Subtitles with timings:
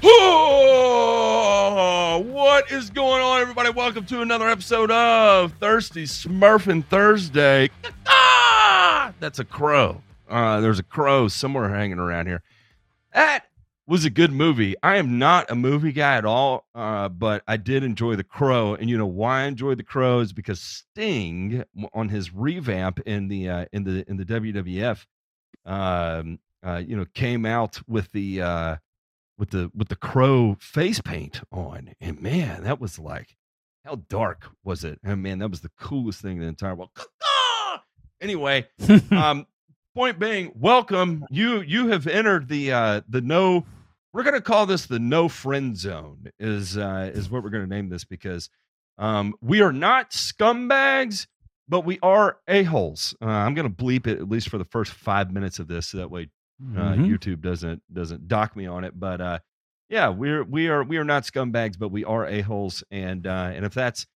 [0.00, 1.78] Oh,
[2.26, 3.70] what is going on, everybody?
[3.70, 7.70] Welcome to another episode of Thirsty Smurfing Thursday.
[8.06, 10.00] Ah, that's a crow.
[10.28, 12.42] Uh, there's a crow somewhere hanging around here.
[13.12, 13.46] That
[13.88, 14.76] was a good movie.
[14.82, 18.74] I am not a movie guy at all, uh, but I did enjoy The Crow.
[18.74, 23.26] And you know why I enjoyed The Crow is because Sting on his revamp in
[23.28, 25.04] the uh, in the in the WWF,
[25.66, 28.76] um, uh, you know, came out with the uh,
[29.38, 33.36] with the with the crow face paint on, and man, that was like
[33.84, 34.98] how dark was it?
[35.02, 36.90] And man, that was the coolest thing in the entire world.
[38.20, 38.66] Anyway,
[39.12, 39.46] um,
[39.94, 41.24] point being, welcome.
[41.30, 43.64] You you have entered the uh, the no.
[44.12, 46.30] We're gonna call this the no friend zone.
[46.40, 48.50] Is uh, is what we're gonna name this because
[48.98, 51.28] um, we are not scumbags,
[51.68, 53.14] but we are a holes.
[53.22, 55.98] Uh, I'm gonna bleep it at least for the first five minutes of this, so
[55.98, 56.28] that way
[56.60, 57.06] uh, Mhm.
[57.08, 58.98] YouTube doesn't doesn't dock me on it.
[58.98, 59.38] But uh,
[59.88, 63.50] yeah, we're we are we are not scumbags, but we are a holes, and uh,
[63.54, 64.06] and if that's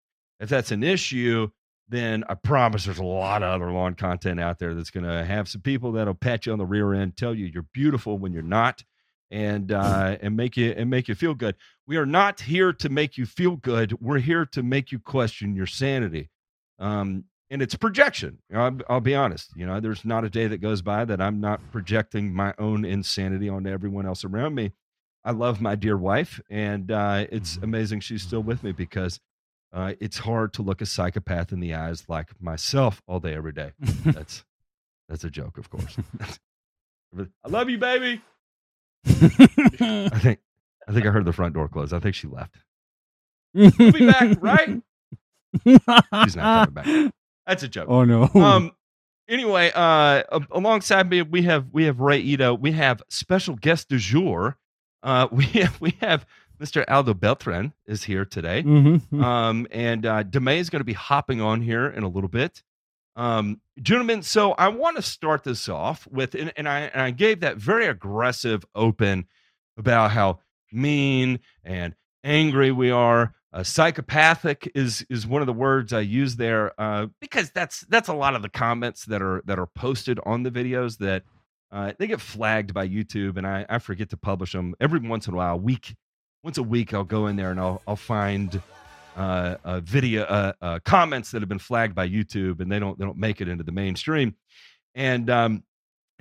[0.41, 1.49] if that's an issue,
[1.89, 5.25] then I promise there's a lot of other lawn content out there that's going to
[5.25, 8.33] have some people that'll pat you on the rear end, tell you you're beautiful when
[8.33, 8.83] you're not,
[9.31, 11.55] and uh, and make you and make you feel good.
[11.87, 13.97] We are not here to make you feel good.
[14.01, 16.31] We're here to make you question your sanity.
[16.79, 18.39] Um, and it's projection.
[18.49, 19.51] You know, I'll, I'll be honest.
[19.55, 22.85] You know, there's not a day that goes by that I'm not projecting my own
[22.87, 24.73] insanity onto everyone else around me.
[25.23, 29.21] I love my dear wife, and uh, it's amazing she's still with me because
[29.73, 33.53] uh, it's hard to look a psychopath in the eyes like myself all day, every
[33.53, 33.73] day.
[34.05, 34.45] That's
[35.09, 35.97] that's a joke, of course.
[37.19, 38.23] I love you, baby.
[39.05, 40.41] I think
[40.89, 41.93] I think I heard the front door close.
[41.93, 42.57] I think she left.
[43.53, 44.81] We'll be back, right?
[45.65, 47.13] She's not coming back.
[47.47, 47.87] That's a joke.
[47.89, 48.29] Oh no.
[48.35, 48.73] Um.
[49.29, 52.55] Anyway, uh, alongside me, we have we have Ray Ito.
[52.55, 54.59] We have special guest du jour.
[55.03, 56.27] Uh, we have we have
[56.61, 56.85] Mr.
[56.89, 58.63] Aldo Beltran is here today.
[58.63, 59.21] Mhm.
[59.23, 62.63] Um, and uh, DeMay is going to be hopping on here in a little bit.
[63.17, 67.11] Um, gentlemen, so I want to start this off with, and, and I and I
[67.11, 69.27] gave that very aggressive open
[69.77, 70.41] about how
[70.71, 73.35] mean and angry we are.
[73.53, 78.09] Uh, psychopathic is is one of the words I use there uh, because that's that's
[78.09, 81.23] a lot of the comments that are that are posted on the videos that
[81.71, 85.27] uh, they get flagged by YouTube, and I, I forget to publish them every once
[85.27, 85.55] in a while.
[85.55, 85.95] A week,
[86.43, 88.61] once a week, I'll go in there and I'll I'll find
[89.17, 92.99] uh, uh, video uh, uh, comments that have been flagged by YouTube, and they don't
[92.99, 94.35] they don't make it into the mainstream,
[94.95, 95.63] and um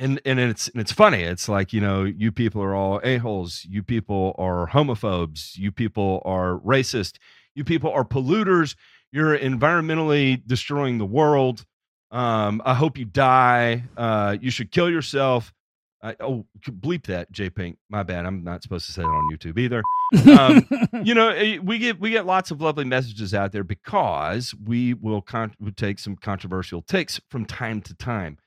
[0.01, 1.22] and and it's and it's funny.
[1.22, 3.66] It's like you know, you people are all a holes.
[3.69, 5.57] You people are homophobes.
[5.57, 7.17] You people are racist.
[7.56, 8.75] You people are polluters.
[9.12, 11.66] You're environmentally destroying the world.
[12.12, 13.84] Um, I hope you die.
[13.95, 15.53] Uh, you should kill yourself.
[16.01, 17.78] Uh, oh, bleep that, J Pink.
[17.89, 18.25] My bad.
[18.25, 20.68] I'm not supposed to say that on YouTube either um,
[21.03, 24.94] you know eh, we get we get lots of lovely messages out there because we
[24.94, 28.38] will con- we take some controversial takes from time to time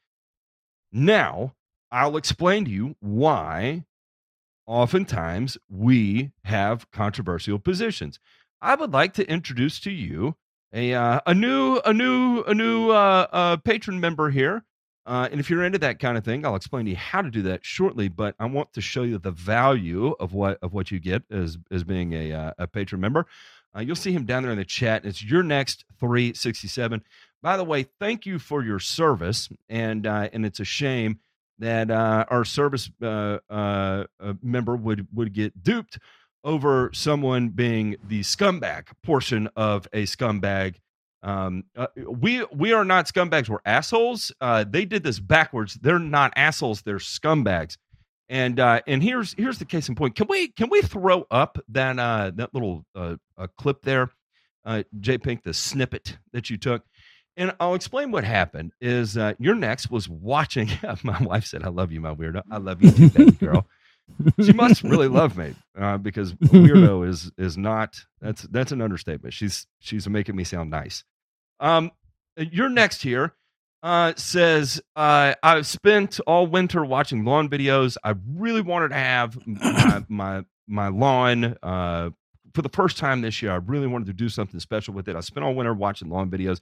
[0.94, 1.52] now
[1.90, 3.84] i'll explain to you why
[4.66, 8.18] oftentimes we have controversial positions
[8.62, 10.34] i would like to introduce to you
[10.72, 14.64] a uh, a new a new a new uh, uh, patron member here
[15.06, 17.30] uh, and if you're into that kind of thing, I'll explain to you how to
[17.30, 18.08] do that shortly.
[18.08, 21.58] But I want to show you the value of what of what you get as
[21.70, 23.26] as being a uh, a patron member.
[23.76, 25.04] Uh, you'll see him down there in the chat.
[25.04, 27.02] It's your next 367.
[27.44, 31.18] By the way, thank you for your service, and uh, and it's a shame
[31.58, 35.98] that uh, our service uh, uh, uh, member would would get duped
[36.42, 40.76] over someone being the scumbag portion of a scumbag
[41.22, 43.50] um, uh, we we are not scumbags.
[43.50, 44.32] We're assholes.
[44.40, 45.74] They did this backwards.
[45.74, 46.80] They're not assholes.
[46.80, 47.76] They're scumbags.
[48.30, 50.14] And and here's here's the case in point.
[50.14, 51.96] Can we can we throw up that
[52.36, 52.86] that little
[53.58, 54.10] clip there,
[54.64, 56.84] uh, J Pink, the snippet that you took?
[57.36, 58.72] And I'll explain what happened.
[58.80, 60.70] Is uh, your next was watching?
[61.02, 62.42] my wife said, "I love you, my weirdo.
[62.50, 63.66] I love you, too, baby girl."
[64.40, 69.34] she must really love me uh, because weirdo is is not that's that's an understatement.
[69.34, 71.04] She's she's making me sound nice.
[71.60, 71.90] Um,
[72.36, 73.34] your next here
[73.82, 77.96] uh, says uh, I've spent all winter watching lawn videos.
[78.04, 82.10] I really wanted to have my my, my lawn uh,
[82.54, 83.52] for the first time this year.
[83.52, 85.16] I really wanted to do something special with it.
[85.16, 86.60] I spent all winter watching lawn videos,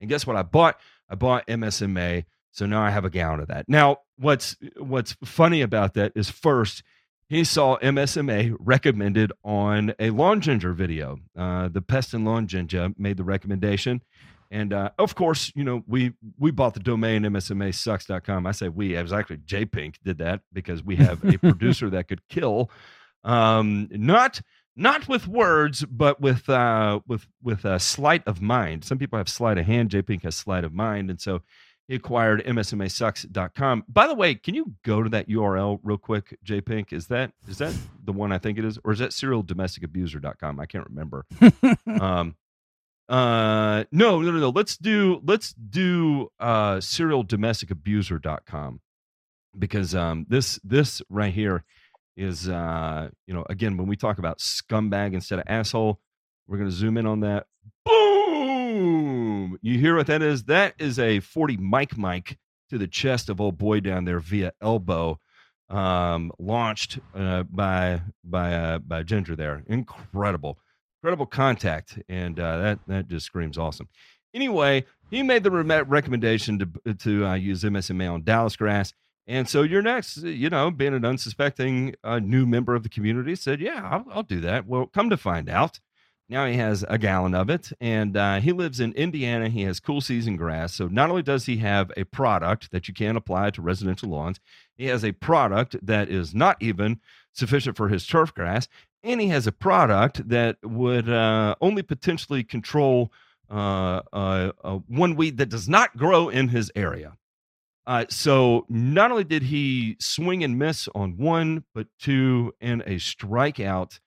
[0.00, 0.36] and guess what?
[0.36, 0.78] I bought
[1.08, 2.24] I bought MSMA.
[2.50, 3.68] So now I have a gallon of that.
[3.68, 6.82] Now, what's what's funny about that is first
[7.28, 11.18] he saw MSMA recommended on a lawn ginger video.
[11.36, 14.00] Uh, the Pest and Lawn Ginger made the recommendation.
[14.50, 18.46] And uh, of course, you know, we we bought the domain msmasucks.com.
[18.46, 21.90] I say we, it was actually J Pink did that because we have a producer
[21.90, 22.70] that could kill
[23.24, 24.40] Um, not
[24.78, 28.84] not with words, but with uh, with with a sleight of mind.
[28.84, 29.90] Some people have sleight of hand.
[29.90, 31.42] J Pink has sleight of mind, and so
[31.88, 33.84] he acquired msmasucks.com.
[33.88, 36.92] By the way, can you go to that URL real quick, J Pink?
[36.92, 40.60] Is that is that the one I think it is, or is that serialdomesticabuser.com?
[40.60, 41.26] I can't remember.
[42.00, 42.36] um,
[43.08, 44.50] uh, no, no, no, no.
[44.50, 48.80] Let's do let's do uh, serialdomesticabuser.com
[49.58, 51.64] because um, this this right here
[52.18, 56.00] is uh, you know again when we talk about scumbag instead of asshole,
[56.46, 57.46] we're gonna zoom in on that.
[57.86, 59.58] Boom!
[59.62, 60.44] You hear what that is?
[60.44, 62.36] That is a 40 mic mic
[62.70, 65.18] to the chest of old boy down there via elbow,
[65.70, 69.62] um, launched uh, by by uh, by Ginger there.
[69.68, 70.58] Incredible,
[71.00, 73.88] incredible contact, and uh, that that just screams awesome.
[74.34, 78.92] Anyway, he made the re- recommendation to to uh, use MSMA on Dallas grass.
[79.28, 83.34] And so you're next, you know, being an unsuspecting uh, new member of the community,
[83.34, 85.80] said, "Yeah, I'll, I'll, do that." Well, come to find out,
[86.30, 89.50] now he has a gallon of it, and uh, he lives in Indiana.
[89.50, 92.94] He has cool season grass, so not only does he have a product that you
[92.94, 94.40] can apply to residential lawns,
[94.78, 96.98] he has a product that is not even
[97.34, 98.66] sufficient for his turf grass,
[99.02, 103.12] and he has a product that would uh, only potentially control
[103.50, 107.18] uh, uh, uh, one weed that does not grow in his area.
[107.88, 112.96] Uh, so not only did he swing and miss on one, but two and a
[112.96, 113.98] strikeout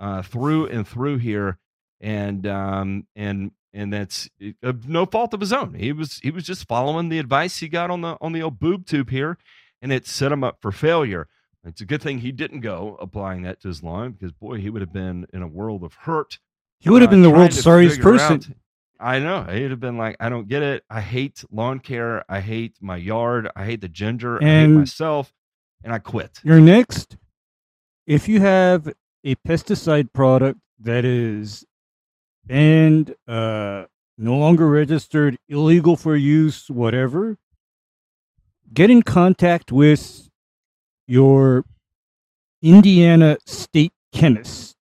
[0.00, 1.56] uh, through and through here,
[2.00, 4.28] and um, and and that's
[4.64, 5.74] uh, no fault of his own.
[5.74, 8.58] He was he was just following the advice he got on the on the old
[8.58, 9.38] boob tube here,
[9.80, 11.28] and it set him up for failure.
[11.64, 14.68] It's a good thing he didn't go applying that to his lawn because boy, he
[14.68, 16.40] would have been in a world of hurt.
[16.80, 18.34] He would have uh, been the world's sorriest person.
[18.34, 18.48] Out,
[19.00, 19.44] I know.
[19.44, 20.84] He'd have been like, I don't get it.
[20.90, 22.24] I hate lawn care.
[22.28, 23.48] I hate my yard.
[23.54, 24.36] I hate the ginger.
[24.38, 25.32] And I hate myself.
[25.84, 26.40] And I quit.
[26.42, 27.16] You're next.
[28.06, 28.92] If you have
[29.24, 31.64] a pesticide product that is
[32.44, 33.84] banned, uh,
[34.16, 37.38] no longer registered, illegal for use, whatever,
[38.72, 40.28] get in contact with
[41.06, 41.64] your
[42.62, 44.77] Indiana state chemist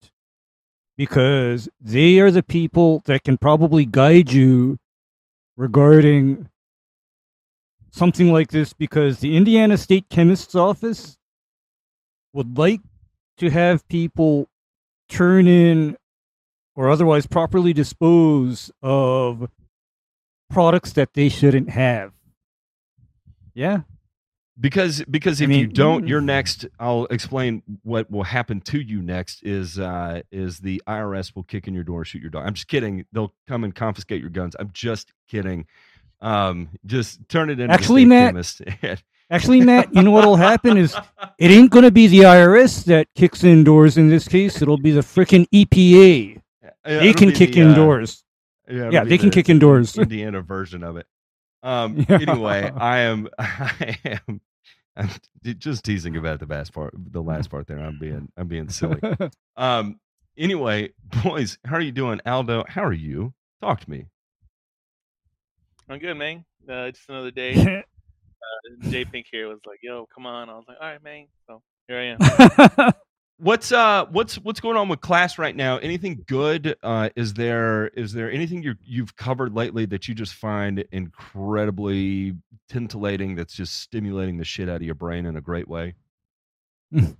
[0.97, 4.79] because they are the people that can probably guide you
[5.55, 6.49] regarding
[7.91, 11.17] something like this because the Indiana State Chemist's Office
[12.33, 12.81] would like
[13.37, 14.47] to have people
[15.07, 15.95] turn in
[16.75, 19.49] or otherwise properly dispose of
[20.49, 22.11] products that they shouldn't have.
[23.53, 23.81] Yeah
[24.59, 26.65] because because if I mean, you don't you're next.
[26.79, 31.67] I'll explain what will happen to you next is uh is the irs will kick
[31.67, 32.45] in your door shoot your dog.
[32.45, 33.05] I'm just kidding.
[33.11, 34.55] They'll come and confiscate your guns.
[34.59, 35.65] I'm just kidding.
[36.21, 38.35] Um just turn it into actually matt
[39.29, 40.95] actually matt you know what'll happen is
[41.37, 44.61] it ain't gonna be the irs that kicks in doors in this case.
[44.61, 46.41] It'll be the freaking epa
[46.87, 48.23] yeah, they can kick the, in uh, doors.
[48.69, 49.93] yeah, yeah they can kick in doors.
[49.93, 51.05] The indiana version of it.
[51.63, 52.19] Um, yeah.
[52.21, 54.41] anyway, I am I am
[54.97, 55.09] I'm
[55.43, 57.79] just teasing about the last part, the last part there.
[57.79, 58.99] I'm being, I'm being silly.
[59.55, 59.99] um.
[60.37, 60.91] Anyway,
[61.23, 62.63] boys, how are you doing, Aldo?
[62.67, 63.33] How are you?
[63.59, 64.05] Talk to me.
[65.89, 66.45] I'm good, man.
[66.69, 67.55] Uh, just another day.
[67.83, 71.27] uh, J Pink here was like, "Yo, come on." I was like, "All right, man."
[71.47, 72.93] So here I am.
[73.39, 75.77] What's uh what's what's going on with class right now?
[75.77, 76.75] Anything good?
[76.81, 82.33] Uh is there is there anything you you've covered lately that you just find incredibly
[82.67, 85.93] titillating that's just stimulating the shit out of your brain in a great way?
[86.95, 87.11] uh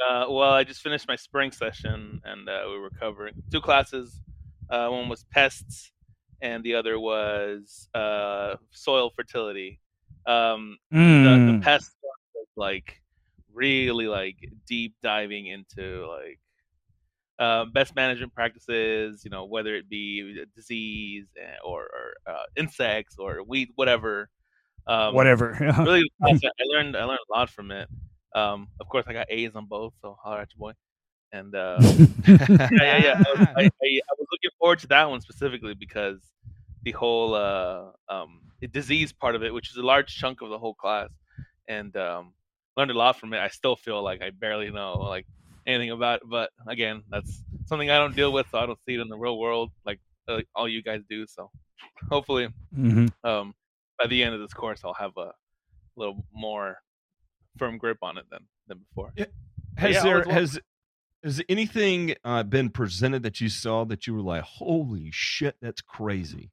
[0.00, 4.22] well, I just finished my spring session and uh, we were covering two classes.
[4.70, 5.92] Uh one was pests
[6.40, 9.80] and the other was uh soil fertility.
[10.26, 11.24] Um mm.
[11.24, 11.60] the, the hmm.
[11.60, 11.90] pest
[12.34, 13.01] was like
[13.54, 16.38] really like deep diving into like
[17.38, 23.16] uh, best management practices, you know, whether it be disease eh, or, or uh, insects
[23.18, 24.28] or weed, whatever.
[24.86, 25.56] Um, whatever.
[25.78, 27.88] really, I learned I learned a lot from it.
[28.34, 30.72] Um, of course, I got A's on both, so holler at your boy.
[31.32, 31.78] And uh,
[32.26, 33.22] yeah, yeah, yeah.
[33.26, 36.20] I was, I, I, I was, looking forward to that one specifically because
[36.82, 38.40] the whole uh, um,
[38.72, 41.10] disease part of it, which is a large chunk of the whole class,
[41.68, 42.32] and um,
[42.76, 43.38] learned a lot from it.
[43.38, 45.26] I still feel like I barely know like
[45.66, 48.94] anything about it, but again, that's something I don't deal with, so I don't see
[48.94, 51.26] it in the real world like uh, all you guys do.
[51.26, 51.50] So
[52.10, 53.06] hopefully, mm-hmm.
[53.28, 53.54] um,
[53.98, 55.32] by the end of this course, I'll have a
[55.96, 56.78] little more
[57.58, 59.12] firm grip on it than than before.
[59.16, 59.26] Yeah.
[59.76, 60.60] Has yeah, there has
[61.22, 65.80] has anything uh, been presented that you saw that you were like, "Holy shit, that's
[65.80, 66.50] crazy"?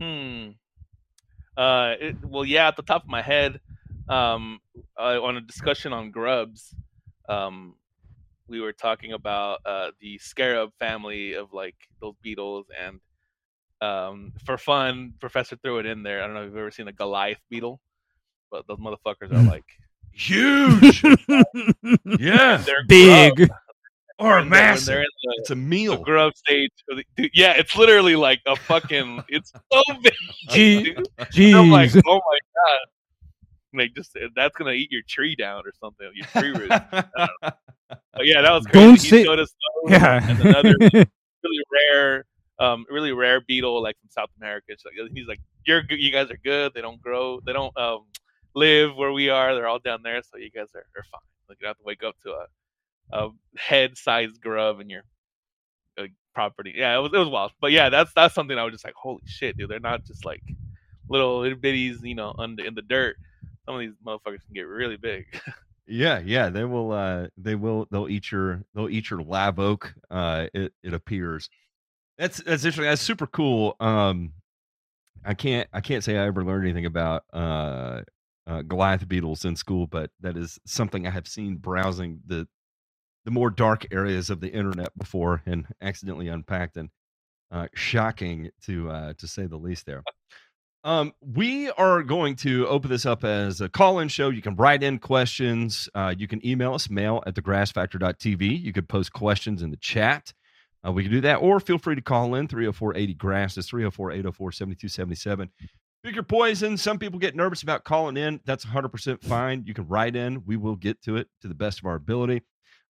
[0.00, 0.50] Hmm.
[1.62, 3.60] Uh, it, well, yeah, at the top of my head,
[4.08, 4.58] um,
[4.98, 6.74] uh, on a discussion on grubs,
[7.28, 7.76] um,
[8.48, 12.98] we were talking about uh, the scarab family of like those beetles, and
[13.80, 16.20] um, for fun, Professor threw it in there.
[16.20, 17.80] I don't know if you've ever seen a Goliath beetle,
[18.50, 19.64] but those motherfuckers are like
[20.12, 21.02] Huge.
[22.18, 22.56] yeah.
[22.66, 23.36] they're Big.
[23.36, 23.50] grub.
[24.18, 24.94] Or a they're- massive.
[25.22, 25.96] the- It's a the meal.
[26.02, 26.70] grub stage.
[27.16, 29.22] dude, yeah, it's literally like a fucking.
[29.28, 30.12] It's so big.
[30.50, 30.94] Gee-
[31.32, 31.54] dude.
[31.54, 32.78] I'm like, oh my god!
[33.74, 36.10] Like, just that's gonna eat your tree down or something.
[36.14, 36.74] Your tree roots.
[38.14, 38.80] But yeah, that was crazy.
[38.80, 39.54] Don't he showed us
[39.86, 40.26] Yeah.
[40.30, 42.24] and another really rare,
[42.58, 44.66] um, really rare beetle like from South America.
[44.68, 45.82] It's like, he's like, you're.
[45.90, 46.72] You guys are good.
[46.74, 47.40] They don't grow.
[47.44, 48.04] They don't um
[48.54, 49.54] live where we are.
[49.54, 51.20] They're all down there, so you guys are, are fine.
[51.50, 52.46] Like you don't have to wake up to a
[53.12, 55.02] a head-sized grub in your
[55.98, 56.04] uh,
[56.34, 56.74] property.
[56.76, 57.52] Yeah, it was it was wild.
[57.60, 59.70] But yeah, that's that's something I was just like, holy shit, dude.
[59.70, 60.42] They're not just like
[61.08, 63.16] little bitties, you know, under in the dirt.
[63.66, 65.26] Some of these motherfuckers can get really big.
[65.86, 66.92] Yeah, yeah, they will.
[66.92, 67.86] Uh, they will.
[67.90, 68.62] They'll eat your.
[68.74, 69.92] They'll eat your live oak.
[70.10, 71.50] Uh, it it appears.
[72.18, 72.84] That's that's interesting.
[72.84, 73.76] That's super cool.
[73.80, 74.32] Um,
[75.24, 75.68] I can't.
[75.72, 78.02] I can't say I ever learned anything about uh,
[78.46, 82.46] uh Goliath beetles in school, but that is something I have seen browsing the
[83.24, 86.90] the more dark areas of the internet before and accidentally unpacked and
[87.50, 89.86] uh, shocking to uh, to say the least.
[89.86, 90.02] There.
[90.84, 94.30] Um, we are going to open this up as a call-in show.
[94.30, 95.88] You can write in questions.
[95.94, 98.60] Uh, you can email us mail at thegrassfactor.tv.
[98.60, 100.32] You could post questions in the chat.
[100.84, 103.56] Uh, we can do that, or feel free to call in 304-80 grass.
[103.56, 105.50] It's 304-804-7277.
[106.02, 106.76] Pick your poison.
[106.76, 108.40] Some people get nervous about calling in.
[108.44, 109.62] That's 100% fine.
[109.64, 110.44] You can write in.
[110.44, 112.42] We will get to it to the best of our ability.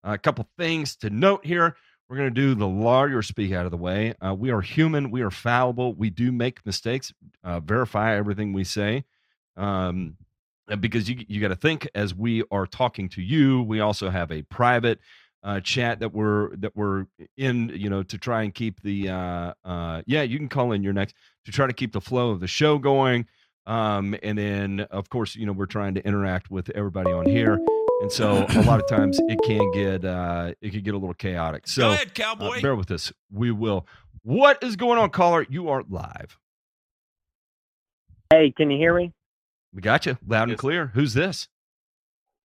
[0.04, 1.76] A couple things to note here.
[2.08, 4.14] We're going to do the lawyer speak out of the way.
[4.20, 5.10] Uh, we are human.
[5.10, 5.94] We are fallible.
[5.94, 7.12] We do make mistakes.
[7.42, 9.04] Uh, verify everything we say.
[9.56, 10.16] Um,
[10.80, 14.30] because you you got to think as we are talking to you, we also have
[14.30, 14.98] a private
[15.42, 17.06] uh, chat that we're that we're
[17.36, 17.70] in.
[17.70, 20.92] You know, to try and keep the uh, uh, yeah, you can call in your
[20.92, 21.14] next
[21.46, 23.26] to try to keep the flow of the show going.
[23.66, 27.58] Um, and then of course, you know, we're trying to interact with everybody on here.
[28.02, 31.14] And so a lot of times it can get uh, it can get a little
[31.14, 31.68] chaotic.
[31.68, 32.60] So Go ahead, uh, cowboy.
[32.60, 33.12] bear with us.
[33.30, 33.86] We will.
[34.24, 35.46] What is going on, caller?
[35.48, 36.36] You are live.
[38.30, 39.12] Hey, can you hear me?
[39.72, 40.90] We got you loud and clear.
[40.94, 41.46] Who's this?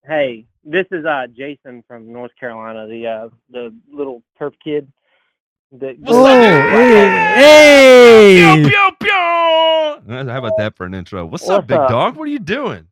[0.05, 4.91] Hey, this is uh Jason from North Carolina, the uh the little turf kid.
[5.71, 8.63] That What's oh, up, hey, hey.
[8.63, 9.11] pew, pew.
[9.11, 11.25] Uh, How about that for an intro?
[11.25, 11.89] What's, up, big up?
[11.89, 12.15] dog?
[12.15, 12.87] What are you doing?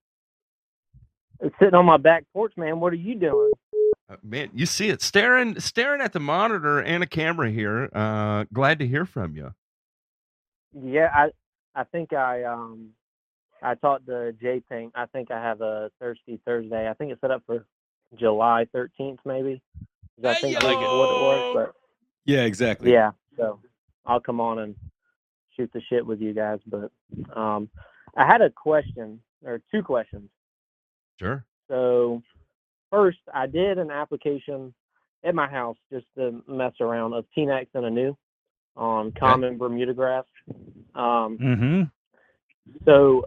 [1.60, 2.80] Sitting on my back porch, man.
[2.80, 3.52] What are you doing?
[4.10, 7.90] Uh, man, you see it staring staring at the monitor and a camera here.
[7.94, 9.54] Uh, glad to hear from you.
[10.74, 11.32] Yeah, I
[11.76, 12.92] I think I um
[13.64, 14.94] I talked to J Pink.
[14.96, 16.90] I think I have a Thirsty Thursday.
[16.90, 17.66] I think it's set up for
[18.20, 19.62] July thirteenth, maybe.
[20.24, 21.76] I Hey, think that's what it was, but
[22.26, 22.92] Yeah, exactly.
[22.92, 23.12] yeah.
[23.38, 23.60] So
[24.06, 24.76] I'll come on and
[25.58, 26.60] shoot the shit with you guys.
[26.68, 26.92] But
[27.36, 27.70] um,
[28.18, 30.30] I had a question or two questions.
[31.20, 31.46] Sure.
[31.70, 32.22] So
[32.92, 34.74] first, I did an application
[35.24, 38.16] at my house just to mess around of T-Nex and Anuew
[38.78, 40.26] on common Bermuda grass.
[40.94, 41.84] Um, Mm-hmm.
[42.86, 43.24] so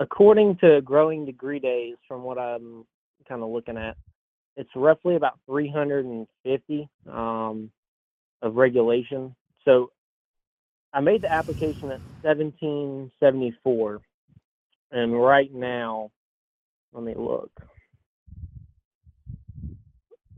[0.00, 2.84] according to growing degree days, from what I'm
[3.28, 3.96] kind of looking at,
[4.56, 7.70] it's roughly about 350 um,
[8.42, 9.34] of regulation.
[9.64, 9.90] So
[10.92, 14.00] I made the application at 1774,
[14.90, 16.10] and right now,
[16.92, 17.50] let me look.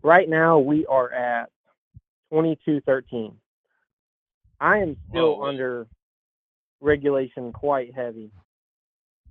[0.02, 1.50] Right now, we are at
[2.30, 3.32] 2213.
[4.60, 5.46] I am still Whoa.
[5.46, 5.86] under
[6.80, 8.30] regulation quite heavy.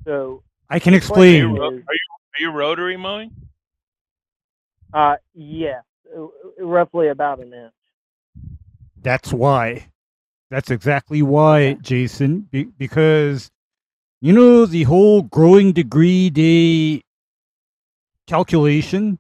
[0.06, 1.44] So, I can the explain.
[1.52, 3.32] question Are you, is- are you rotary mowing?
[4.94, 5.84] Uh, yes,
[6.16, 6.28] uh,
[6.60, 7.74] roughly about an inch.
[9.02, 9.88] That's why.
[10.52, 12.42] That's exactly why, Jason.
[12.52, 13.50] Be- because
[14.22, 17.02] you know the whole growing degree day
[18.28, 19.20] calculation.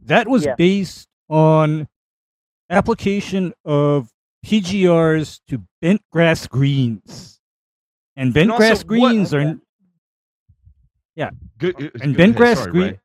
[0.00, 0.54] That was Yeah.
[0.56, 1.88] based on
[2.68, 4.10] application of
[4.44, 7.40] PGRs to bent grass greens,
[8.16, 11.30] and bent also, grass what- greens are Okay.
[11.58, 11.76] Good.
[11.76, 12.36] uh, and go bent ahead.
[12.36, 12.90] grass Sorry, green.
[12.92, 13.00] Ray.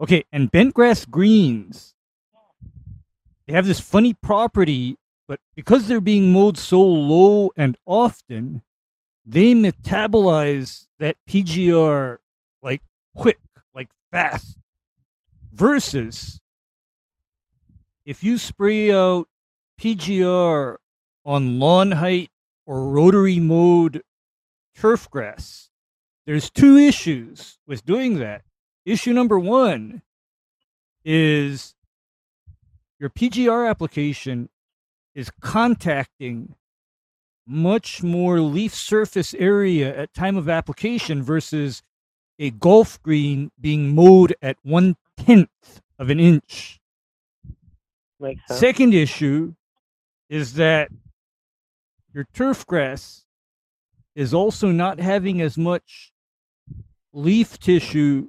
[0.00, 1.94] Okay, and bent grass greens,
[3.46, 8.62] they have this funny property, but because they're being mowed so low and often,
[9.26, 12.20] they metabolize that PGR
[12.62, 12.80] like
[13.16, 13.38] quick,
[14.10, 14.58] fast.
[15.52, 16.40] Versus
[18.04, 19.28] if you spray out
[19.80, 20.76] PGR
[21.24, 22.30] on lawn height
[22.66, 24.02] or rotary mode
[24.74, 25.70] turf grass,
[26.26, 28.42] there's two issues with doing that.
[28.84, 30.02] Issue number one,
[31.04, 31.74] is
[32.98, 34.50] your PGR application
[35.14, 36.54] is contacting
[37.46, 41.82] much more leaf surface area at time of application versus
[42.38, 46.80] a golf green being mowed at one tenth of an inch.
[48.48, 49.54] Second issue
[50.28, 50.90] is that
[52.12, 53.24] your turf grass
[54.14, 56.12] is also not having as much
[57.12, 58.28] leaf tissue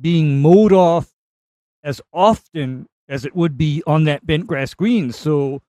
[0.00, 1.12] being mowed off
[1.82, 5.12] as often as it would be on that bent grass green.
[5.12, 5.62] So,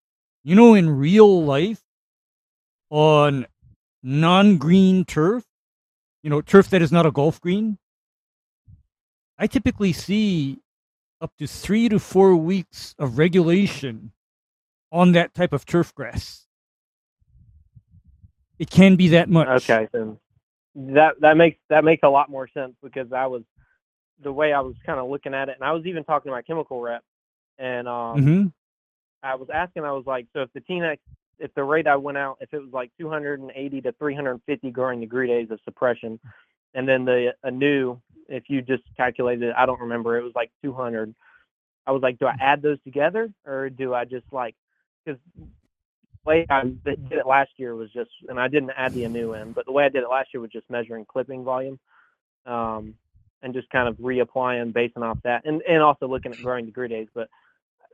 [0.44, 1.82] you know, in real life,
[2.90, 3.46] on
[4.02, 5.46] non green turf,
[6.24, 7.78] you know, turf that is not a golf green,
[9.38, 10.60] I typically see
[11.22, 14.12] up to three to four weeks of regulation
[14.92, 16.48] on that type of turf grass.
[18.60, 19.50] It can be that much.
[19.70, 20.18] Okay, then
[20.76, 23.44] that that makes that makes a lot more sense because I was
[24.24, 26.36] the way I was kind of looking at it, and I was even talking to
[26.36, 27.04] my chemical rep,
[27.60, 28.48] and um, hmm
[29.24, 31.02] I was asking, I was like, so if the T-Nex,
[31.40, 35.28] if the rate I went out, if it was like 280 to 350 growing degree
[35.28, 36.20] days of suppression,
[36.74, 40.52] and then the Anuew, if you just calculated it, I don't remember, it was like
[40.64, 41.14] 200.
[41.88, 44.56] I was like, do I add those together or do I just like,
[45.04, 45.20] because
[46.26, 49.52] way I did it last year was just, and I didn't add the new in,
[49.54, 51.80] but the way I did it last year was just measuring clipping volume,
[52.46, 52.96] um,
[53.42, 56.90] and just kind of reapplying basing off that, and and also looking at growing degree
[56.90, 57.08] days.
[57.14, 57.30] But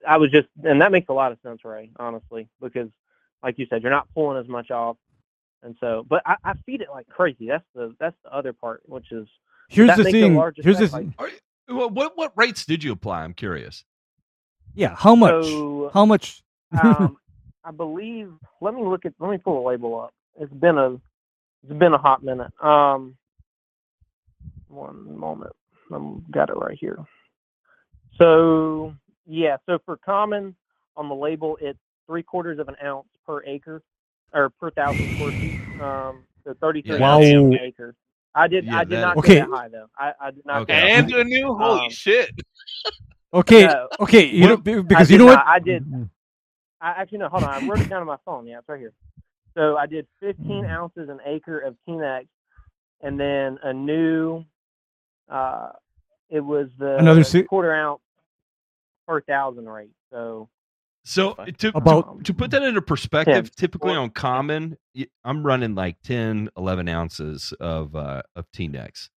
[0.08, 2.90] I was just, and that makes a lot of sense, Ray, honestly, because
[3.46, 4.98] like you said, you're not pulling as much off,
[5.62, 7.48] and so, but I, I feed it like crazy.
[7.48, 9.28] That's the that's the other part, which is
[9.70, 10.52] Here's the make the thing.
[10.58, 11.16] Here's the effect, thing.
[11.20, 11.30] Are
[11.68, 13.24] what, what what rates did you apply?
[13.24, 13.86] I'm curious.
[14.74, 15.46] Yeah, how much?
[15.46, 16.44] So, how much?
[16.84, 17.18] um,
[17.64, 18.32] I believe.
[18.62, 19.14] Let me look at.
[19.20, 20.14] Let me pull the label up.
[20.40, 20.96] It's been a.
[21.64, 22.52] It's been a hot minute.
[22.64, 23.16] Um,
[24.68, 25.54] one moment.
[25.94, 26.98] I've got it right here.
[28.18, 28.96] So
[29.28, 29.58] yeah.
[29.68, 30.56] So for common
[30.98, 33.82] on the label, it's three quarters of an ounce per acre,
[34.34, 35.60] or per thousand square feet.
[35.82, 37.50] Um, so thirty-three Yeah, ounces Wow.
[37.58, 37.96] per acre.
[38.34, 38.66] I did.
[38.66, 39.36] Yeah, I did that- not Okay.
[39.40, 39.88] go that high though.
[39.98, 40.62] I, I did not.
[40.64, 40.80] Okay.
[40.82, 42.30] Go that And Anuew holy Um, shit.
[43.34, 44.26] okay, No, okay.
[44.26, 45.48] You know, What- be- because you know not- what?
[45.48, 46.10] I did.
[46.82, 47.50] I actually no, hold on.
[47.64, 48.46] I wrote it down on my phone.
[48.46, 48.94] Yeah, it's right here.
[49.56, 52.26] So I did 15 ounces an acre of T-Nex,
[53.02, 54.46] and then Anuew.
[55.30, 55.70] Uh,
[56.30, 58.02] it was the Another si- quarter ounce
[59.08, 59.92] per thousand rate.
[60.12, 60.50] So
[61.08, 63.52] So to, About- to to put that into perspective, Ten.
[63.56, 64.00] typically Four.
[64.00, 64.76] on common,
[65.24, 69.12] I'm running like 10, 11 ounces of uh of T-Nex.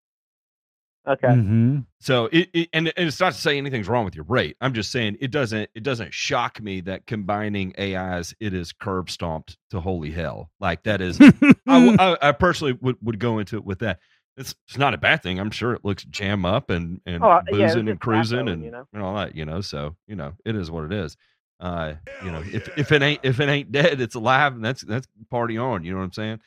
[1.07, 1.85] okay, Mhm.
[1.99, 4.55] So it, it and, and it's not to say anything's wrong with your rate.
[4.61, 9.09] I'm just saying it doesn't it doesn't shock me that combining AIs it is curb
[9.09, 10.51] stomped to holy hell.
[10.59, 11.31] Like that is I,
[11.65, 13.99] w- I, I personally would, would go into it with that.
[14.37, 15.39] It's, it's not a bad thing.
[15.39, 18.69] I'm sure it looks jam up and and Oh, yeah, boozing and cruising and, you
[18.69, 18.85] know?
[18.93, 19.35] and all that.
[19.35, 21.17] You know, so you know it is what it is.
[21.59, 24.81] Uh, you know, if if it ain't if it ain't dead, it's alive, and that's
[24.81, 25.83] that's party on.
[25.83, 26.39] You know what I'm saying?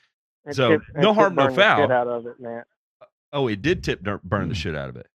[0.47, 1.93] It So, tipped- no harm, no burned the foul.
[1.93, 2.63] out of it, man.
[3.33, 5.07] Oh, it did tip dur- burn the shit out of it.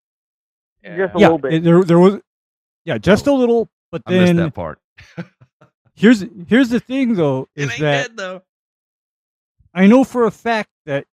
[0.83, 1.53] Just a yeah, little bit.
[1.55, 2.21] it- there, there was,
[2.85, 3.67] yeah, just a little.
[3.91, 4.79] But I missed then that part.
[5.95, 8.41] here's here's the thing, though, It is ain't that dead though.
[9.73, 11.05] I know for a fact that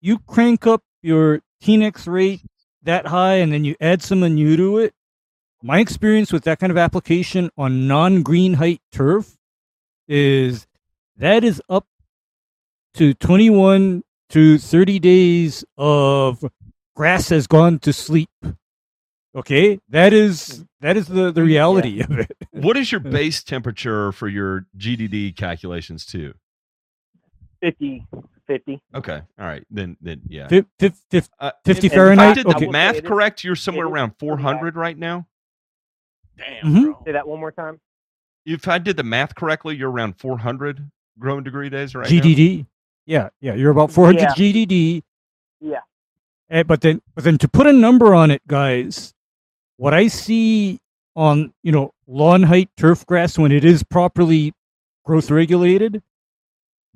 [0.00, 2.42] you crank up your T-Nex rate
[2.82, 4.94] that high and then you add some Anuew to it.
[5.62, 9.36] My experience with that kind of application on non green height turf
[10.06, 10.66] is
[11.16, 11.86] that is up
[12.94, 16.44] to 21 to 30 days of
[16.94, 18.30] grass has gone to sleep.
[19.34, 19.80] Okay?
[19.88, 22.30] That is that is the, the reality of it.
[22.52, 26.34] What is your base temperature for your GDD calculations too?
[27.60, 28.06] 50,
[28.46, 28.82] 50.
[28.94, 30.46] Okay, all right, then then yeah.
[30.48, 32.38] Fif- fif- fif- Uh, 50 Fahrenheit?
[32.38, 34.96] If I did the will math say it is- correct, you're somewhere around 400 right
[34.96, 35.26] now.
[36.38, 36.84] Damn, Mhm.
[36.84, 37.02] bro.
[37.04, 37.80] Say that one more time.
[38.46, 42.08] If I did the math correctly, you're around 400 growing degree days right now.
[42.08, 42.66] GDD.
[43.06, 44.34] Yeah, yeah, you're about 400 Yeah.
[44.34, 45.02] GDD.
[45.60, 45.80] Yeah.
[46.50, 49.12] Eh, but then, but then to put a number on it, guys,
[49.76, 50.80] what I see
[51.14, 54.54] on you know lawn height turf grass when it is properly
[55.04, 56.02] growth regulated,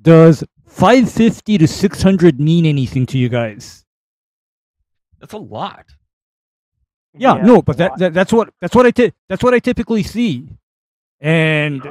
[0.01, 3.85] does 550 to 600 mean anything to you guys?
[5.19, 5.85] That's a lot.
[7.15, 9.59] Yeah, Yeah, no, but that, that, that's what that's what I ty- that's what I
[9.59, 10.49] typically see,
[11.19, 11.85] and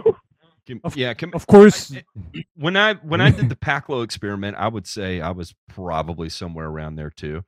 [0.85, 1.93] Of- yeah, can, of course,
[2.57, 6.67] when I when I did the Paclo experiment, I would say I was probably somewhere
[6.67, 7.45] around there too.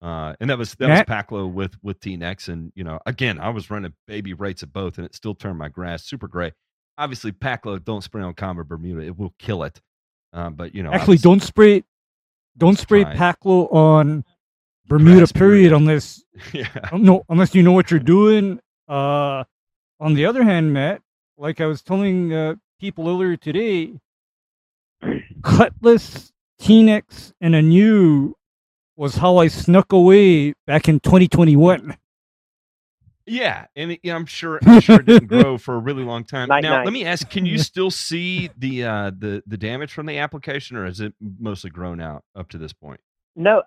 [0.00, 1.08] Uh, and that was that Matt?
[1.08, 4.72] was Paclo with with T-Nex, and you know, again, I was running baby rates of
[4.72, 6.52] both, and it still turned my grass super gray.
[6.98, 9.80] Obviously, Paclo don't spray on Common Bermuda; it will kill it.
[10.32, 11.82] Um, but you know, actually was- don't spray
[12.56, 13.16] don't spray try it.
[13.16, 14.24] Paclo on
[14.88, 15.72] Bermuda period period.
[15.72, 19.44] unless yeah, no unless you know what you're doing Uh,
[20.00, 21.02] on the other hand, Matt,
[21.36, 23.94] like I was telling uh, people earlier today,
[25.42, 28.32] Cutless, T-Nex, and Anuew
[28.96, 31.96] was how I snuck away back in 2021.
[33.26, 36.24] Yeah, and it, yeah, I'm sure I'm sure it didn't grow for a really long
[36.24, 36.48] time.
[36.48, 36.84] Night, now, night.
[36.84, 40.76] let me ask: Can you still see the uh, the the damage from the application,
[40.78, 43.00] or has it mostly grown out up to this point?
[43.36, 43.62] No,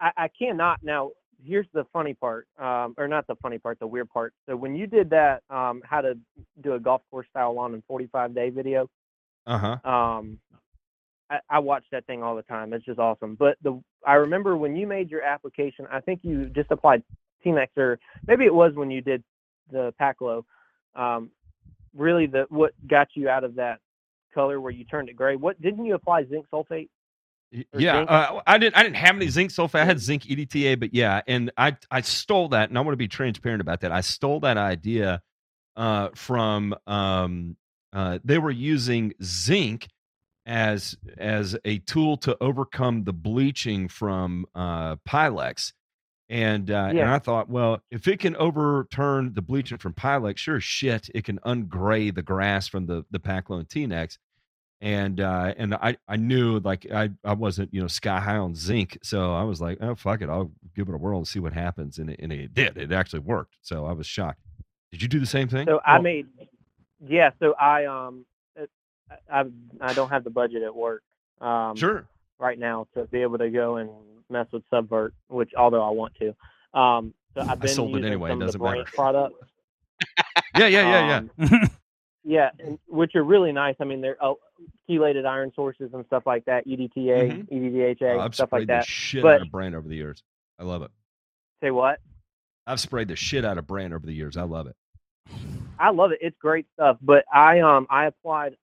[0.00, 0.82] I, I cannot.
[0.82, 1.10] Now,
[1.44, 4.34] here's the funny part, um, or not the funny part, the weird part.
[4.48, 6.16] So when you did that, um, how to
[6.62, 8.88] do a golf course style lawn in 45 day video,
[9.46, 9.90] Uh huh.
[9.90, 10.38] um,
[11.30, 12.72] I, I watch that thing all the time.
[12.72, 13.34] It's just awesome.
[13.34, 17.02] But the I remember when you made your application, I think you just applied
[17.42, 19.22] T-Max, or maybe it was when you did
[19.70, 20.44] the Paclo.
[20.94, 21.30] Um,
[21.94, 23.80] really, the what got you out of that
[24.34, 25.36] color where you turned it gray?
[25.36, 26.88] What didn't you apply zinc sulfate?
[27.50, 28.76] Yeah, uh, I didn't.
[28.76, 29.80] I didn't have any zinc sulfate.
[29.80, 32.98] I had zinc EDTA, but yeah, and I I stole that, and I want to
[32.98, 33.92] be transparent about that.
[33.92, 35.22] I stole that idea
[35.76, 36.74] uh, from.
[36.86, 37.56] Um,
[37.92, 39.88] uh, they were using zinc
[40.44, 45.72] as as a tool to overcome the bleaching from uh, Pylex.
[46.30, 50.60] And uh, and I thought, well, if it can overturn the bleaching from Pylex, sure
[50.60, 54.18] shit, it can ungray the grass from the the Paclo and T-Nex
[54.80, 58.54] and uh and i i knew like i i wasn't you know sky high on
[58.54, 61.40] zinc so i was like oh fuck it i'll give it a whirl and see
[61.40, 64.38] what happens and it, and it did it actually worked so i was shocked
[64.92, 66.26] did you do the same thing So I made,
[67.06, 67.30] yeah.
[67.40, 68.24] So I um,
[69.30, 69.44] I
[69.80, 71.02] I don't have the budget at work
[71.40, 72.06] um sure
[72.38, 73.90] right now to be able to go and
[74.30, 78.30] mess with Subvert, which although I want to, um, so I've been sold it anyway,
[78.30, 78.84] it some of the doesn't matter.
[78.94, 79.34] Products.
[80.56, 81.06] yeah yeah yeah
[81.38, 81.70] yeah Um,
[82.24, 83.74] yeah, and, which are really nice.
[83.80, 84.34] I mean, they're uh,
[84.88, 88.72] chelated iron sources and stuff like that, EDTA, EDDHA, Oh, i've stuff sprayed like the
[88.74, 88.86] that.
[88.86, 90.22] shit But- out of Brandt over the years
[90.58, 90.90] i love it
[91.62, 92.00] Say what?
[92.66, 94.76] i've sprayed the shit out of Brandt over the years i love it
[95.80, 96.18] I love it.
[96.20, 96.96] It's great stuff.
[97.00, 98.56] But I um I applied.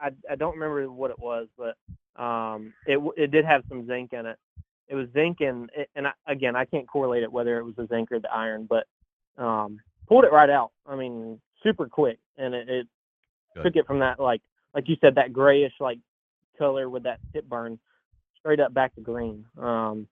[0.00, 1.76] I I don't remember what it was, but
[2.22, 4.38] um it it did have some zinc in it.
[4.88, 7.86] It was zinc and and I, again I can't correlate it whether it was the
[7.88, 8.86] zinc or the iron, but
[9.36, 10.70] um pulled it right out.
[10.86, 12.86] I mean super quick, and it, it
[13.62, 14.40] took it from that like
[14.74, 15.98] like you said that grayish like
[16.58, 17.78] color with that tip burn
[18.38, 19.44] straight up back to green.
[19.58, 20.06] Um,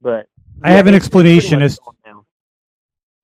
[0.00, 0.28] but
[0.62, 2.24] I have an it's- it's pretty explanation as now.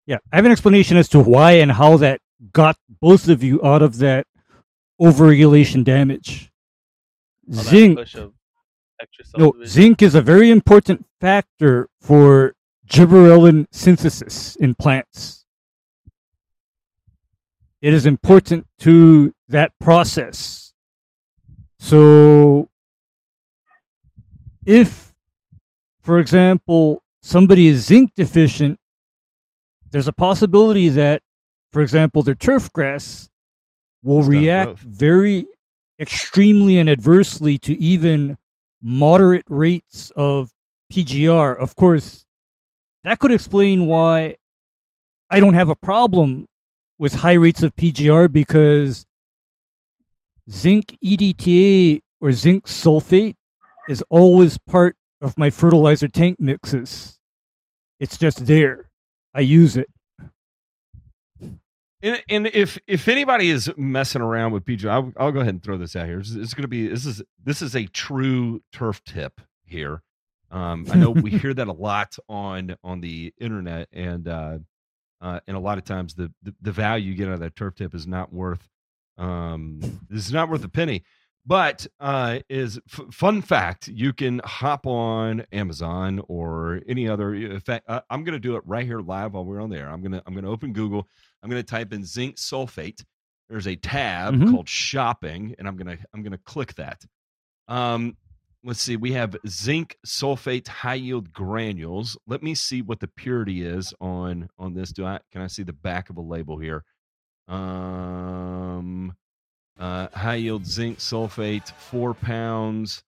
[0.06, 2.20] yeah, I have an explanation as to why and how that
[2.52, 4.26] got both of you out of that
[5.00, 6.50] overregulation damage.
[7.48, 8.30] All Zinc extra
[9.36, 12.54] No, zinc is a very important factor for
[12.86, 15.44] gibberellin synthesis in plants.
[17.82, 20.63] It is important to that process.
[21.84, 22.70] So,
[24.64, 25.12] if,
[26.00, 28.78] for example, somebody is zinc deficient,
[29.90, 31.20] there's a possibility that,
[31.72, 33.28] for example, their turf grass
[34.02, 34.80] will react growth.
[34.80, 35.46] very
[36.00, 38.38] extremely and adversely to even
[38.80, 40.52] moderate rates of
[40.90, 41.54] PGR.
[41.54, 42.24] Of course,
[43.02, 44.36] that could explain why
[45.28, 46.46] I don't have a problem
[46.98, 49.04] with high rates of PGR because
[50.50, 53.36] zinc EDTA or zinc sulfate
[53.88, 57.18] is always part of my fertilizer tank mixes.
[58.00, 58.90] It's just there.
[59.34, 59.88] I use it.
[62.02, 65.62] And, and if if anybody is messing around with PG, I'll, I'll go ahead and
[65.62, 66.18] throw this out here.
[66.18, 70.02] This is going to be this is this is a true turf tip here.
[70.50, 74.58] Um, I know we hear that a lot on on the internet, and uh,
[75.22, 77.56] uh, and a lot of times the, the the value you get out of that
[77.56, 78.68] turf tip is not worth
[79.18, 81.02] um this is not worth a penny.
[81.46, 87.34] But uh, is f- fun fact you can hop on Amazon or any other.
[87.34, 89.90] In fact, I, I'm going to do it right here live while we're on there.
[89.90, 91.06] I'm gonna I'm gonna open Google.
[91.42, 93.04] I'm to type in zinc sulfate.
[93.50, 94.50] There's a tab Mhm.
[94.52, 97.04] called shopping, and I'm gonna I'm gonna click that.
[97.68, 98.16] Um,
[98.64, 98.96] let's see.
[98.96, 102.16] We have zinc sulfate high yield granules.
[102.26, 104.92] Let me see what the purity is on on this.
[104.92, 106.84] Do I can I see the back of a label here?
[107.48, 108.33] Um,
[109.84, 113.04] uh, high yield zinc sulfate, four pounds.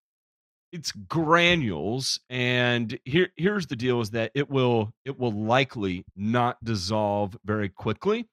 [0.72, 6.62] It's granules, and here here's the deal: is that it will it will likely not
[6.62, 8.28] dissolve very quickly.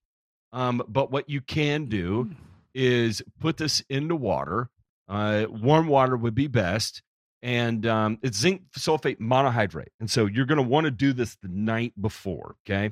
[0.51, 2.31] Um, but what you can do
[2.75, 4.69] is put this into water.
[5.07, 7.01] Uh, warm water would be best,
[7.41, 9.93] and um, it's zinc sulfate monohydrate.
[10.01, 12.55] And so you're going to want to do this the night before.
[12.67, 12.91] Okay.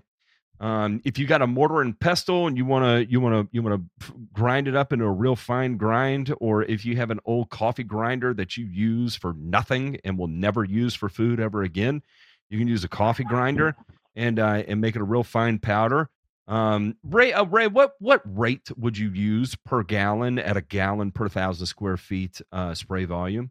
[0.61, 3.49] Um, if you got a mortar and pestle and you want to you want to
[3.51, 7.09] you want to grind it up into a real fine grind, or if you have
[7.09, 11.39] an old coffee grinder that you use for nothing and will never use for food
[11.39, 12.03] ever again,
[12.51, 13.75] you can use a coffee grinder
[14.15, 16.09] and uh, and make it a real fine powder.
[16.47, 21.09] Um, Ray, uh, Ray, what what rate would you use per gallon at a gallon
[21.11, 23.49] per thousand square feet uh, spray volume?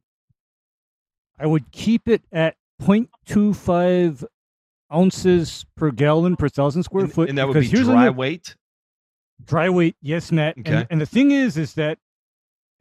[1.41, 4.25] I would keep it at 0.25
[4.93, 7.29] ounces per gallon per thousand square And, foot.
[7.29, 8.57] and that would be dry another- weight.
[9.45, 10.59] Dry weight, yes, Matt.
[10.59, 10.71] Okay.
[10.71, 11.99] And, and the thing is, is that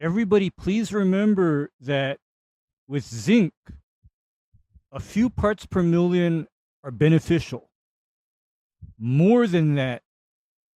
[0.00, 2.18] everybody, please remember that
[2.86, 3.52] with zinc,
[4.92, 6.46] a few parts per million
[6.84, 7.70] are beneficial.
[8.98, 10.02] More than that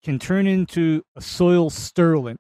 [0.04, 2.40] can turn into a soil sterilant.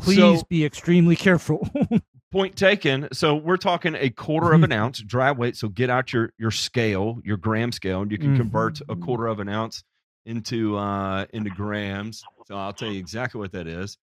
[0.00, 1.68] Please So- be extremely careful.
[2.34, 3.06] Point taken.
[3.12, 5.56] So we're talking a quarter of an ounce dry weight.
[5.56, 9.02] So get out your your scale, your gram scale, and you can convert a Mhm.
[9.04, 9.84] quarter of an ounce
[10.26, 12.24] into uh into grams.
[12.46, 13.96] So I'll tell you exactly what that is.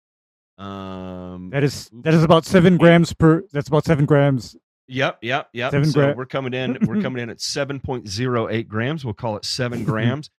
[0.58, 3.44] Um that is that is about seven grams per.
[3.52, 4.56] That's about seven grams.
[4.88, 5.72] Yep, yep, yep.
[5.72, 6.78] Seven so gra- we're coming in.
[6.86, 9.04] We're coming in at seven point zero eight grams.
[9.04, 10.30] We'll call it seven grams,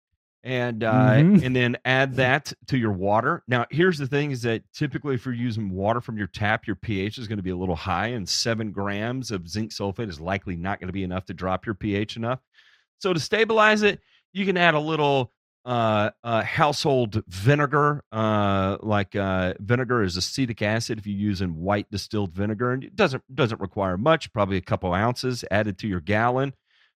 [0.44, 1.44] and uh, Mhm.
[1.44, 3.42] and then add that to your water.
[3.46, 6.76] Now, here's the thing: is that typically if you're using water from your tap, your
[6.76, 10.20] pH is going to be a little high, and seven grams of zinc sulfate is
[10.20, 12.40] likely not going to be enough to drop your pH enough.
[12.98, 14.00] So to stabilize it,
[14.33, 15.33] you can add a little
[15.64, 20.98] uh, uh, household vinegar, uh, like uh, vinegar is acetic acid.
[20.98, 24.92] If you're using white distilled vinegar, and it doesn't doesn't require much, probably a couple
[24.92, 26.52] ounces added to your gallon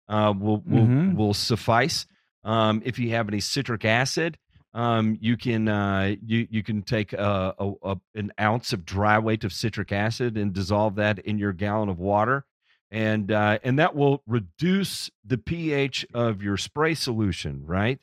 [0.09, 1.15] uh, will will Mhm.
[1.15, 2.07] will suffice.
[2.45, 4.39] Um, if you have any citric acid,
[4.75, 9.19] um, you can uh, you you can take a, a, a an ounce of dry
[9.19, 12.45] weight of citric acid and dissolve that in your gallon of water,
[12.91, 18.01] and uh, and that will reduce the pH of your spray solution, right?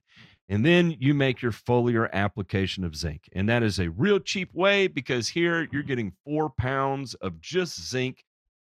[0.48, 4.54] And then you make your foliar application of zinc, and that is a real cheap
[4.54, 8.24] way because here you're getting four pounds of just zinc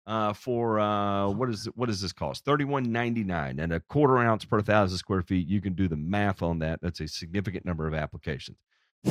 [0.08, 2.44] uh, for uh, what is what does this cost?
[2.44, 5.46] Thirty one ninety nine, and a quarter ounce per thousand square feet.
[5.46, 6.80] You can do the math on that.
[6.80, 8.56] That's a significant number of applications.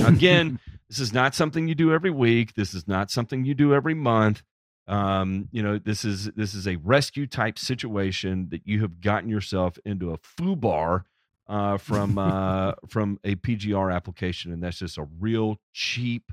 [0.03, 2.55] Again, this is not something you do every week.
[2.55, 4.41] This is not something you do every month.
[4.87, 9.29] Um, you know, this is this is a rescue type situation that you have gotten
[9.29, 11.05] yourself into a foo bar
[11.47, 16.31] uh, from uh, from a PGR application, and that's just a real cheap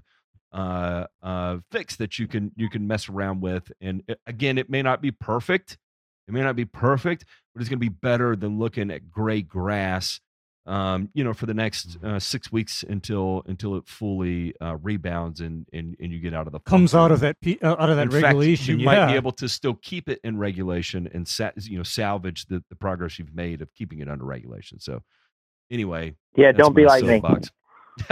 [0.55, 3.71] uh, uh, fix that you can you can mess around with.
[3.81, 5.77] And it- again, it may not be perfect.
[6.29, 9.43] It may not be perfect, but it's going to be better than looking at gray
[9.43, 10.21] grass.
[10.67, 15.41] Um, you know, for the next uh, six weeks until until it fully uh, rebounds
[15.43, 17.91] and, and and you get out of the Comes out of that P, uh, out
[17.91, 18.79] of that In fact, regulation.
[18.81, 19.07] you yeah.
[19.07, 22.65] might be able to still keep it in regulation and sa- you know salvage the,
[22.71, 24.81] the progress you've made of keeping it under regulation.
[24.81, 25.03] So
[25.71, 27.21] anyway, Yeah, don't be my like me.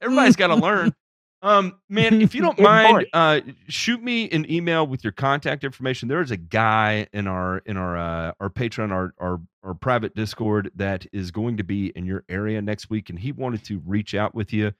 [0.00, 0.94] Everybody's got to learn.
[1.40, 6.08] Um, man, if you don't mind, uh, shoot me an email with your contact information.
[6.08, 10.14] There is a guy in our in our uh, our Patreon, our, our our private
[10.14, 13.80] Discord that is going to be in your area next week, and he wanted to
[13.86, 14.72] reach out with you,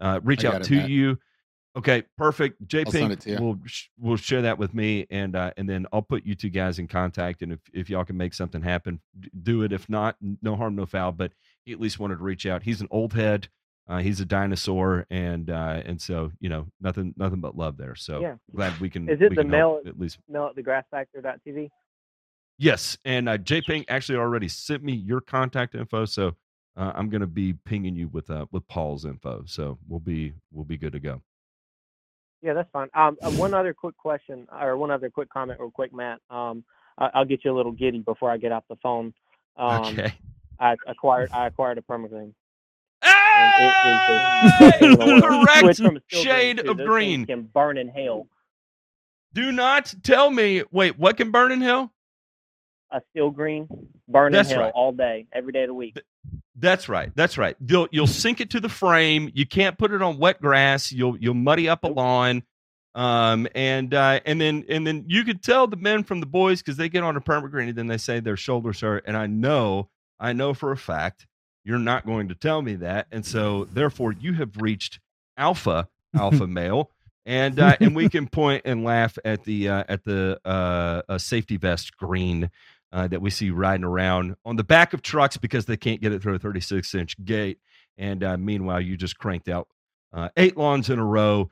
[0.00, 0.90] uh, reach out to Matt.
[0.90, 1.18] you.
[1.76, 2.66] Okay, perfect.
[2.66, 3.38] J I'll send Pink it to you.
[3.38, 3.58] will
[4.00, 6.86] will share that with me, and uh, and then I'll put you two guys in
[6.86, 7.42] contact.
[7.42, 9.00] And if if y'all can make something happen,
[9.42, 9.72] do it.
[9.72, 11.12] If not, no harm, no foul.
[11.12, 11.32] But
[11.66, 12.62] he at least wanted to reach out.
[12.62, 13.48] He's an old head.
[13.88, 17.94] Uh, he's a dinosaur, and uh, and so you know nothing nothing but love there.
[17.94, 18.36] So Yeah.
[18.54, 19.08] glad we can.
[19.08, 20.18] Is it the mail- at least?
[20.28, 21.68] Mail at thegrassfactor.tv.
[22.58, 26.34] Yes, and uh, J Pink actually already sent me your contact info, so
[26.76, 29.44] uh, I'm going to be pinging you with uh, with Paul's info.
[29.46, 31.22] So we'll be we'll be good to go.
[32.42, 32.88] Yeah, that's fine.
[32.94, 36.20] Um, uh, one other quick question, or one other quick comment, real quick, Matt.
[36.30, 36.64] Um,
[36.98, 39.14] I, I'll get you a little giddy before I get off the phone.
[39.56, 40.12] Um, okay.
[40.58, 42.32] I acquired I acquired a permagreen.
[43.02, 43.12] Hey!
[43.38, 47.26] And it is the- Correct Switch from a steel shade of green.
[47.26, 48.26] Can burn in hell.
[49.32, 50.62] Do not tell me.
[50.70, 51.92] Wait, what can burn in hell?
[52.90, 53.68] A steel green
[54.08, 54.72] burn That's in hell right.
[54.74, 56.00] all day, every day of the week.
[56.58, 57.10] That's right.
[57.14, 57.56] That's right.
[57.66, 59.30] You'll you'll sink it to the frame.
[59.34, 60.90] You can't put it on wet grass.
[60.90, 62.42] You'll you'll muddy up a lawn.
[62.94, 66.62] Um and uh and then and then you could tell the men from the boys
[66.62, 69.04] because they get on a permagreen and then they say their shoulders hurt.
[69.06, 71.26] And I know, I know for a fact
[71.66, 73.08] you're not going to tell me that.
[73.10, 75.00] And so therefore you have reached
[75.36, 76.90] alpha, alpha male.
[77.26, 81.18] And uh, and we can point and laugh at the uh, at the uh, uh,
[81.18, 82.50] safety vest green
[82.92, 86.12] uh, that we see riding around on the back of trucks because they can't get
[86.12, 87.58] it through a 36 inch gate.
[87.98, 89.66] And uh, meanwhile, you just cranked out
[90.12, 91.50] uh, eight lawns in a row,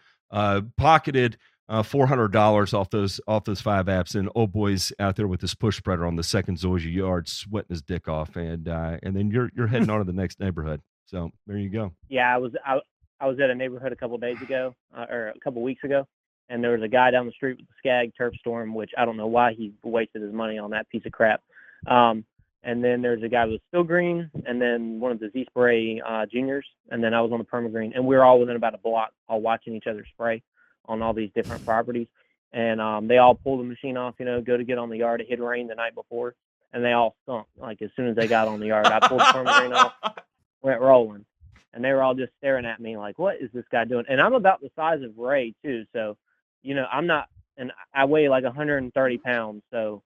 [1.69, 5.41] uh, uh, $400 off those off those five apps, and old boys out there with
[5.41, 9.17] this push spreader on the second Zoysia yard, sweating his dick off, and uh, and
[9.17, 10.81] then you're you're heading on to the next neighborhood.
[11.07, 11.93] So there you go.
[12.09, 12.79] Yeah, I was I,
[13.21, 16.07] I was at a neighborhood a couple days ago, uh, or a couple weeks ago,
[16.49, 19.05] and there was a guy down the street with the Scag Turf Storm, which I
[19.05, 21.43] don't know why he wasted his money on that piece of crap.
[21.87, 22.25] Um,
[22.63, 26.01] and then there's a guy with still green, and then one of the Z Spray
[26.07, 28.57] uh, juniors, and then I was on the perma green, and we were all within
[28.57, 30.43] about a block, all watching each other spray
[30.87, 32.09] on all these different properties.
[32.53, 34.99] And um, they all pulled the machine off, you know, go to get on the
[34.99, 35.21] yard.
[35.21, 36.35] It had rained the night before,
[36.73, 37.47] and they all stunk.
[37.59, 39.93] Like as soon as they got on the yard, I pulled the perma off,
[40.63, 41.25] went rolling,
[41.73, 44.21] and they were all just staring at me like, "What is this guy doing?" And
[44.21, 46.17] I'm about the size of Ray too, so
[46.63, 50.03] you know, I'm not, and I weigh like 130 pounds, so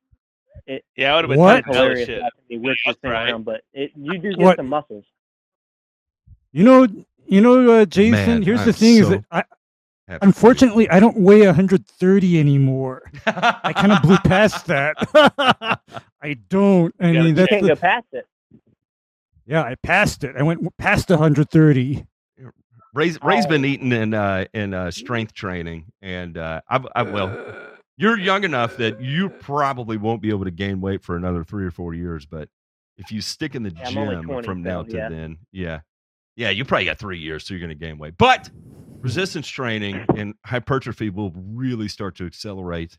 [0.67, 1.55] it Yeah, I would have been What?
[1.57, 2.21] tight as hell as hilarious shit.
[2.21, 3.29] that I can be whipped this thing Right.
[3.31, 4.57] around, but it you do get What?
[4.57, 5.05] some muscles.
[6.53, 6.87] You know,
[7.27, 8.13] you know, uh, Jason.
[8.13, 9.45] Man, here's I'm the thing: is that I,
[10.09, 13.03] Happy for unfortunately I don't weigh 130 anymore.
[13.27, 14.97] I kind of blew past that.
[16.23, 16.95] I don't.
[17.01, 18.27] I gotta mean, You that's can't the, go past it.
[19.47, 19.63] yeah.
[19.63, 20.37] I passed it.
[20.37, 22.07] I went past 130.
[22.95, 27.55] Ray's Ray's been eating in uh, in uh, strength training, and uh, I, I well,
[27.99, 31.65] you're young enough that you probably won't be able to gain weight for another three
[31.67, 32.25] or four years.
[32.27, 32.49] But
[32.97, 35.09] if you stick in the Yeah, gym from now so, to yeah.
[35.11, 35.81] then, yeah,
[36.39, 38.15] yeah, you probably got three years, so you're going to gain weight.
[38.17, 38.49] But
[39.01, 42.97] resistance training and hypertrophy will really start to accelerate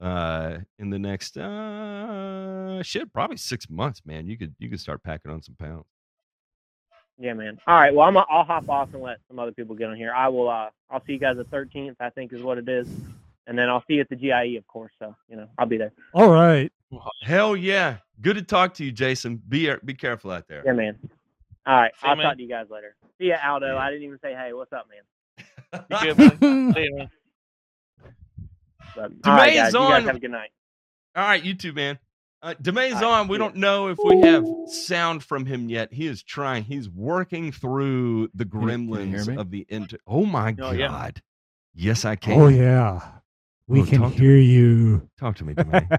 [0.00, 4.00] uh, in the next uh, shit, probably six months.
[4.06, 5.84] Man, you could you could start packing on some pounds.
[7.18, 7.58] Yeah, man.
[7.66, 7.94] All right.
[7.94, 10.14] Well, I'm I'll hop off and let some other people get on here.
[10.14, 10.48] I will.
[10.48, 11.96] Uh, I'll see you guys the 13th.
[12.00, 12.88] I think is what it is,
[13.46, 14.92] and then I'll see you at the GIE, of course.
[14.98, 15.92] So you know, I'll be there.
[16.14, 16.72] All right.
[17.22, 19.42] Hell yeah, good to talk to you, Jason.
[19.46, 20.62] Be be careful out there.
[20.64, 20.96] Yeah, man.
[21.68, 21.92] All right.
[22.00, 22.26] See I'll man.
[22.26, 22.96] talk to you guys later.
[23.20, 23.66] See ya, Aldo.
[23.66, 23.76] Yeah.
[23.76, 24.52] I didn't even say hey.
[24.54, 25.84] What's up, man?
[25.90, 26.72] You good, man?
[26.74, 27.10] Later, man.
[28.96, 29.68] But, all right, guys.
[29.68, 30.50] is You guys have a good night.
[31.14, 31.98] All right, you too, man.
[32.40, 33.28] Uh, DeMay's All right, on.
[33.28, 35.92] We see don't know if we have sound from him yet.
[35.92, 36.64] He is trying.
[36.64, 39.36] He's working through the Can can you hear gremlins me?
[39.36, 39.98] of the inter.
[40.06, 40.88] Oh my Oh, yeah.
[40.88, 41.22] god!
[41.74, 42.40] Yes, I can.
[42.40, 43.02] Oh yeah.
[43.66, 45.08] We Oh, can talk to hear you.
[45.18, 45.90] Talk to me, Demey.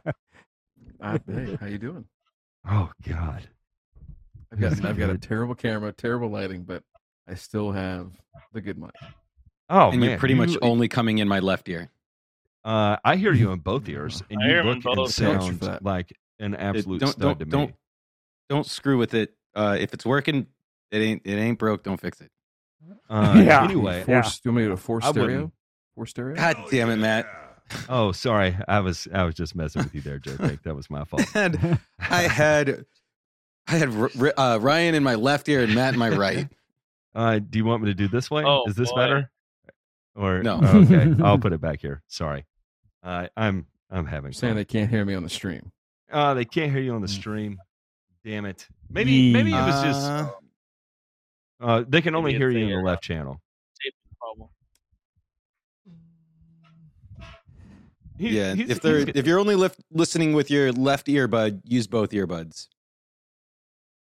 [1.02, 2.06] Uh, hey, how you doing?
[2.68, 3.48] oh god.
[4.52, 6.84] I've got I've got a terrible camera, terrible lighting, but
[7.28, 8.12] I still have
[8.54, 8.92] the good mic.
[9.70, 11.90] Oh and man, you're pretty much you- only coming in my left ear.
[12.66, 14.96] Uh, I hear you in both ears, and I you hear him in look and
[14.96, 15.16] both.
[15.16, 15.84] Thanks for sound that.
[15.84, 17.52] like an It- absolute don't stud don't to me.
[17.52, 17.74] don't
[18.50, 19.34] don't screw with it.
[19.56, 20.48] Uh, if it's working,
[20.92, 21.84] it ain't it ain't broke.
[21.84, 22.32] Don't fix it.
[23.10, 23.64] Uh, Yeah.
[23.64, 24.22] Anyway, Yeah.
[24.24, 25.22] Force, you want me to go four stereo?
[25.26, 25.54] wouldn't.
[25.96, 26.36] Four stereo?
[26.36, 27.28] God damn it, Matt!
[27.88, 30.36] oh sorry, I was I was just messing with you there, Joe.
[30.38, 30.64] Jake.
[30.64, 31.24] That was my fault.
[31.36, 32.86] And I had
[33.70, 36.48] I had R- R- uh, Ryan in my left ear and Matt in my right.
[37.16, 38.44] Uh, do you want me to do this way?
[38.46, 38.96] Oh, Is this boy.
[38.98, 39.32] better?
[40.16, 40.60] Or No.
[40.62, 42.04] oh, okay, I'll put it back here.
[42.08, 42.46] Sorry,
[43.04, 45.72] uh, I'm I'm having saying they can't hear me on the stream.
[46.12, 47.20] Uh, they can't hear you on the Mm.
[47.20, 47.58] stream.
[48.24, 48.68] Damn it.
[48.92, 50.32] Maybe maybe it was just
[51.60, 53.42] Uh, they can only hear you in the left channel.
[53.84, 53.96] Tape.
[58.20, 58.54] He- yeah.
[58.54, 62.68] he's- If they're if you're only lif- listening with your left earbud, use both earbuds.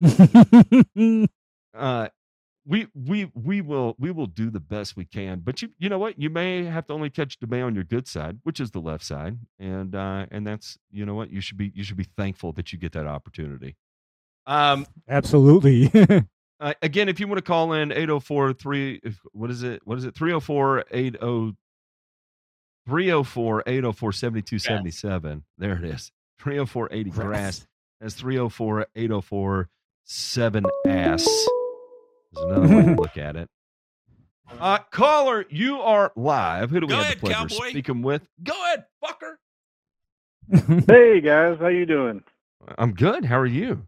[1.74, 2.08] uh,
[2.66, 5.40] we we we will we will do the best we can.
[5.40, 6.18] But you you know what?
[6.18, 9.04] You may have to only catch DeMay on your good side, which is the left
[9.04, 12.52] side, and uh, and that's you know what you should be you should be thankful
[12.52, 13.76] that you get that opportunity.
[14.46, 15.90] Um, Absolutely.
[16.60, 19.00] uh, again, if you want to call in 804 3
[19.32, 19.80] what is it?
[19.84, 20.14] What is it?
[20.14, 21.18] 304 80
[22.86, 25.44] 304 804 7277.
[25.58, 26.12] There it is.
[26.38, 27.66] 304 80 grass.
[28.00, 29.68] That's 304 804
[30.08, 31.24] 7 ass.
[32.32, 33.48] There's another way to look at it.
[34.58, 36.70] Uh, caller, you are live.
[36.70, 37.68] Who do we Go have ahead, the pleasure of cowboy.
[37.68, 38.22] speaking with?
[38.42, 39.34] Go ahead, fucker.
[40.88, 42.22] Hey guys, how you doing?
[42.78, 43.26] I'm good.
[43.26, 43.86] How are you?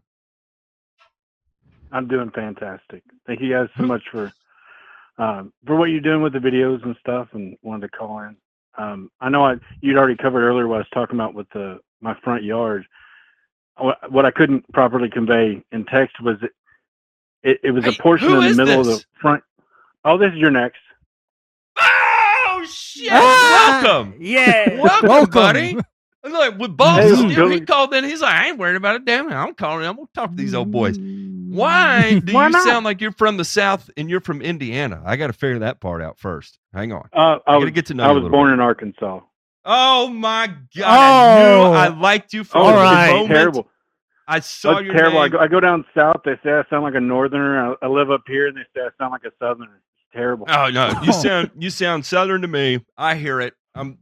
[1.91, 3.01] I'm doing fantastic.
[3.25, 4.31] Thank you guys so much for
[5.17, 8.35] um, for what you're doing with the videos and stuff, and wanted to call in.
[8.77, 11.79] Um, I know I you'd already covered earlier what I was talking about with the
[11.99, 12.85] my front yard.
[13.77, 16.51] What, what I couldn't properly convey in text was it
[17.43, 19.43] it, it was Hey, a portion who in the is middle of the front.
[20.05, 20.79] Oh, this is your next.
[21.77, 23.09] Oh shit!
[23.11, 23.81] Ah!
[23.83, 24.15] Welcome.
[24.19, 24.79] Yeah.
[24.79, 25.77] Welcome, buddy.
[26.23, 27.11] Look, with balls Hey,
[27.41, 28.03] of he called in.
[28.03, 29.05] He's like, I ain't worried about it.
[29.05, 29.33] Damn it.
[29.33, 29.85] I'm calling.
[29.87, 30.99] I'm going to talk to these old boys.
[30.99, 32.63] Why do Why you not?
[32.63, 35.01] sound like you're from the South and you're from Indiana?
[35.03, 36.59] I got to figure that part out first.
[36.73, 37.09] Hang on.
[37.11, 38.53] Uh, I, I gotta was, get to know I you was little born bit.
[38.53, 39.19] in Arkansas.
[39.65, 40.85] Oh my God.
[40.87, 41.73] I knew Oh.
[41.73, 43.13] I liked you from Oh, the All right.
[43.13, 43.67] moment terrible.
[44.27, 45.19] I saw That's your terrible.
[45.19, 45.31] I name.
[45.33, 46.21] go, I go down south.
[46.25, 47.73] They say I sound like a northerner.
[47.81, 49.81] I, I live up here, and they say I sound like a southerner.
[49.97, 50.47] It's terrible.
[50.49, 51.11] Oh no, you oh.
[51.11, 52.85] sound you sound southern to me.
[52.97, 53.55] I hear it.
[53.75, 53.99] I'm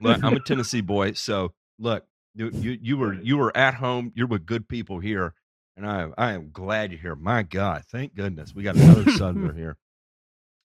[0.00, 2.04] look, I'm a Tennessee boy, so look,
[2.34, 4.12] you, you you were you were at home.
[4.14, 5.34] You're with good people here,
[5.76, 7.16] and I I am glad you're here.
[7.16, 9.76] My God, thank goodness we got another southerner here.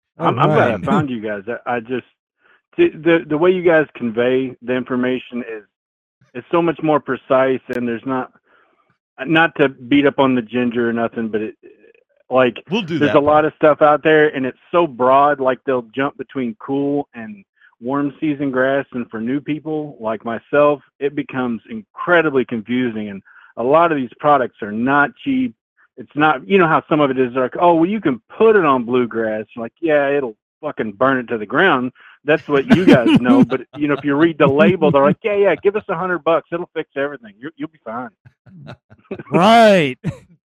[0.19, 1.43] I'm, I'm glad I found you guys.
[1.67, 2.07] I, I just
[2.79, 5.65] the, the way you guys convey the information is
[6.35, 8.33] it's so much more precise, and there's not
[9.27, 11.57] not to beat up on the ginger or nothing, but it
[12.31, 13.17] like We'll do there's that.
[13.17, 17.09] a lot of stuff out there and it's so broad like they'll jump between cool
[17.15, 17.45] and
[17.81, 23.23] warm season grass and for new people like myself it becomes incredibly confusing and
[23.59, 25.55] a lot of these products are not cheap
[25.99, 28.57] it's not you know how some of it is like oh well you can put
[28.57, 31.93] it on bluegrass like yeah it'll fucking burn it to the ground
[32.25, 35.19] that's what you guys know but you know if you read the label they're like
[35.25, 38.11] yeah yeah give us a hundred bucks it'll fix everything you you'll be fine
[39.33, 39.99] right.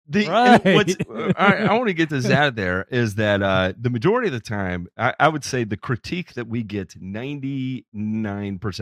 [0.08, 0.64] The, Right.
[0.64, 0.96] what's,
[1.36, 4.34] I, I want to get this out of there is that uh, the majority of
[4.34, 7.84] the time, I, I would say the critique that we get 99%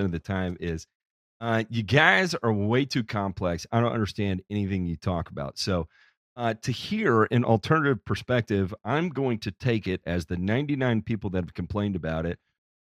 [0.04, 0.86] of the time is
[1.40, 3.66] uh, you guys are way too complex.
[3.72, 5.58] I don't understand anything you talk about.
[5.58, 5.88] So,
[6.36, 11.30] uh, to hear an alternative perspective, I'm going to take it as the 99 people
[11.30, 12.38] that have complained about it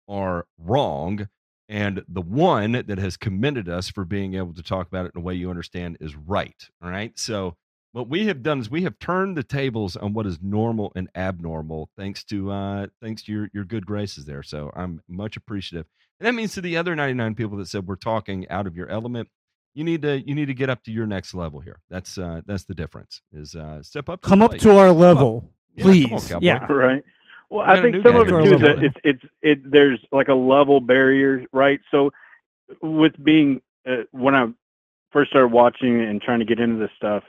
[0.08, 1.28] are wrong.
[1.70, 5.22] And the one that has commended us for being able to talk about it in
[5.22, 6.56] a way you understand is right.
[6.84, 7.18] All right.
[7.18, 7.56] So,
[7.94, 11.10] what we have done is we have turned the tables on what is normal and
[11.16, 15.86] abnormal thanks to uh thanks to your your good graces there so i'm much appreciative
[16.20, 18.90] and that means to the other 99 people that said we're talking out of your
[18.90, 19.30] element
[19.76, 22.42] you need to you need to get up to your next level here that's uh
[22.48, 24.62] that's the difference is uh step up to Come the up plate.
[24.62, 26.34] to our level, Yeah, come on, please.
[26.42, 26.66] yeah.
[26.72, 27.04] right
[27.54, 30.34] well i think some of it too is that it's it's it there's like a
[30.34, 31.80] level barrier right?
[31.92, 32.12] So
[32.82, 34.48] with being uh, when i
[35.12, 37.24] first started watching and trying to get into this stuff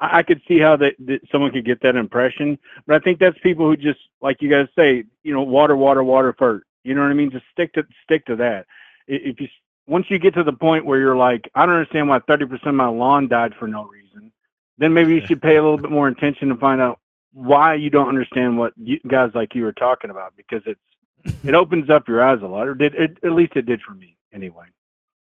[0.00, 2.58] i, I could see how that, that someone could get that impression.
[2.86, 6.04] But i think that's people who just like you guys say you know water water
[6.04, 6.66] water first.
[6.84, 7.30] You know what i mean?
[7.30, 8.66] Just stick to stick to that.
[9.06, 9.48] If you
[9.90, 12.74] once you get to the point where you're like i don't understand why 30% of
[12.74, 14.32] my lawn died for no reason
[14.78, 16.98] then maybe you should pay a little bit more attention and find out
[17.32, 21.54] why you don't understand what you, guys like you were talking about because it's it
[21.54, 24.16] opens up your eyes a lot or did it, at least it did for me
[24.32, 24.64] anyway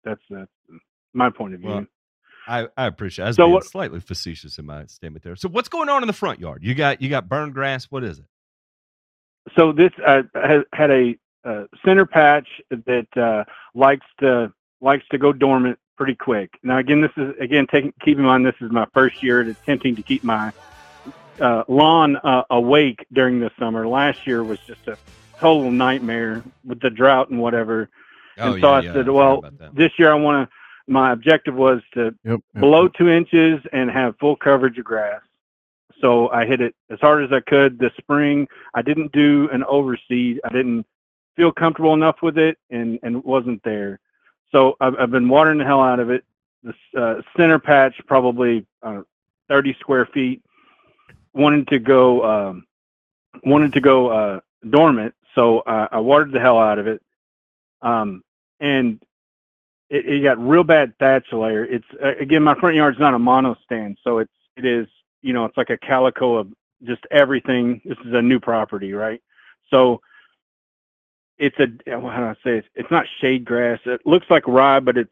[0.03, 0.51] that's that's
[1.13, 1.85] my point of view Well,
[2.47, 3.25] I, I appreciate it.
[3.25, 5.35] I was So being what- slightly facetious in my statement there.
[5.35, 6.63] So what's going on in the front yard?
[6.63, 7.85] You got you got burned grass.
[7.85, 8.25] What is it?
[9.55, 10.23] so this uh,
[10.73, 13.43] had a uh, center patch that uh,
[13.73, 14.51] likes to
[14.81, 16.51] likes to go dormant pretty quick.
[16.63, 19.47] Now again, this is again taking keep in mind this is my first year at
[19.47, 20.51] attempting to keep my
[21.39, 23.87] uh, lawn uh, awake during the summer.
[23.87, 24.97] Last year was just a
[25.39, 27.89] total nightmare with the drought and whatever.
[28.37, 29.75] Oh, and so I said, forgot well, about that.
[29.75, 30.55] this year I want to.
[30.87, 32.15] My objective was to Yep.
[32.23, 32.93] yep, below yep.
[32.93, 35.21] two inches and have full coverage of grass.
[35.99, 38.47] So I hit it as hard as I could this spring.
[38.75, 40.39] I didn't do an overseed.
[40.43, 40.85] I didn't
[41.35, 43.99] feel comfortable enough with it and, and it wasn't there.
[44.51, 46.23] So I've, I've been watering the hell out of it.
[46.63, 49.01] The uh, center patch, probably uh,
[49.49, 50.41] 30 square feet,
[51.35, 52.67] wanted to go, um,
[53.45, 55.15] wanted to go uh, dormant.
[55.35, 57.01] So uh, I watered the hell out of it.
[57.81, 58.23] Um,
[58.61, 59.01] and
[59.89, 61.65] it, it got real bad thatch layer.
[61.65, 64.87] It's uh, again, my front yard's not a mono stand, so it's it is
[65.21, 66.49] you know it's like a calico of
[66.83, 67.81] just everything.
[67.85, 69.21] This is a new property, right?
[69.69, 70.01] So
[71.37, 72.65] it's a how do I say it?
[72.75, 73.79] It's not shade grass.
[73.85, 75.11] It looks like rye, but it's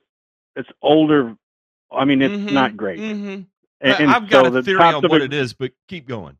[0.56, 1.36] it's older.
[1.92, 3.00] I mean, it's Mhm, not great.
[3.00, 3.46] mhm.
[3.84, 5.72] And, and I've got so a the theory on of what it- it is, but
[5.88, 6.38] keep going.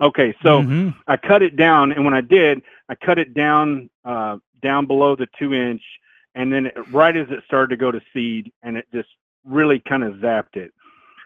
[0.00, 0.94] Okay, so Mhm.
[1.06, 5.16] I cut it down, and when I did, I cut it down uh, down below
[5.16, 5.82] the two inch,
[6.34, 9.08] and then it, right as it started to go to seed, and it just
[9.44, 10.72] really kind of zapped it.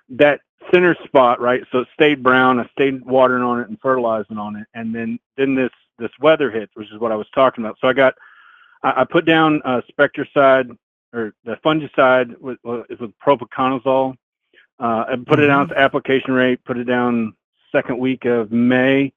[0.09, 0.41] That
[0.73, 1.63] center spot, right?
[1.73, 2.61] So it stayed brown.
[2.61, 6.51] I stayed watering on it and fertilizing on it, and then then this this weather
[6.51, 7.77] hit, which is what I was talking about.
[7.81, 8.15] So I got
[8.85, 10.77] I, I put down uh, Spectracide
[11.13, 14.15] or the fungicide with with with propiconazole.
[14.81, 16.65] Uh, and put it down to application rate.
[16.65, 17.35] Put it down
[17.71, 19.13] second week of May,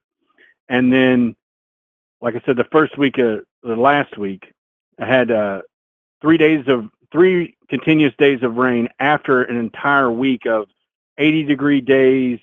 [0.68, 1.36] and then,
[2.22, 4.51] like I said, the first week of the last week,
[4.99, 5.61] I had uh,
[6.22, 10.68] three days of three continuous days of rain after an entire week of
[11.18, 12.39] 80 degree days,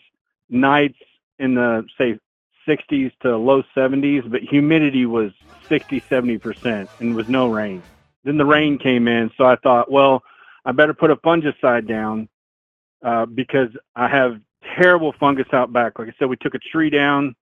[0.49, 0.99] nights
[1.39, 2.19] in the say
[2.67, 5.33] 60s to low 70s, but humidity was
[5.69, 7.83] 60, 70 percent, and was no rain.
[8.25, 10.23] Then the rain came in, so I thought, well,
[10.65, 12.29] I better put a fungicide down
[13.03, 14.41] uh, because I have
[14.77, 15.99] terrible fungus out back.
[15.99, 17.35] Like I said, we took a tree down,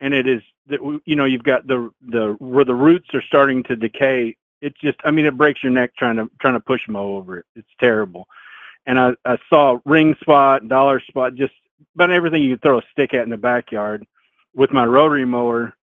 [0.00, 3.62] and it is that you know you've got the the where the roots are starting
[3.64, 4.36] to decay.
[4.60, 7.38] It just, I mean, it breaks your neck trying to trying to push mow over
[7.38, 7.46] it.
[7.56, 8.26] It's terrible.
[8.86, 11.52] And I, I saw ring spot, dollar spot, just
[11.94, 14.06] about everything you could throw a stick at in the backyard
[14.54, 15.74] with my rotary mower.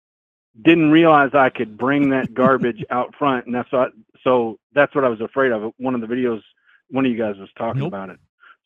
[0.62, 3.92] Didn't realize I could bring that garbage out front, and that's what.
[4.24, 5.74] So that's what I was afraid of.
[5.78, 6.42] One of the videos,
[6.90, 7.90] one of you guys was talking Nope.
[7.90, 8.20] about it.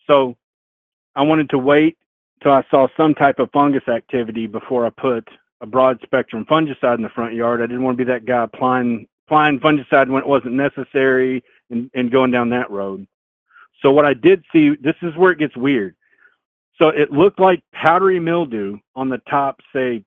[0.08, 0.36] So
[1.16, 1.98] I wanted to wait
[2.42, 5.28] till I saw some type of fungus activity before I put
[5.62, 7.62] a broad spectrum fungicide in the front yard.
[7.62, 11.90] I didn't want to be that guy applying applying fungicide when it wasn't necessary and,
[11.94, 13.08] and going down that road.
[13.82, 15.96] So what I did see, this is where it gets weird.
[16.78, 20.04] So it looked like powdery mildew on the top, say,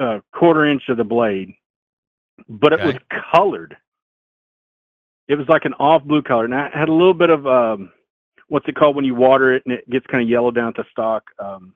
[0.00, 1.52] uh, quarter inch of the blade,
[2.48, 2.86] but it Okay.
[2.86, 3.76] was colored.
[5.26, 7.92] It was like an off blue color, and it had a little bit of um,
[8.48, 10.76] what's it called when you water it and it gets kind of yellow down at
[10.76, 11.24] the stalk.
[11.38, 11.74] Um,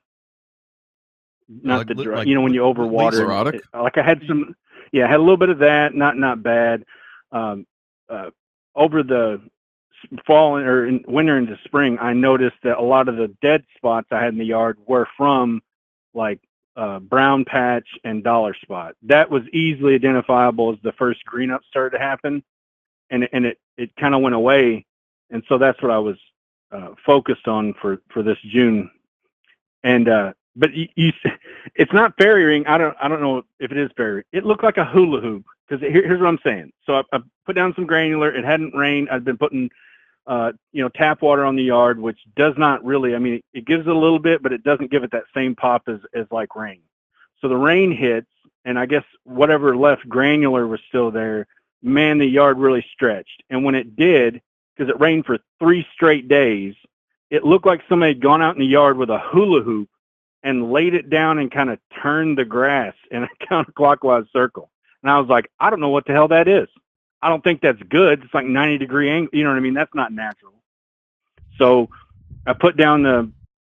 [1.48, 3.54] not Like the dry, like you know when you overwater.
[3.56, 4.54] it, like I had some,
[4.92, 5.94] yeah, I had a little bit of that.
[5.94, 6.84] Not not bad.
[7.30, 7.66] Um,
[8.08, 8.30] uh,
[8.74, 9.40] over the
[10.26, 13.64] fall and- or in winter into spring, I noticed that a lot of the dead
[13.76, 15.62] spots I had in the yard were from
[16.14, 16.40] like
[16.76, 18.94] uh, brown patch and dollar spot.
[19.02, 22.42] That was easily identifiable as the first green up started to happen,
[23.10, 24.86] and and it it kind of went away,
[25.30, 26.16] and so that's what I was
[26.72, 28.90] uh, focused on for for this June,
[29.84, 31.12] and uh, but you, you
[31.74, 32.66] it's not fairy ring.
[32.66, 34.24] I don't I don't know if it is fairy.
[34.32, 36.72] It looked like a hula hoop because here, here's what I'm saying.
[36.84, 38.34] So I, I put down some granular.
[38.34, 39.08] It hadn't rained.
[39.10, 39.70] I'd been putting
[40.26, 43.14] uh, you know tap water on the yard, which does not really.
[43.14, 45.24] I mean, it, it gives it a little bit, but it doesn't give it that
[45.34, 46.80] same pop as as like rain.
[47.40, 48.30] So the rain hits,
[48.64, 51.46] and I guess whatever left granular was still there.
[51.82, 54.40] Man, the yard really stretched, and when it did,
[54.82, 56.74] because it rained for three straight days,
[57.30, 59.88] it looked like somebody had gone out in the yard with a hula hoop
[60.42, 64.70] and laid it down and kind of turned the grass in a counterclockwise circle.
[65.02, 66.68] And I was like, I don't know what the hell that is.
[67.20, 68.24] I don't think that's good.
[68.24, 69.30] It's like 90 degree angle.
[69.32, 69.74] You know what I mean?
[69.74, 70.54] That's not natural.
[71.58, 71.88] So
[72.44, 73.30] I put down the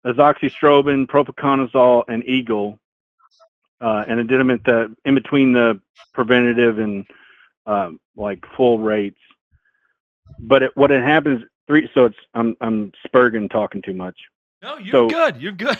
[0.05, 2.79] azoxystrobin, propiconazole, and Eagle,
[3.81, 5.81] uh, and I did them at the in between the
[6.13, 7.05] preventative and
[7.65, 9.19] um, like full rates.
[10.39, 11.89] But it, what had happens three.
[11.93, 14.17] So it's I'm I'm Spurgeon talking too much.
[14.61, 15.41] No, you're So- good.
[15.41, 15.77] You're good.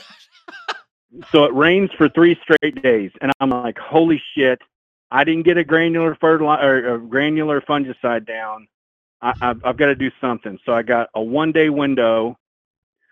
[1.32, 4.60] so it rains for three straight days, and I'm like, holy shit!
[5.12, 8.68] I didn't get a granular fertilizer or a granular fungicide down.
[9.22, 10.60] I, I've, I've got to do something.
[10.66, 12.38] So I got a one day window.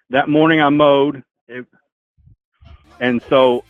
[0.09, 1.65] That morning I mowed, it,
[2.99, 3.63] and so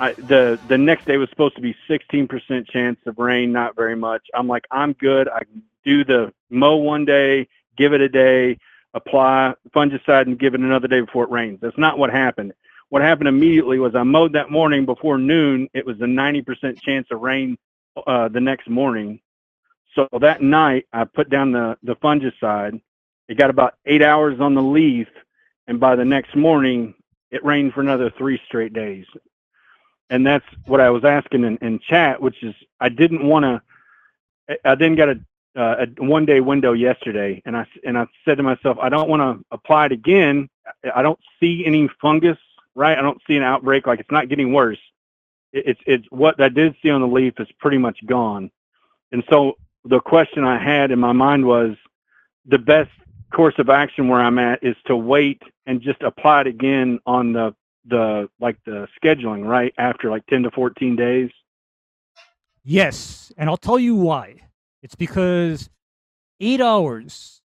[0.00, 3.94] I, the the next day was supposed to be 16% chance of rain, not very
[3.94, 4.26] much.
[4.34, 5.28] I'm like, I'm good.
[5.28, 8.58] I can do the mow one day, give it a day,
[8.92, 11.60] apply fungicide, and give it another day before it rains.
[11.62, 12.52] That's not what happened
[12.88, 15.68] what happened immediately was I mowed that morning before noon.
[15.74, 17.58] It was a 90% chance of rain
[18.06, 19.20] uh, the next morning.
[19.94, 22.80] So that night, I put down the, the fungicide.
[23.28, 25.08] It got about eight hours on the leaf.
[25.66, 26.94] And by the next morning,
[27.30, 29.06] it rained for another three straight days.
[30.10, 34.58] And that's what I was asking in, in chat, which is I didn't want to,
[34.64, 35.18] I then got a,
[35.56, 37.42] uh, a one day window yesterday.
[37.46, 40.48] And I, and I said to myself, I don't want to apply it again.
[40.84, 42.38] I- I don't see any fungus
[42.76, 42.96] right?
[42.96, 43.88] I don't see an outbreak.
[43.88, 44.78] Like it's not getting worse.
[45.52, 48.52] It, it's it's what I did see on the leaf is pretty much gone.
[49.10, 49.54] And so
[49.84, 51.74] the question I had in my mind was
[52.44, 52.90] the best
[53.32, 57.32] course of action where I'm at is to wait and just apply it again on
[57.32, 57.54] the
[57.86, 61.30] the like the scheduling right after like 10 to 14 days.
[62.64, 64.36] Yes, and I'll tell you why.
[64.82, 65.70] It's because
[66.40, 67.42] eight hours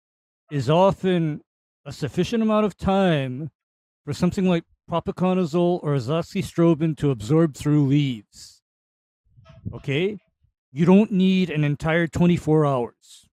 [0.52, 1.42] is often
[1.86, 3.52] a sufficient amount of time
[4.06, 8.62] for something like propiconazole or azoxystrobin to absorb through leaves.
[9.74, 10.18] Okay?
[10.72, 13.28] You don't need an entire 24 hours.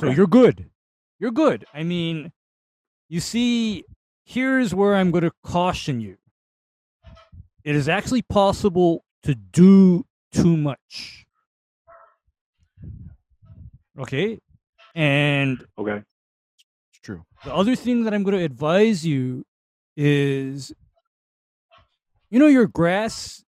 [0.00, 0.70] So you're good.
[1.18, 1.66] You're good.
[1.74, 2.32] I mean,
[3.08, 3.84] you see,
[4.24, 6.16] here's where I'm going to caution you.
[7.62, 11.21] It is actually possible to do too much.
[13.98, 14.38] Okay?
[14.94, 16.02] And okay.
[16.90, 17.24] It's true.
[17.44, 19.44] the other thing that I'm going to advise you
[19.96, 20.72] is
[22.32, 23.44] you know, your grass,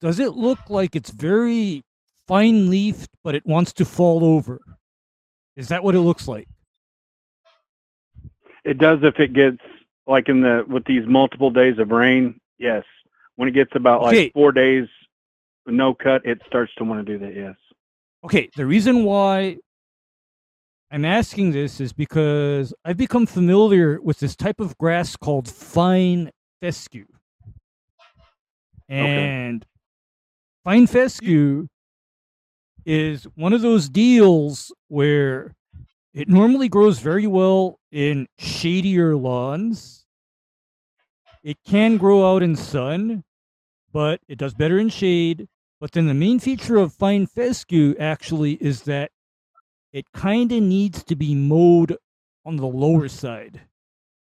[0.00, 1.82] does it look like it's very
[2.28, 4.60] fine leafed, but it wants to fall over?
[5.56, 6.46] Is that what it looks like?
[8.64, 9.58] It does if it gets
[10.06, 12.40] like in the with these multiple days of rain.
[12.58, 12.84] Yes.
[13.34, 14.24] When it gets about Okay.
[14.24, 14.86] like 4 days
[15.66, 17.56] no cut, it starts to want to do that, yes.
[18.22, 19.58] Okay, the reason why
[20.90, 26.30] I'm asking this is because I've become familiar with this type of grass called fine
[26.62, 27.06] fescue.
[28.88, 29.66] And
[30.64, 31.68] fine fescue
[32.86, 35.54] is one of those deals where
[36.14, 40.06] it normally grows very well in shadier lawns.
[41.44, 43.24] It can grow out in sun,
[43.92, 45.48] but it does better in shade.
[45.80, 49.10] But then the main feature of fine fescue actually is that
[49.92, 51.96] it kind of needs to be mowed
[52.44, 53.60] on the lower side.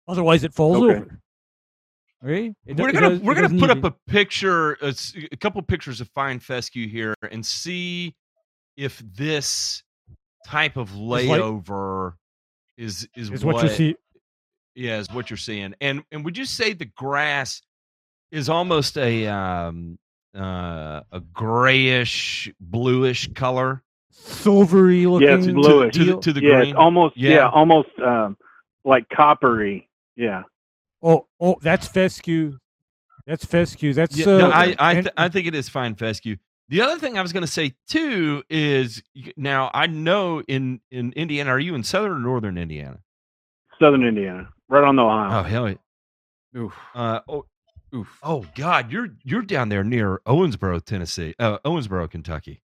[0.07, 0.95] Otherwise, it falls Okay.
[0.97, 1.19] over.
[2.23, 2.53] Right?
[2.65, 6.87] It we're gonna we're gonna put up a picture, a couple pictures of fine fescue
[6.87, 8.15] here, and see
[8.77, 9.81] if this
[10.45, 12.13] type of layover
[12.77, 13.95] is is, is what you see.
[14.75, 15.73] Yeah, is what you're seeing.
[15.81, 17.61] And and would you say the grass
[18.31, 19.97] is almost a um
[20.35, 25.27] uh a grayish bluish color Silvery looking.
[25.27, 25.93] Yeah, it's bluish.
[25.93, 26.19] to the, deal.
[26.19, 26.69] to the yeah, green?
[26.69, 27.49] it's almost yeah, Yeah.
[27.49, 28.37] almost um,
[28.85, 29.89] like coppery.
[30.15, 30.43] Yeah.
[31.01, 32.57] Oh, oh, that's fescue.
[33.25, 33.93] That's fescue.
[33.93, 36.37] That's Yeah, uh, no, I I, th- I think it is fine fescue.
[36.69, 39.01] The other thing I was going to say too is
[39.35, 42.99] now I know in in Indiana, are you in southern or northern Indiana?
[43.79, 45.43] Southern Indiana, right on the Oh Ohio.
[45.43, 45.75] hell, yeah.
[46.61, 46.73] Oof.
[46.93, 47.45] uh, oh
[47.95, 48.19] Oof.
[48.23, 52.61] oh God, you're you're down there near Owensboro, Tennessee, uh, Owensboro, Kentucky.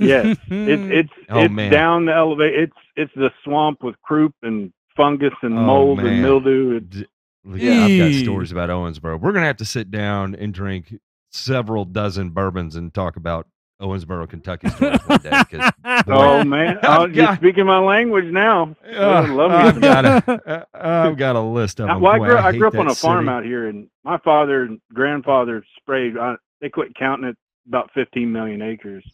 [0.00, 1.70] Yes, it's it's Oh, it's man.
[1.72, 2.62] down the elevator.
[2.64, 6.06] It's it's the swamp with croup and fungus and Oh, mold man.
[6.06, 6.76] and mildew.
[6.78, 7.06] It's, D-
[7.44, 9.20] Yeah, I've got stories about Owensboro.
[9.20, 10.94] We're gonna have to sit down and drink
[11.30, 13.46] several dozen bourbons and talk about
[13.80, 15.30] Owensboro, Kentucky stories one day.
[15.50, 15.70] 'cause,
[16.04, 18.74] boy, oh man, I've oh, you're speaking my language now.
[18.92, 22.00] uh, I love me I've got a I've got a list of them.
[22.00, 23.30] well, I grew, I hate grew up on that a farm city.
[23.36, 26.18] out here, and my father and grandfather sprayed.
[26.18, 27.36] I, they quit counting it.
[27.68, 29.04] About 15 million acres.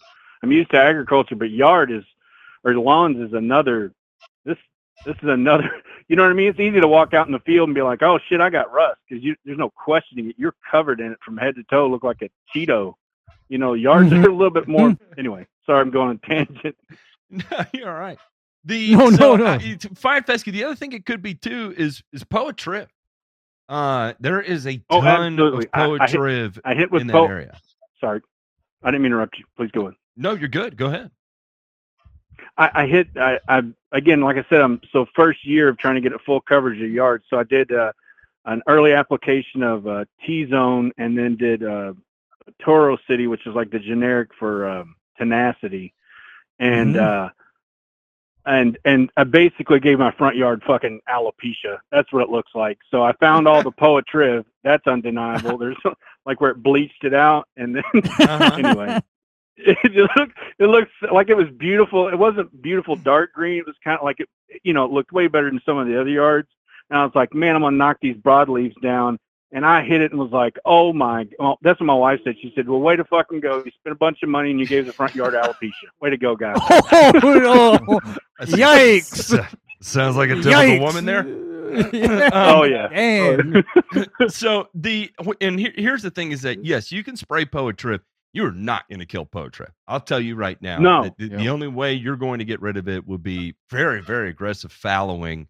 [0.45, 2.05] I'm used to agriculture, but yard is
[2.65, 3.93] or lawns is another.
[4.45, 4.59] This
[5.07, 5.71] this is another.
[6.07, 6.49] You know what I mean?
[6.51, 8.71] It's easy to walk out in the field and be like, "Oh shit, I got
[8.71, 10.35] rust," because there's no questioning it.
[10.37, 11.89] You're covered in it from head to toe.
[11.89, 12.93] Look like a Cheeto.
[13.49, 14.23] You know, yards Mhm.
[14.23, 14.95] are a little bit more.
[15.17, 16.77] anyway, sorry, I'm going on a tangent.
[17.31, 17.41] No,
[17.73, 18.19] you're all right.
[18.67, 19.47] The No, no, so, no.
[19.47, 20.53] uh, it's- Fine fescue.
[20.53, 22.89] The other thing it could be too is is Poa triv.
[23.71, 25.65] Uh, there is a Oh, ton absolutely.
[25.65, 27.57] of I- I hit- I hit with in that po- area.
[27.99, 28.21] Sorry,
[28.83, 29.47] I didn't mean to interrupt you.
[29.57, 29.97] Please go on.
[30.17, 30.77] No, you're good.
[30.77, 31.11] Go ahead.
[32.57, 33.63] I, I hit I, I
[33.93, 36.81] again like I said I'm so first year of trying to get a full coverage
[36.81, 37.25] of yards.
[37.29, 37.93] So I did uh,
[38.45, 41.95] an early application of uh, T-Zone and then did uh,
[42.63, 45.95] Toro City which is like the generic for um, tenacity.
[46.61, 47.31] And uh,
[48.47, 51.79] and and I basically gave my front yard fucking alopecia.
[51.91, 52.79] That's what it looks like.
[52.91, 55.59] So I found all the Poa triv that's undeniable.
[55.59, 55.77] There's
[56.27, 58.51] like where it bleached it out and then Uh-huh.
[58.59, 59.01] anyway
[59.57, 62.09] it looked it looks like it was beautiful.
[62.09, 63.59] It wasn't beautiful dark green.
[63.59, 64.29] It was kind of like it,
[64.63, 66.49] you know, it looked way better than some of the other yards.
[66.91, 69.19] And I was like, man, I'm gonna knock these broadleaves down.
[69.53, 72.35] And I hit it and was like, oh my, well, that's what my wife said.
[72.43, 73.59] She said, well, way to fucking go.
[73.65, 75.71] You spent a bunch of money and you gave the front yard alopecia.
[76.01, 76.57] Way to go, guys.
[76.61, 77.13] oh,
[77.79, 78.01] no.
[78.47, 79.57] Yikes.
[79.81, 80.81] Sounds like a typical Yikes.
[80.81, 81.21] woman there.
[81.21, 82.31] Um, oh, yeah.
[82.33, 82.89] Oh, yeah.
[82.89, 83.65] Damn.
[84.29, 88.01] so the and here, here's the thing is that yes, you can spray Poa triv.
[88.35, 89.71] You're not going to kill Poa triv.
[89.89, 90.79] I'll tell you right now.
[90.79, 91.05] No.
[91.05, 91.37] that the, Yeah.
[91.39, 94.73] the only way you're going to get rid of it would be very, very aggressive
[94.73, 95.49] fallowing,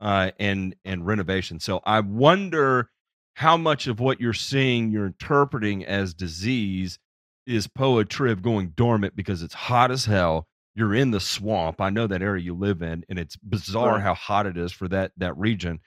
[0.00, 1.58] uh, and and renovation.
[1.58, 2.90] So I wonder
[3.34, 6.98] how much of what you're seeing, you're interpreting as disease,
[7.46, 10.46] is Poa triv going dormant because it's hot as hell.
[10.74, 11.80] You're in the swamp.
[11.80, 14.02] I know that area you live in, and it's bizarre Right.
[14.02, 15.80] how hot it is for that that region.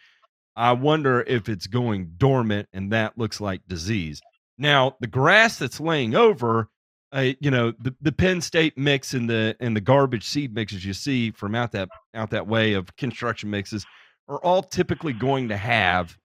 [0.55, 4.19] I wonder if it's going dormant and that looks like disease.
[4.59, 6.69] Now, the grass that's laying over,
[7.13, 10.85] uh, you know, the, the Penn State mix and the and the garbage seed mixes
[10.85, 13.85] you see from out that out that way of construction mixes
[14.27, 16.17] are all typically going to have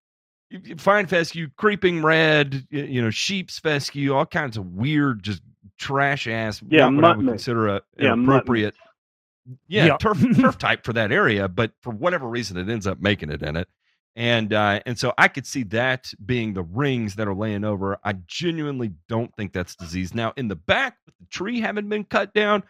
[0.51, 5.43] you- you fescue, creeping red, you know, sheep's fescue, all kinds of weird, just
[5.78, 6.62] trash ass.
[6.68, 8.74] Yeah, not what I mutt would consider a, Yeah, mutt appropriate.
[9.68, 9.97] Yeah, Yeah.
[9.97, 13.43] turf turf type for that area, but for whatever reason, it ends up making it
[13.43, 13.68] in it
[14.17, 17.99] and uh, and so I could see that being the rings that are laying over.
[18.05, 20.15] I genuinely don't think that's disease.
[20.15, 22.62] Now in the back, the tree having been cut down,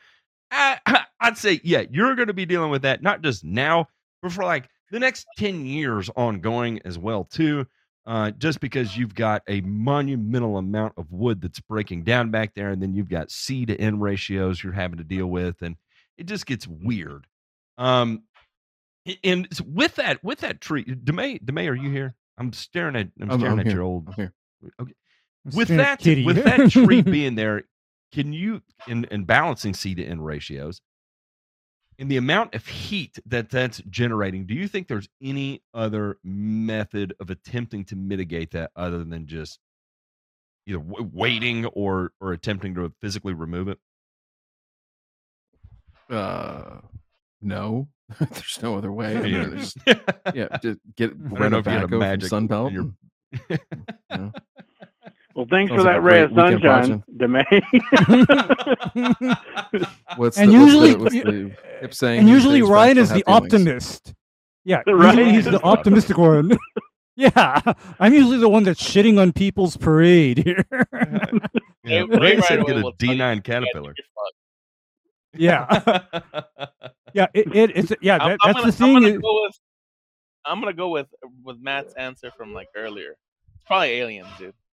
[0.51, 0.79] I,
[1.21, 3.89] I'd say yeah, you're going to be dealing with that not just now,
[4.23, 7.67] but for like the next ten years ongoing as well too.
[8.07, 12.69] Uh, just because you've got a monumental amount of wood that's breaking down back there,
[12.69, 15.77] and then you've got C to N ratios you're having to deal with, and
[16.19, 17.27] it just gets weird.
[17.79, 18.25] Um,
[19.23, 22.15] and with that, with that tree, DeMay, DeMay, are you here?
[22.39, 23.77] I'm staring at, I'm I'm- staring I'm at here.
[23.77, 24.09] your old.
[24.09, 24.33] I'm here.
[25.53, 26.25] With that, Kitty.
[26.25, 27.65] with that tree being there,
[28.13, 30.81] can you in, in balancing C to N ratios,
[31.99, 37.15] in the amount of heat that that's generating, do you think there's any other method
[37.21, 39.59] of attempting to mitigate that other than just
[40.67, 43.79] either w- waiting or or attempting to physically remove it?
[46.11, 46.79] Uh,
[47.43, 47.89] no,
[48.31, 49.17] there's no other way.
[49.17, 49.45] I mean, Yeah.
[49.47, 49.75] there's-
[50.35, 52.31] yeah, just get I don't rent know a if you had a backhoe from magic
[52.31, 52.69] Sunbelt.
[52.69, 52.95] in your- and,
[53.51, 53.59] you
[54.19, 54.33] know.
[55.35, 57.63] Well, thanks Sounds for that a ray of great weekend sunshine, DeMay.
[60.17, 62.21] What's And the, usually- what's the, what's the saying?
[62.21, 62.63] and usually?
[62.63, 63.45] Ryan is the have feelings.
[63.55, 64.15] optimist.
[64.65, 65.17] Yeah, Right.
[65.19, 66.57] usually he's the optimistic one.
[67.17, 67.61] yeah,
[68.01, 70.65] I'm usually the one that's shitting on people's parade here.
[71.85, 73.95] Yeah, Ray- Ray Ray said right get away a will tell you, D9 caterpillar.
[75.37, 76.15] You're fucked.
[76.15, 76.57] yeah,
[77.15, 78.19] yeah, it, it, it's yeah.
[78.21, 78.95] I'm, That, I'm that's gonna, the I'm thing.
[78.95, 79.61] gonna is- go with
[80.47, 81.07] I'm gonna go with
[81.43, 83.17] with Matt's answer from like earlier.
[83.55, 84.55] It's probably aliens, dude.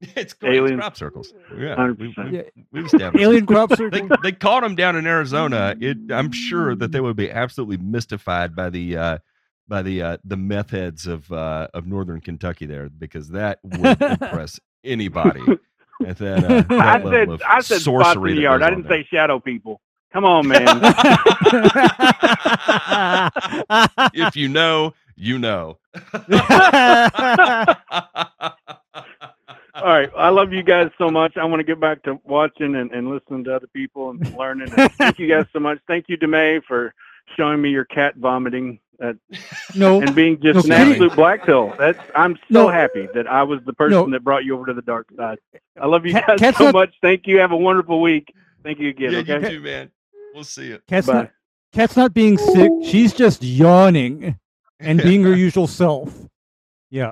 [0.00, 0.52] It's great.
[0.52, 0.78] It's Aliens.
[0.80, 1.32] crop circles.
[1.58, 2.32] Yeah, we, 100%.
[2.32, 2.42] Yeah.
[2.70, 3.20] we established.
[3.20, 5.74] Alien crop They, they caught him down in Arizona.
[5.80, 9.18] It, I'm sure that they would be absolutely mystified by the uh,
[9.66, 14.00] by the uh, the meth heads of uh, of northern Kentucky there because that would
[14.02, 15.40] impress anybody
[16.06, 18.62] at that, uh, that I level said of I said spots sorcery in the yard.
[18.62, 19.02] I didn't there.
[19.02, 19.80] say shadow people.
[20.12, 20.64] Come on, man.
[24.14, 25.78] if you know, you know.
[29.74, 30.10] All right.
[30.16, 31.36] I love you guys so much.
[31.36, 34.72] I want to get back to watching and, and listening to other people and learning.
[34.76, 35.78] And thank you guys so much.
[35.86, 36.94] Thank you, DeMay, for
[37.36, 39.12] showing me your cat vomiting uh,
[39.76, 40.92] no, and being just No an kidding.
[40.92, 41.72] absolute black pill.
[41.78, 42.68] That's I'm so No.
[42.68, 44.10] happy that I was the person No.
[44.10, 45.38] that brought you over to the dark side.
[45.80, 46.94] I love you Cat- guys cat's so not- much.
[47.02, 47.38] Thank you.
[47.38, 48.32] Have a wonderful week.
[48.64, 49.12] Thank you again.
[49.12, 49.40] yeah, okay.
[49.52, 49.90] you too, man.
[50.34, 50.80] We'll see you.
[50.88, 51.12] cat's Bye.
[51.14, 51.30] not
[51.72, 52.70] cat's not being sick.
[52.84, 54.36] She's just yawning
[54.80, 56.12] and being her usual self.
[56.90, 57.10] Yeah,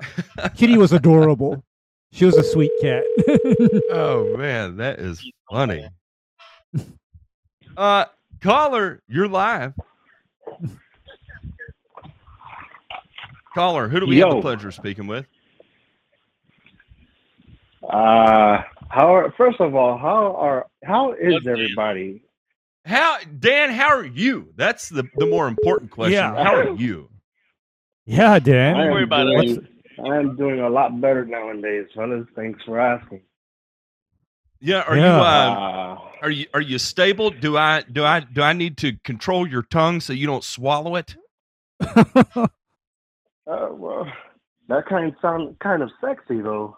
[0.56, 1.62] Kitty was adorable.
[2.12, 3.04] She was a sweet cat.
[3.90, 5.86] Oh man, that is funny.
[7.76, 8.06] Uh,
[8.40, 9.74] caller, you're live.
[13.56, 15.24] Caller, who do we have the pleasure of speaking with?
[17.82, 22.22] Uh, how are, first of all, how are how is What's the- everybody?
[22.84, 23.70] How Dan?
[23.70, 24.52] How are you?
[24.56, 26.12] That's the the more important question.
[26.12, 26.34] Yeah.
[26.44, 27.08] How are you?
[28.04, 28.76] yeah, Dan.
[28.76, 29.46] I worry am about it.
[29.46, 29.68] doing,
[30.04, 32.26] I am doing a lot better nowadays, fellas.
[32.36, 33.22] Thanks for asking.
[34.60, 34.82] Yeah.
[34.82, 35.16] Are Yeah.
[35.16, 35.22] you?
[35.22, 36.46] Uh, Uh, are you?
[36.52, 37.30] Are you stable?
[37.30, 37.82] Do I?
[37.90, 38.20] Do I?
[38.20, 41.16] Do I need to control your tongue so you don't swallow it?
[43.46, 44.06] uh, well,
[44.68, 46.76] that kind of sound kind of sexy though.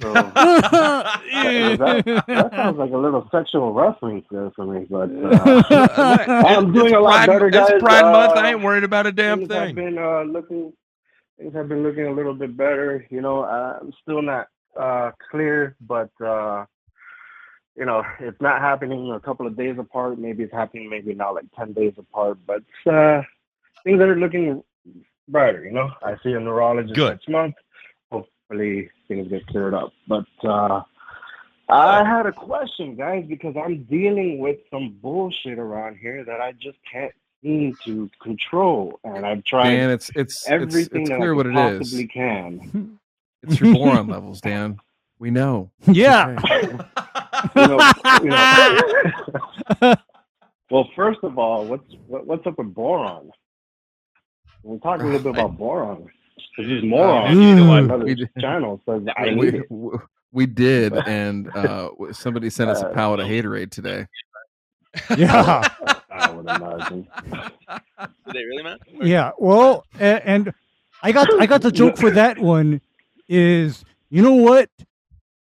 [0.00, 5.62] So that, that sounds like a little sexual reference there for me, but uh,
[6.46, 7.80] I'm doing It's a lot Pride- better, It's guys.
[7.80, 8.32] Pride Month.
[8.36, 9.48] Uh, I ain't worried about a damn thing.
[9.48, 10.72] things have been uh, looking
[11.38, 13.06] things have been looking a little bit better.
[13.10, 14.48] You know, I'm still not
[14.78, 16.64] uh, clear, but uh,
[17.76, 20.18] you know, it's not happening a couple of days apart.
[20.18, 23.22] Maybe it's happening maybe not like ten days apart, but uh,
[23.84, 24.62] things are looking
[25.28, 25.64] brighter.
[25.64, 27.10] You know, I see a neurologist Good.
[27.10, 27.54] next month.
[28.10, 29.92] Hopefully, things get cleared up.
[30.08, 30.82] But uh,
[31.68, 36.52] I had a question, guys, because I'm dealing with some bullshit around here that I
[36.52, 37.12] just can't
[37.42, 41.36] seem to control, and I've tried Dan, it's it's it's, everything it's that clear I
[41.36, 42.10] what could it possibly is.
[42.12, 42.98] can.
[43.44, 44.78] It's your boron levels, Dan.
[45.18, 45.68] We know.
[45.88, 46.38] yeah.
[47.56, 47.92] You know,
[48.22, 49.94] you know.
[50.70, 53.32] well, first of all, what's what, what's up with boron?
[54.62, 56.08] We're talking a little bit about boron.
[56.56, 57.68] Because these morons Mm.
[57.70, 59.68] on another We did- channel says I need we, it.
[59.68, 60.00] w-
[60.32, 64.06] we did, and uh, somebody sent us a Uh, pallet of haterade today.
[65.16, 65.66] Yeah.
[66.10, 67.08] I would imagine.
[67.30, 68.78] Did they really, man?
[69.00, 69.30] Yeah.
[69.38, 70.54] Well, and, and
[71.02, 72.82] I got I got the joke for that one
[73.28, 74.68] is you know what?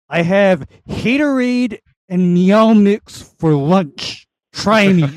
[0.09, 4.24] I have Haterade and Meow Mix for lunch.
[4.55, 5.03] Try me.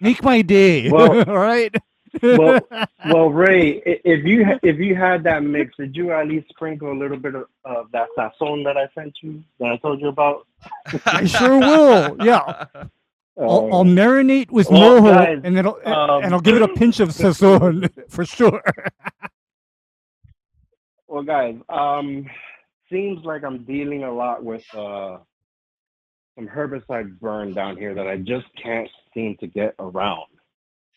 [0.00, 0.90] Make my day.
[0.94, 1.74] Well- All right.
[2.22, 2.58] well,
[3.06, 6.98] well, Ray, if you if you had that mix, did you at least sprinkle a
[6.98, 10.44] little bit of, of that sazon that I sent you that I told you about?
[11.06, 12.16] I sure will.
[12.24, 12.64] Yeah.
[13.38, 16.56] I'll, I'll Um, marinate with well, mojo guys, and then I'll, um, and I'll give
[16.56, 18.60] it a pinch of sazon for sure.
[21.06, 22.26] Well, guys, um,
[22.90, 25.18] seems like I'm dealing a lot with uh,
[26.36, 30.26] some herbicide burn down here that I just can't seem to get around.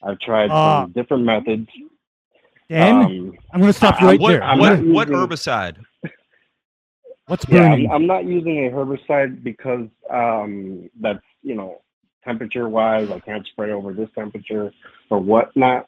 [0.01, 0.83] I've tried Ah.
[0.83, 1.67] some different methods.
[2.69, 4.41] Dan, Um, I'm going to stop you I- right what, there.
[4.41, 5.77] What, gonna- what herbicide?
[7.27, 7.89] what's yeah, burning?
[7.89, 11.81] I'm, I'm not using a herbicide because um, that's you know
[12.23, 14.71] temperature wise, I can't spray over this temperature
[15.09, 15.87] or whatnot.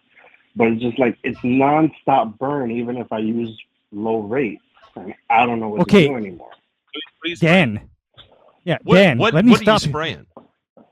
[0.57, 3.57] But it's just like it's nonstop burn, even if I use
[3.91, 4.61] low rates.
[4.95, 6.03] And I don't know what Okay.
[6.03, 6.51] to do anymore.
[6.93, 7.89] Please, please Dan.
[8.65, 9.17] Yeah, What, Dan.
[9.19, 10.25] what, let me what are you stop spraying?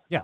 [0.09, 0.21] Yeah.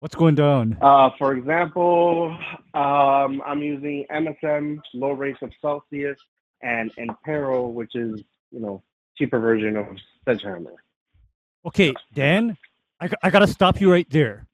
[0.00, 0.76] What's going down?
[0.80, 2.36] Uh, for example,
[2.74, 6.18] um, I'm using MSM, low rates of Celsius,
[6.62, 8.82] and Impero, which is you know
[9.16, 9.86] cheaper version of
[10.26, 10.74] SedgeHammer.
[11.66, 12.56] Okay, Dan,
[13.00, 14.46] I, I got to stop you right there.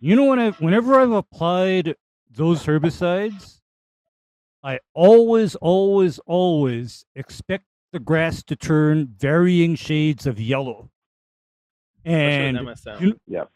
[0.00, 1.96] You know, when I, whenever I've applied
[2.30, 3.60] those herbicides,
[4.62, 10.90] I always, always, always expect the grass to turn varying shades of yellow.
[12.04, 13.50] And with you- Yep.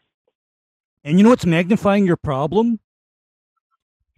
[1.03, 2.79] And you know what's magnifying your problem?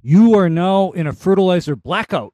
[0.02, 2.34] You are now in a fertilizer blackout.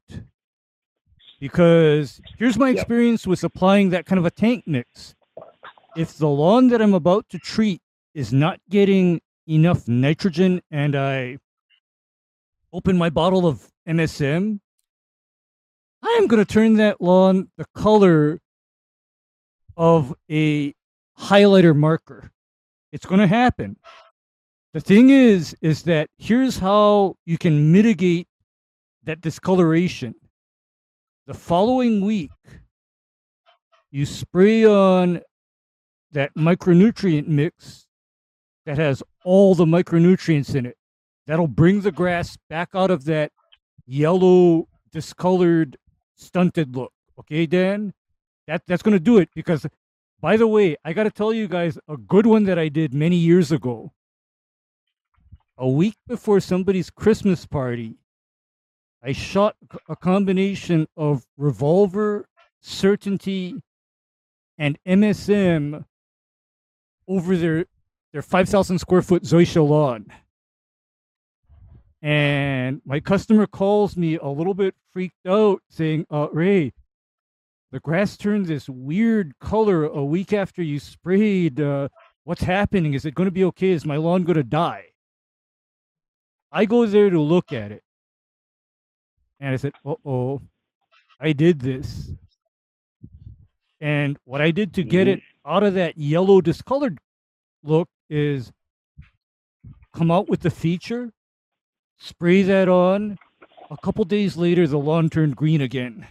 [1.40, 2.76] Because here's my Yep.
[2.78, 5.16] experience with applying that kind of a tank mix.
[5.96, 7.82] If the lawn that I'm about to treat
[8.14, 11.40] is not getting enough nitrogen and I
[12.72, 14.60] open my bottle of MSM,
[16.04, 18.39] I am going to turn that lawn the color
[19.78, 20.74] of a
[21.20, 22.32] highlighter marker.
[22.91, 23.78] It's going to happen.
[24.74, 28.28] The thing is, is that here's how you can mitigate
[29.04, 30.16] that discoloration.
[31.28, 32.32] The following week,
[33.91, 35.22] you spray on
[36.14, 37.86] that micronutrient mix
[38.66, 40.78] that has all the micronutrients in it.
[41.28, 43.32] That'll bring the grass back out of that
[43.86, 45.78] yellow, discolored,
[46.22, 46.93] stunted look.
[47.19, 47.93] Okay, Dan?
[48.47, 49.65] That that's gonna do it because
[50.22, 53.15] by the way, I gotta tell you guys a good one that I did many
[53.15, 53.91] years ago.
[55.57, 57.97] A week before somebody's Christmas party,
[59.03, 59.55] I shot
[59.89, 62.28] a combination of revolver,
[62.61, 63.61] certainty,
[64.57, 65.86] and MSM
[67.07, 67.65] over their
[68.13, 70.05] their five thousand square foot Zoysia lawn.
[72.02, 76.74] And my customer calls me a little bit freaked out, saying, uh, Ray,
[77.72, 81.62] the grass turned this weird color a week after you sprayed.
[81.62, 81.89] Uh,
[82.24, 82.93] what's happening?
[82.95, 83.70] Is it going to be okay?
[83.70, 84.86] Is my lawn going to die?
[86.52, 87.84] I go there to look at it.
[89.39, 90.41] And I said, uh oh,
[91.20, 92.12] I did this.
[93.80, 96.99] And what I did to get it out of that yellow discolored
[97.64, 98.52] look is
[99.93, 101.12] come out with the feature,
[102.02, 103.18] spray that on.
[103.70, 106.08] A couple days later, the lawn turned green again.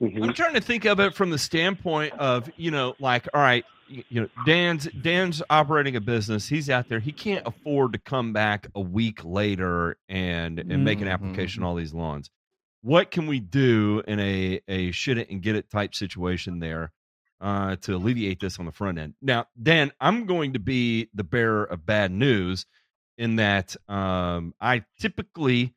[0.00, 3.64] I'm trying to think of it from the standpoint of, you know, like, all right,
[3.88, 6.48] you you know, Dan's Dan's operating a business.
[6.48, 6.98] He's out there.
[6.98, 11.68] He can't afford to come back a week later and and make an application on
[11.68, 12.30] all these lawns.
[12.82, 16.92] What can we do in a a shit it and get it type situation there
[17.40, 19.14] uh, to alleviate this on the front end?
[19.22, 22.66] Now, Dan, I'm going to be the bearer of bad news
[23.18, 25.74] in that um, I typically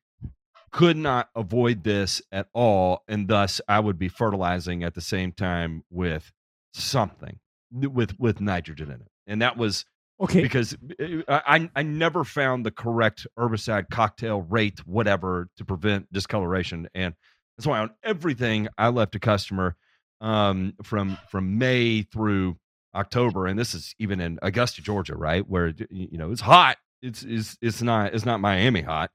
[0.72, 5.32] could not avoid this at all, and thus I would be fertilizing at the same
[5.32, 6.32] time with
[6.74, 7.40] something
[7.72, 9.86] with with nitrogen in it, and that was
[10.20, 10.42] Okay.
[10.42, 16.88] because uh, I I never found the correct herbicide cocktail rate whatever to prevent discoloration,
[16.96, 17.14] and
[17.58, 19.76] that's why on everything I left a customer
[20.22, 22.58] um, from from May through
[22.96, 26.78] October, and this is even in Augusta, Georgia, right where you know it's hot.
[27.02, 29.12] It's it's it's not it's not Miami hot,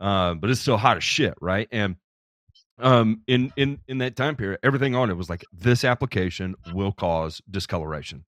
[0.00, 1.68] uh, but it's still hot as shit, right?
[1.70, 1.96] And
[2.78, 6.92] um in in in that time period everything on it was like this application will
[6.92, 8.22] cause discoloration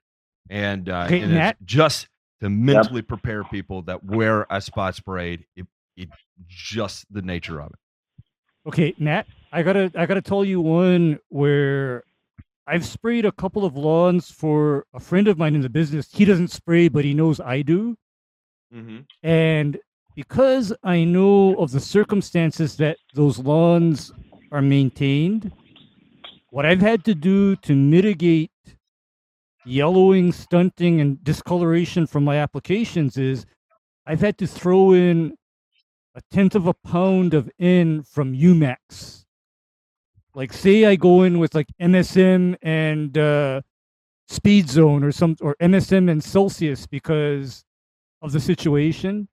[0.48, 1.56] and uh and Matt?
[1.60, 2.08] it's just
[2.40, 5.66] to mentally prepare people that where I spot sprayed it,
[5.98, 6.08] it
[6.46, 7.78] just the nature of it
[8.68, 12.04] Okay, Matt, I gotta I gotta tell you one where
[12.66, 16.08] I've sprayed a couple of lawns for a friend of mine in the business.
[16.12, 17.96] He doesn't spray, but he knows I do.
[18.74, 18.98] Mm-hmm.
[19.22, 19.78] And
[20.14, 24.12] because I know of the circumstances that those lawns
[24.50, 25.52] are maintained,
[26.50, 28.50] what I've had to do to mitigate
[29.64, 33.46] yellowing, stunting, and discoloration from my applications is
[34.06, 35.36] I've had to throw in
[36.14, 39.24] a tenth of a pound of N from UMAXX.
[40.34, 43.60] Like, say I go in with like MSM and uh,
[44.28, 47.64] Speed Zone or some or MSM and Celsius because
[48.20, 49.28] of the situation.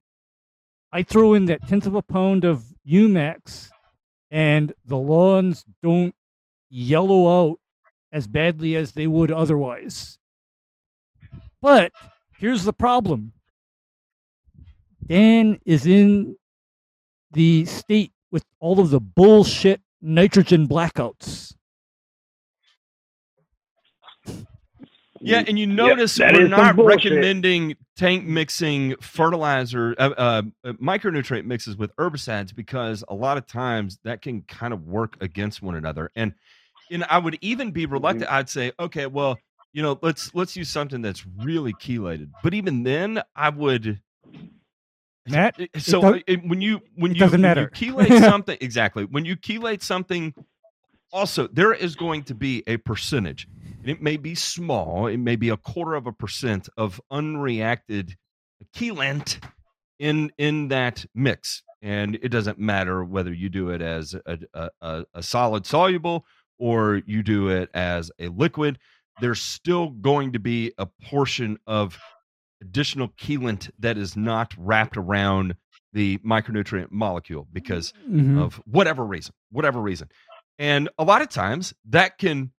[0.92, 3.70] I throw in that tenth of a pound of UMAXX,
[4.32, 6.16] and the lawns don't
[6.70, 7.60] yellow out
[8.12, 10.18] as badly as they would otherwise.
[11.62, 11.92] But
[12.38, 13.34] here's the problem
[15.06, 16.38] Dan is in
[17.32, 21.56] the state with all of the bullshit nitrogen blackouts.
[25.26, 31.46] Yeah, and you notice that we're not recommending tank mixing fertilizer, uh, uh, uh, micronutrient
[31.46, 35.76] mixes with herbicides because a lot of times that can kind of work against one
[35.76, 36.12] another.
[36.16, 36.34] And
[36.92, 38.32] and I would even be reluctant.
[38.32, 39.38] I'd say, okay, well,
[39.74, 42.30] you know, let's let's use something that's really chelated.
[42.44, 44.02] But even then, I would.
[45.28, 47.72] Matt, so does- uh, when you when it you, doesn't when matter.
[47.74, 50.36] you chelate something exactly when you chelate something
[51.12, 53.48] also there is going to be a percentage
[53.86, 58.16] and it may be small it may be a quarter of a percent of unreacted
[58.76, 59.40] chelant
[60.00, 65.06] in in that mix and it doesn't matter whether you do it as a, a,
[65.14, 66.26] a, solid soluble
[66.58, 68.80] or you do it as a liquid
[69.22, 71.98] there's still going to be a portion of
[72.62, 75.56] additional chelant that is not wrapped around
[75.94, 78.38] the micronutrient molecule because Mhm.
[78.38, 80.10] of whatever reason, whatever reason.
[80.60, 82.52] And a lot of times that can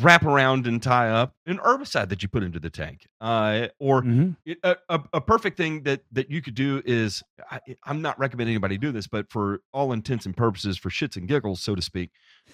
[0.00, 3.06] wrap around and tie up an herbicide that you put into the tank.
[3.20, 4.34] Uh, or Mhm.
[4.46, 8.18] it- a, a, a perfect thing that that you could do is I, I'm not
[8.18, 11.74] recommending anybody do this, but for all intents and purposes, for shits and giggles, so
[11.74, 12.10] to speak,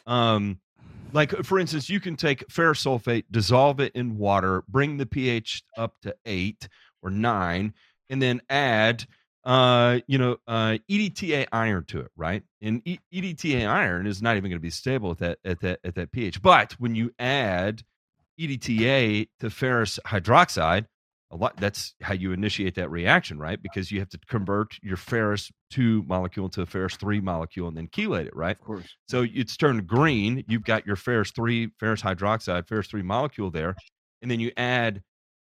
[0.06, 0.58] um,
[1.12, 5.62] like for instance, you can take ferrous sulfate, dissolve it in water, bring the pH
[5.76, 6.68] up to eight
[7.02, 7.74] or nine,
[8.08, 9.06] and then add
[9.44, 14.36] uh you know uh edta iron to it right and e- edta iron is not
[14.36, 17.10] even going to be stable at that at that at that ph but when you
[17.18, 17.82] add
[18.38, 20.84] edta to ferrous hydroxide
[21.30, 24.96] a lot that's how you initiate that reaction right because you have to convert your
[24.96, 28.96] ferrous 2 molecule into a ferrous 3 molecule and then chelate it right Of course.
[29.08, 30.44] so it's turned green.
[30.48, 33.76] You've got your ferrous three, ferrous hydroxide, ferrous three molecule there,
[34.22, 35.02] and then you add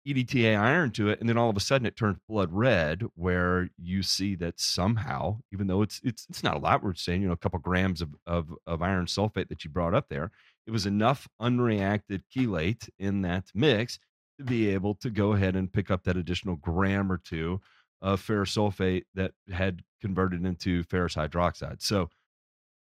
[0.07, 3.69] EDTA iron to it, and then all of a sudden it turns blood red, where
[3.77, 7.27] you see that somehow, even though it's it's it's not a lot, we're saying you
[7.27, 10.31] know a couple grams of of, of iron sulfate that you brought up there,
[10.65, 13.99] it was enough unreacted chelate in that mix
[14.39, 17.61] to be able to go ahead and pick up that additional gram or two
[18.01, 21.81] of ferrous sulfate that had converted into ferrous hydroxide.
[21.81, 22.09] So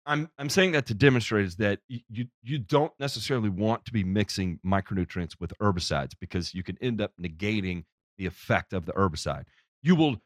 [0.09, 4.02] I'm I'm saying that to demonstrate is that you you don't necessarily want to be
[4.02, 7.84] mixing micronutrients with herbicides because you can end up negating
[8.16, 9.44] the effect of the herbicide.
[9.82, 10.16] You will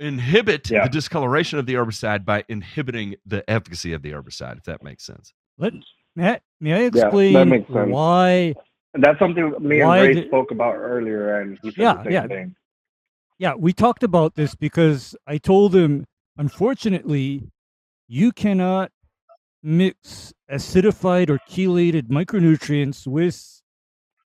[0.00, 0.84] inhibit Yeah.
[0.84, 5.04] the discoloration of the herbicide by inhibiting the efficacy of the herbicide, if that makes
[5.04, 5.32] sense.
[5.58, 5.74] Let
[6.16, 7.90] Matt, may I that explain makes sense.
[7.90, 8.54] why?
[8.94, 12.12] That's something me and Ray did- spoke about earlier, and he said Yeah, the same
[12.12, 12.26] yeah.
[12.26, 12.56] thing.
[13.38, 16.06] Yeah, we talked about this because I told him,
[16.38, 17.50] unfortunately,
[18.08, 18.90] you cannot
[19.62, 23.62] mix acidified or chelated micronutrients with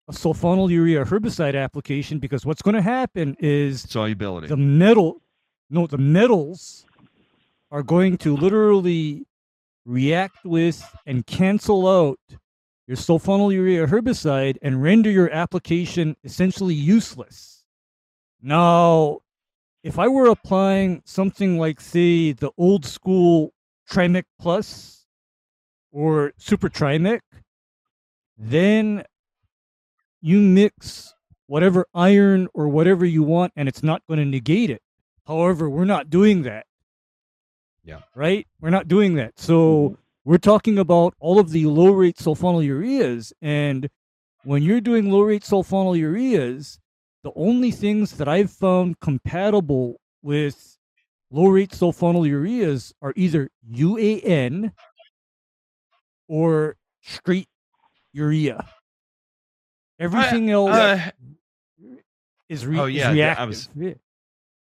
[0.08, 4.48] a sulfonylurea herbicide application because what's going to happen is Solubility.
[4.48, 5.22] the metal
[5.70, 6.84] no the metals
[7.70, 9.24] are going to literally
[9.86, 12.18] react with and cancel out
[12.88, 17.62] your sulfonylurea herbicide and render your application essentially useless
[18.42, 19.20] now
[19.84, 23.52] if i were applying something like say the old school
[23.88, 24.99] trimec plus
[25.92, 27.20] or super trimec
[28.36, 29.04] then
[30.20, 31.14] you mix
[31.46, 34.82] whatever iron or whatever you want and it's not going to negate it
[35.30, 36.66] However, we're not doing that.
[37.84, 38.00] Yeah.
[38.16, 38.48] Right?
[38.60, 39.38] We're not doing that.
[39.38, 39.94] So mm-hmm.
[40.24, 43.32] we're talking about all of the low rate sulfonylureas.
[43.40, 43.88] And
[44.42, 46.78] when you're doing low rate sulfonylureas,
[47.22, 50.76] the only things that I've found compatible with
[51.30, 54.72] low rate sulfonylureas are either UAN
[56.30, 57.48] or straight
[58.12, 58.68] urea.
[59.98, 61.10] Everything else Uh,
[62.48, 63.48] is, re- oh, is yeah, yeah, I reactive.
[63.48, 63.94] was- Yeah.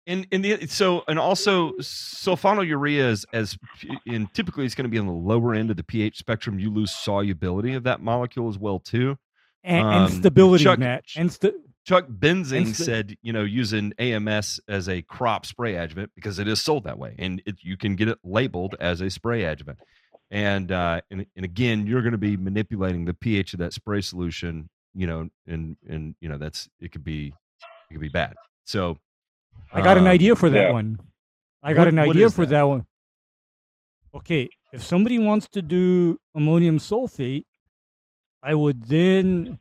[0.07, 3.57] in in the so and also sulfonylurea is as
[4.05, 6.59] in typically it's going to be on the lower end of the pH spectrum.
[6.59, 9.17] You lose solubility of that molecule as well too.
[9.65, 11.05] and, Um, and stability, Chuck- Matt.
[11.17, 11.55] And st-
[11.85, 16.39] Chuck Benzing And st- said, you know, using AMS as a crop spray adjuvant because
[16.41, 19.45] it is sold that way, and it, you can get it labeled as a spray
[19.45, 19.79] adjuvant.
[20.33, 24.01] And uh, and and again, you're going to be manipulating the pH of that spray
[24.01, 27.35] solution, you know, and and you know that's it could be
[27.91, 28.35] it could be bad.
[28.65, 28.97] So
[29.73, 30.73] I got an um, idea for that yeah.
[30.73, 30.99] one.
[31.63, 32.51] I got What- an idea for that?
[32.51, 32.63] that?
[32.63, 32.87] one.
[34.15, 37.45] Okay, if somebody wants to do ammonium sulfate,
[38.43, 39.59] I would then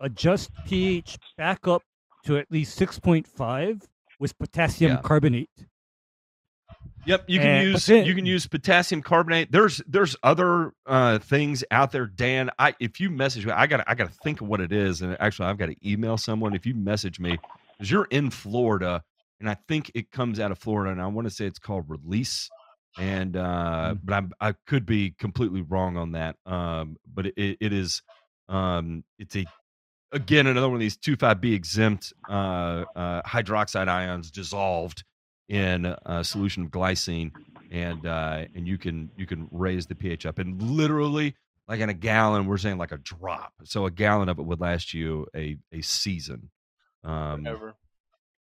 [0.00, 1.82] adjust pH back up
[2.24, 3.82] to at least 6.5
[4.18, 5.00] with potassium Yeah.
[5.02, 5.50] carbonate.
[7.06, 9.52] Yep, you can And- use you can use potassium carbonate.
[9.52, 12.50] There's there's other uh, things out there, Dan.
[12.58, 15.02] I if you message me, I got I got to think of what it is,
[15.02, 16.54] and actually I've got to email someone.
[16.54, 17.38] If you message me,
[17.76, 19.02] because you're in Florida,
[19.40, 21.84] and I think it comes out of Florida, and I want to say it's called
[21.88, 22.48] Release,
[22.98, 26.36] and uh, but I'm, I could be completely wrong on that.
[26.46, 28.02] Um, but it, it is
[28.48, 29.44] um, it's a
[30.12, 35.04] again another one of these two five B exempt uh, uh, hydroxide ions dissolved
[35.48, 37.32] in a solution of glycine
[37.70, 41.34] and uh and you can you can raise the ph up and literally
[41.68, 44.60] like in a gallon we're saying like a drop so a gallon of it would
[44.60, 46.50] last you a a season
[47.02, 47.74] um Ever.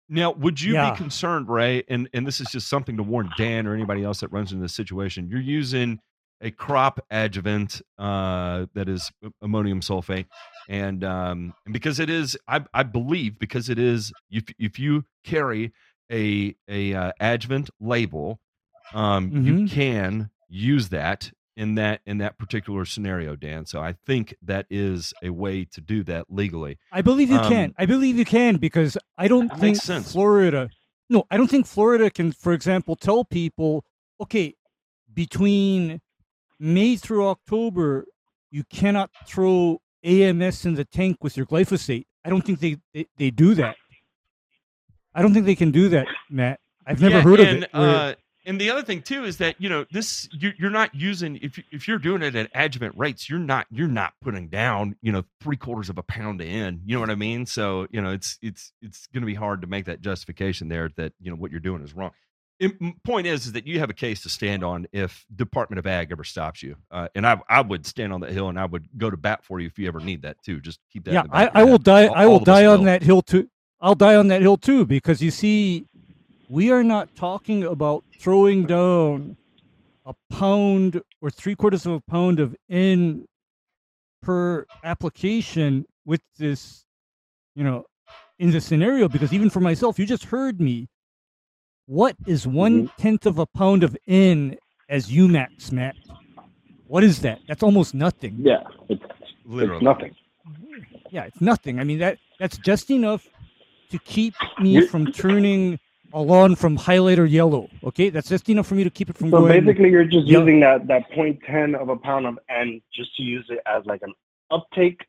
[0.09, 0.91] now would you Yeah.
[0.93, 4.21] be concerned ray and and this is just something to warn dan or anybody else
[4.21, 5.99] that runs into this situation you're using
[6.41, 9.11] a crop adjuvant uh that is
[9.43, 10.27] ammonium sulfate
[10.69, 15.05] and um and because it is i i believe because it is if if you
[15.25, 15.73] carry
[16.11, 18.41] a a uh, adjuvant label
[18.93, 19.71] um you Mhm.
[19.71, 25.15] can use that in that in that particular scenario dan so i think that is
[25.23, 27.75] a way to do that legally I believe you Um, can.
[27.79, 30.13] I believe you can because I don't think sense.
[30.13, 30.71] Florida.
[31.11, 33.85] No, I don't think Florida can, for example, tell people,
[34.21, 34.55] okay,
[35.13, 36.01] between
[36.59, 38.07] May through October,
[38.51, 42.05] you cannot throw AMS in the tank with your glyphosate.
[42.25, 43.77] I don't think they, they, they do that.
[45.15, 46.61] I don't think they can do that, Matt.
[46.87, 47.71] I've never Yeah, heard of it.
[47.73, 48.15] Uh,
[48.47, 51.57] and the other thing too is that you know this you're, you're not using if
[51.57, 55.13] you, if you're doing it at adjuvant rates, you're not you're not putting down you
[55.13, 56.83] know three quarters of a pound in.
[56.85, 57.47] You know what I mean?
[57.47, 60.91] So you know it's it's it's going to be hard to make that justification there
[60.97, 62.11] that you know what you're doing is wrong.
[62.61, 65.87] M- point is, is that you have a case to stand on if Department of
[65.87, 68.67] Ag ever stops you, uh, and I I would stand on that hill and I
[68.67, 70.61] would go to bat for you if you ever need that too.
[70.61, 71.11] Just keep that.
[71.11, 72.07] in yeah, I, I will die.
[72.09, 72.85] All- I will die on will.
[72.87, 73.49] that hill too.
[73.81, 75.87] I'll die on that hill too because you see,
[76.49, 79.37] we are not talking about throwing down
[80.07, 83.27] a pound or three quarters of a pound of N
[84.23, 86.85] per application with this,
[87.55, 87.85] you know,
[88.39, 89.09] in this scenario.
[89.09, 90.89] Because even for myself, you just heard me.
[91.87, 93.03] What is one mm-hmm.
[93.03, 94.57] tenth of a pound of N
[94.89, 95.97] as UMAXX, Matt?
[96.87, 97.41] What is that?
[97.49, 98.37] That's almost nothing.
[98.39, 99.03] Yeah, it's,
[99.45, 99.77] Literally.
[99.77, 100.15] it's nothing.
[101.11, 101.79] Yeah, it's nothing.
[101.79, 103.29] I mean that that's just enough
[103.95, 105.79] to keep me You- from turning
[106.13, 107.69] a lawn from highlighter yellow.
[107.83, 109.65] Okay, that's just enough for me to keep it from So going.
[109.65, 110.39] basically, you're just Yeah.
[110.41, 113.85] using that that point ten of a pound of N just to use it as
[113.87, 114.13] like an
[114.51, 115.01] uptake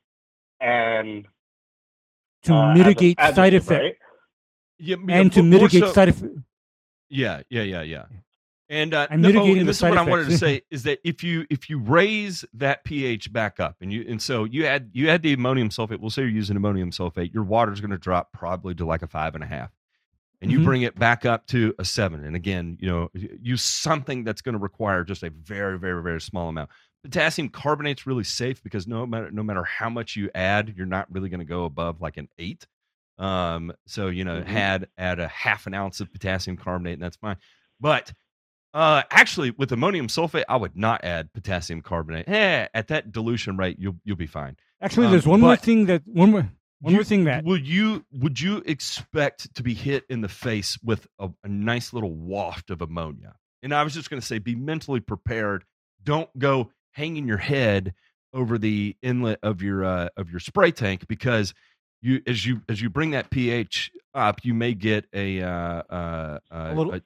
[0.61, 1.25] and
[2.43, 3.95] to uh, as a mitigate side additive, effect right?
[4.77, 6.33] Yeah, yeah, and to more- more mitigate so- side effect.
[7.09, 8.05] Yeah, yeah, yeah, yeah.
[8.67, 10.99] And uh, I'm no, oh, mitigating this is what I wanted to say is that
[11.03, 14.89] if you if you raise that pH back up and you and so you add
[14.93, 17.97] you add the ammonium sulfate, we'll say you're using ammonium sulfate, your water's going to
[17.97, 19.71] drop probably to like a five and a half,
[20.41, 20.63] and you Mhm.
[20.63, 22.23] bring it back up to a seven.
[22.25, 26.19] And again, you know, use something that's going to require just a very very very
[26.21, 26.71] small amount.
[27.03, 31.05] Potassium carbonate's really safe because no matter no matter how much you add, you're not
[31.13, 32.65] really going to go above like an eight.
[33.19, 34.45] Um, so you know, Mhm.
[34.47, 37.37] had add a half an ounce of potassium carbonate, and that's fine.
[37.79, 38.11] But
[38.75, 42.27] uh, actually, with ammonium sulfate, I would not add potassium carbonate.
[42.29, 44.57] Eh, at that dilution rate, you'll you'll be fine.
[44.81, 46.49] Actually, Um, there's one more thing that one more
[46.81, 50.27] one You- more thing that Will you would you expect to be hit in the
[50.29, 53.35] face with a, a nice little waft of ammonia?
[53.63, 55.63] And I was just going to say, be mentally prepared.
[56.03, 57.93] Don't go hanging your head
[58.33, 61.53] over the inlet of your uh, of your spray tank because
[62.01, 66.39] you as you as you bring that pH up, you may get a uh, uh,
[66.51, 67.01] uh, little- a,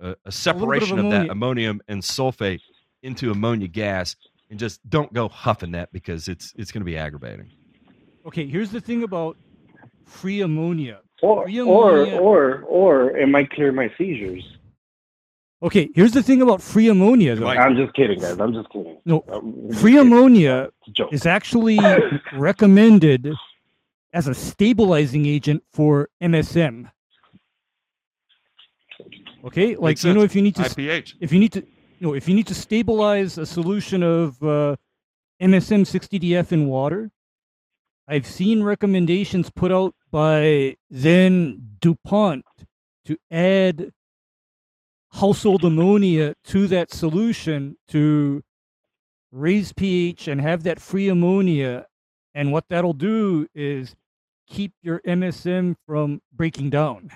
[0.00, 1.30] a, a separation of, that ammonia.
[1.32, 2.60] ammonium and sulfate
[3.02, 4.16] into ammonia gas,
[4.50, 7.50] and just don't go huffing that because it's it's going to be aggravating.
[8.26, 8.46] okay.
[8.46, 9.36] Here's the thing about
[10.04, 11.00] free ammonia.
[11.22, 14.42] Or Free or ammonia- or or it might clear my seizures.
[15.62, 17.46] Okay, here's the thing about free ammonia though.
[17.46, 18.40] I'm just kidding, guys.
[18.40, 18.96] I'm just kidding.
[19.04, 20.06] No, uh, just free kidding.
[20.06, 21.12] ammonia It's a joke.
[21.12, 21.78] is actually
[22.32, 23.30] recommended
[24.14, 26.90] as a stabilizing agent for MSM.
[29.44, 30.30] Okay, like Makes you know, sense.
[30.32, 31.16] if you need to, High pH.
[31.20, 31.66] if you need to,
[32.00, 34.76] no, if you need to stabilize a solution of uh,
[35.40, 37.10] MSM 60DF in water,
[38.06, 42.44] I've seen recommendations put out by then DuPont
[43.04, 43.92] to add
[45.12, 48.42] household ammonia to that solution to
[49.32, 51.86] raise pH and have that free ammonia.
[52.34, 53.94] And what that'll do is
[54.48, 57.10] keep your MSM from breaking down.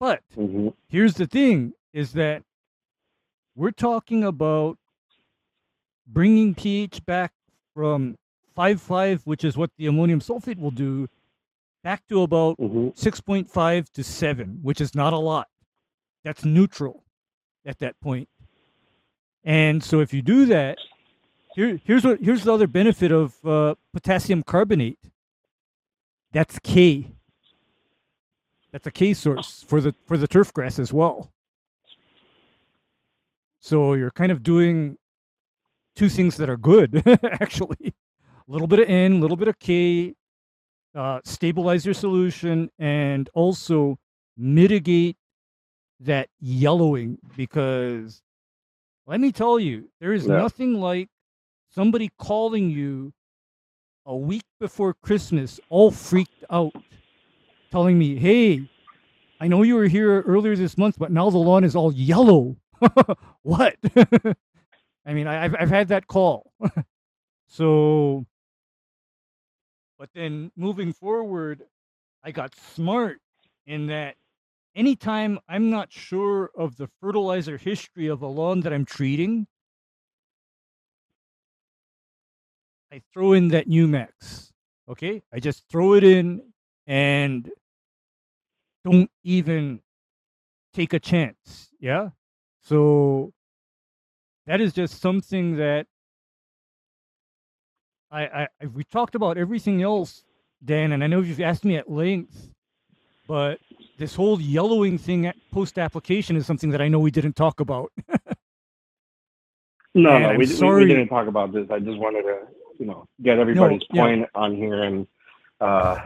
[0.00, 0.74] But Mhm.
[0.88, 2.42] here's the thing is that
[3.56, 4.78] we're talking about
[6.06, 7.32] bringing pH back
[7.74, 8.16] from
[8.54, 11.08] 5.5, which is what the ammonium sulfate will do,
[11.82, 12.96] back to about Mhm.
[12.96, 15.48] 6.5 to 7, which is not a lot.
[16.24, 17.04] That's neutral
[17.64, 18.28] at that point.
[19.44, 20.78] And so if you do that,
[21.54, 24.98] here, here's what here's the other benefit of uh, potassium carbonate.
[26.32, 27.14] That's K.
[28.72, 31.30] That's a K source for the for the turf grass as well.
[33.60, 34.96] So you're kind of doing
[35.96, 37.94] two things that are good, actually.
[38.48, 40.14] A little bit of N, a little bit of K,
[40.94, 43.98] uh, stabilize your solution, and also
[44.36, 45.16] mitigate
[46.00, 48.22] that yellowing because
[49.06, 50.36] let me tell you, there is Yeah.
[50.36, 51.08] nothing like
[51.70, 53.12] somebody calling you
[54.06, 56.72] a week before Christmas, all freaked out,
[57.70, 58.68] telling me, hey,
[59.40, 62.56] I know you were here earlier this month, but now the lawn is all yellow.
[63.42, 63.76] what?
[65.06, 66.52] I mean, I, I've, I've had that call.
[67.46, 68.26] so,
[69.98, 71.62] but then moving forward,
[72.24, 73.20] I got smart
[73.66, 74.16] in that
[74.74, 79.46] anytime I'm not sure of the fertilizer history of a lawn that I'm treating,
[82.92, 84.50] I throw in that Numex.
[84.88, 86.40] Okay, I just throw it in
[86.88, 87.48] and
[88.84, 89.80] don't even
[90.74, 91.68] take a chance.
[91.78, 92.08] Yeah,
[92.62, 93.32] so
[94.46, 95.86] that is just something that
[98.10, 100.24] I, I, I we talked about everything else,
[100.64, 102.50] Dan, and I know you've asked me at length,
[103.28, 103.60] but
[103.98, 107.60] this whole yellowing thing at post application is something that I know we didn't talk
[107.60, 107.92] about.
[109.94, 110.84] No, Man, no, we, we, sorry.
[110.84, 111.66] we didn't talk about this.
[111.70, 112.40] I just wanted to,
[112.78, 114.02] you know, get everybody's yeah.
[114.02, 115.06] point on here, and
[115.60, 115.98] uh,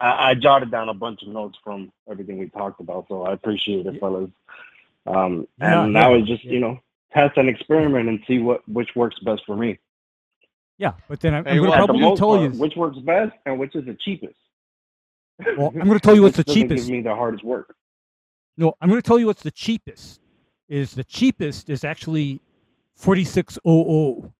[0.00, 3.06] I, I jotted down a bunch of notes from everything we talked about.
[3.08, 4.30] So I appreciate it, fellas.
[5.06, 6.52] Um, Yeah, and now yeah, it's just, yeah.
[6.52, 6.80] you know,
[7.12, 9.78] test and experiment and see what which works best for me.
[10.78, 12.58] yeah, but then I'm, Hey, I'm going to probably tell part, you.
[12.60, 14.34] which works best and which is the cheapest.
[15.56, 16.86] Well, I'm gonna tell you what's the cheapest.
[16.86, 17.74] Give me the hardest work.
[18.58, 20.20] No, I'm going to tell you what's the cheapest.
[20.68, 22.40] Is the cheapest is actually
[22.94, 24.30] 4600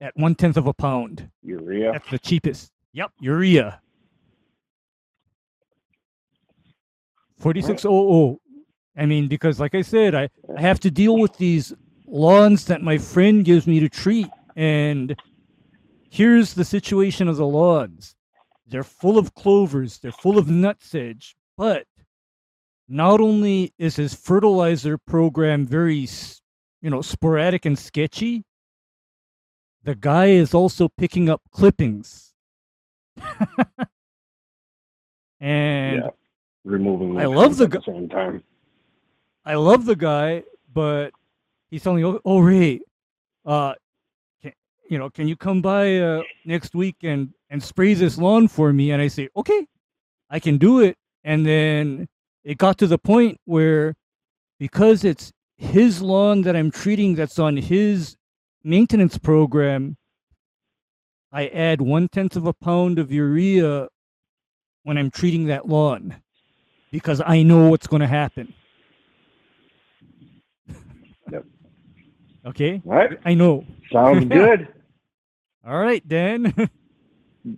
[0.00, 1.28] at one tenth of a pound.
[1.42, 1.92] Urea.
[1.92, 2.70] That's the cheapest.
[2.92, 3.80] Yep, urea.
[7.44, 8.38] 4600.
[8.96, 11.74] I mean, because like I said, I, I have to deal with these
[12.06, 14.28] lawns that my friend gives me to treat.
[14.56, 15.14] And
[16.10, 18.14] here's the situation of the lawns
[18.66, 21.86] they're full of clovers, they're full of nutsedge, but
[22.88, 26.08] not only is his fertilizer program very,
[26.80, 28.42] you know, sporadic and sketchy,
[29.82, 32.32] the guy is also picking up clippings.
[35.40, 36.10] and Yeah.
[36.64, 37.18] Removing.
[37.20, 38.42] I love the at the same time.
[39.44, 41.10] I love the guy, but
[41.70, 42.80] he's telling me, "Oh, oh Ray,
[43.44, 43.74] uh,
[44.40, 44.52] can,
[44.88, 48.72] you know, can you come by uh, next week and and spray this lawn for
[48.72, 49.66] me?" And I say, "Okay,
[50.30, 52.08] I can do it." And then
[52.44, 53.94] it got to the point where,
[54.58, 58.16] because it's his lawn that I'm treating, that's on his
[58.62, 59.98] maintenance program,
[61.30, 63.88] I add one tenth of a pound of urea
[64.82, 66.22] when I'm treating that lawn
[66.94, 68.54] because I know what's going to happen.
[71.32, 71.44] Yep.
[72.46, 73.18] Okay, All right.
[73.24, 73.64] I know.
[73.92, 74.68] Sounds good.
[75.66, 76.54] All right, Dan.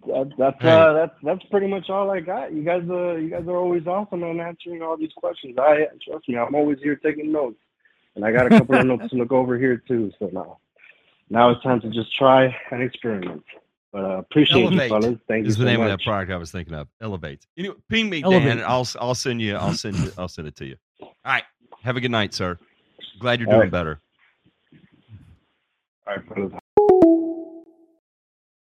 [0.05, 2.53] That, that's uh, that's that's pretty much all I got.
[2.53, 5.57] You guys, uh, you guys are always awesome on answering all these questions.
[5.57, 7.61] I trust me, I'm always here taking notes,
[8.17, 10.11] and I got a couple of notes to look over here too.
[10.19, 10.59] So now,
[11.31, 13.45] now it's time to just try and experiment.
[13.97, 15.18] But uh, appreciate Elevate you, fellas.
[15.27, 15.90] Thank you is so the name much.
[15.90, 16.86] of that product I was thinking of.
[17.01, 17.47] Elevate.
[17.56, 18.43] Anyway, ping me, Elevate.
[18.43, 18.59] Dan.
[18.59, 19.56] and I'll I'll send you.
[19.56, 20.12] I'll send you.
[20.18, 20.77] I'll send it to you.
[21.01, 21.44] All right.
[21.82, 22.59] Have a good night, sir.
[23.20, 23.70] Glad you're All doing right.
[23.70, 24.01] better.
[26.06, 26.52] All right, fellas.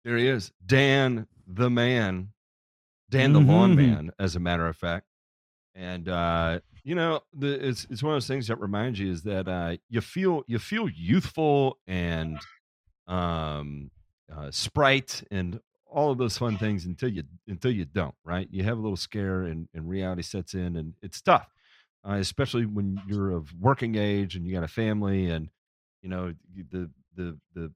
[0.03, 2.29] There he is, Dan the man,
[3.09, 3.77] Dan the lawn Mhm.
[3.77, 5.07] man, as a matter of fact.
[5.73, 9.23] And uh, you know, the, it's it's one of those things that reminds you is
[9.23, 12.37] that uh, you feel you feel youthful and
[13.07, 13.89] um,
[14.33, 18.15] uh, sprite and all of those fun things until you until you don't.
[18.23, 18.47] Right?
[18.51, 21.47] You have a little scare and, and reality sets in, and it's tough,
[22.07, 25.49] uh, especially when you're of working age and you got a family and
[26.01, 26.33] you know
[26.71, 27.71] the the the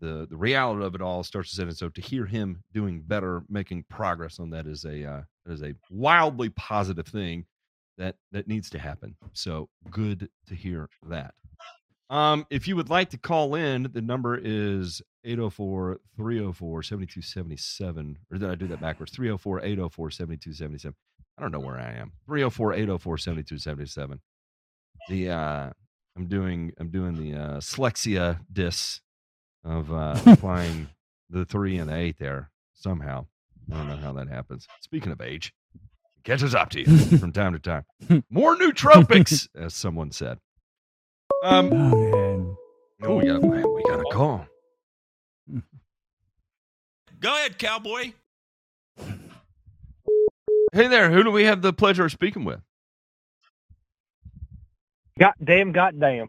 [0.00, 1.74] the the reality of it all starts to set in.
[1.74, 5.74] So to hear him doing better, making progress on that is a uh, is a
[5.90, 7.46] wildly positive thing
[7.98, 9.16] that that needs to happen.
[9.32, 11.34] So good to hear that.
[12.10, 18.18] Um, if you would like to call in, the number is 804 304 7277.
[18.30, 19.12] Or did I do that backwards?
[19.12, 20.94] 304 804 7277.
[21.38, 22.12] I don't know where I am.
[22.26, 24.20] 304 804 7277.
[25.08, 25.70] The uh
[26.16, 29.00] I'm doing I'm doing the uh Slexia dis
[29.64, 30.88] of uh applying
[31.30, 33.26] the three and the eight there somehow.
[33.72, 34.66] I don't know how that happens.
[34.82, 37.84] Speaking of age, it catches up to you from time to time.
[38.30, 40.38] More nootropics, as someone said.
[41.42, 42.56] Um, oh man.
[43.00, 44.46] no, we got we got a call.
[47.20, 48.12] Go ahead, cowboy.
[50.72, 52.60] Hey there, who do we have the pleasure of speaking with?
[55.18, 56.28] Goddamn, goddamn.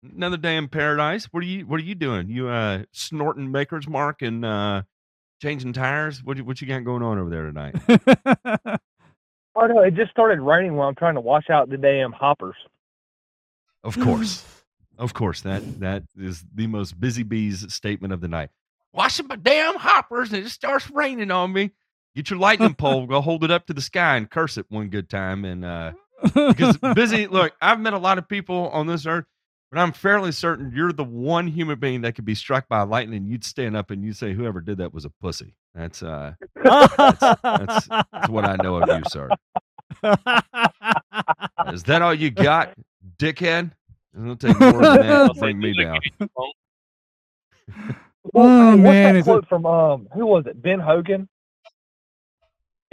[0.03, 1.25] another day in paradise.
[1.31, 2.29] What are you What are you doing?
[2.29, 4.83] You uh snorting Maker's Mark and uh
[5.43, 6.23] changing tires?
[6.23, 8.79] What you, what you got going on over there tonight?
[9.55, 12.55] Oh no, it just started raining while I'm trying to wash out the damn hoppers.
[13.83, 14.43] Of course,
[14.97, 15.41] of course.
[15.41, 18.49] That that is the most busy bees statement of the night.
[18.93, 21.71] Washing my damn hoppers and it just starts raining on me.
[22.15, 24.89] Get your lightning pole, go hold it up to the sky and curse it one
[24.89, 25.45] good time.
[25.45, 25.91] And uh
[26.33, 29.25] because busy, look, I've met a lot of people on this earth,
[29.73, 33.25] but I'm fairly certain you're the one human being that could be struck by lightning.
[33.25, 36.33] You'd stand up and you'd say, "Whoever did that was a pussy." That's uh,
[36.63, 37.19] that's,
[37.87, 39.29] that's what I know of you, sir.
[41.73, 42.73] Is that all you got,
[43.17, 43.71] dickhead?
[44.15, 45.99] It'll take more than that to bring me down.
[48.31, 50.61] Well, Oh, hey, what's man, that is it- quote from um who was it?
[50.61, 51.27] Ben Hogan.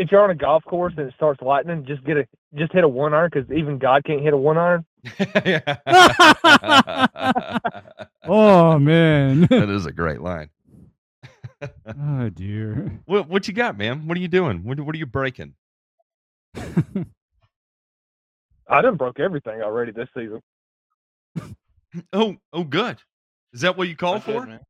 [0.00, 2.84] If you're on a golf course and it starts lightning, just get a just hit
[2.84, 4.86] a one iron because even God can't hit a one iron.
[8.24, 9.42] oh man.
[9.50, 10.48] that is a great line.
[11.86, 12.98] oh dear.
[13.04, 14.06] What what you got, man?
[14.06, 14.64] What are you doing?
[14.64, 15.52] What what are you breaking?
[16.56, 17.04] I
[18.80, 20.40] done broke everything already this season.
[22.14, 22.96] Oh oh, good.
[23.52, 24.60] Is that what you called for?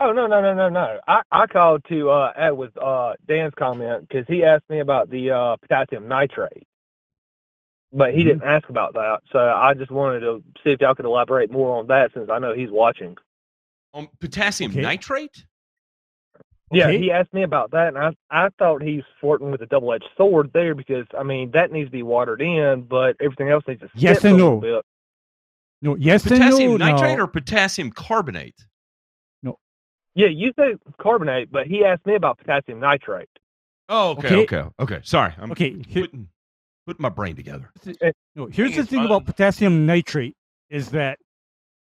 [0.00, 1.00] Oh no no no no no!
[1.08, 5.10] I I called to uh, add with uh, Dan's comment because he asked me about
[5.10, 6.66] the uh, potassium nitrate,
[7.92, 8.24] but he Mm-hmm.
[8.24, 9.20] didn't ask about that.
[9.32, 12.38] So I just wanted to see if y'all could elaborate more on that since I
[12.40, 13.16] know he's watching.
[13.94, 14.80] Um, potassium Okay.
[14.80, 15.46] nitrate?
[16.72, 19.92] Yeah, he asked me about that, and I I thought he's flirting with a double
[19.92, 23.64] edged sword there because I mean that needs to be watered in, but everything else
[23.68, 24.60] needs to Yes sit and a little no.
[24.60, 24.84] bit.
[25.82, 26.78] No, yes Potassium and no.
[26.78, 27.20] nitrate now.
[27.20, 28.66] or potassium carbonate?
[30.16, 33.28] Yeah, you say carbonate, but he asked me about potassium nitrate.
[33.88, 34.56] Oh, okay, Okay.
[34.60, 35.00] okay, okay.
[35.04, 36.28] Sorry, I'm Okay, here- putting
[36.86, 37.70] putting my brain together.
[38.34, 39.06] No, here's the thing fun.
[39.06, 40.34] about potassium nitrate
[40.70, 41.18] is that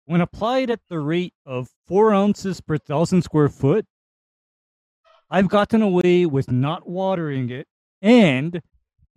[0.06, 3.84] when applied at the rate of four ounces per thousand square foot,
[5.30, 7.66] I've gotten away with not watering it.
[8.00, 8.62] And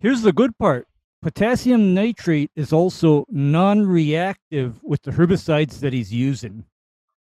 [0.00, 0.86] here's the good part
[1.22, 6.64] potassium nitrate is also non reactive with the herbicides that he's using.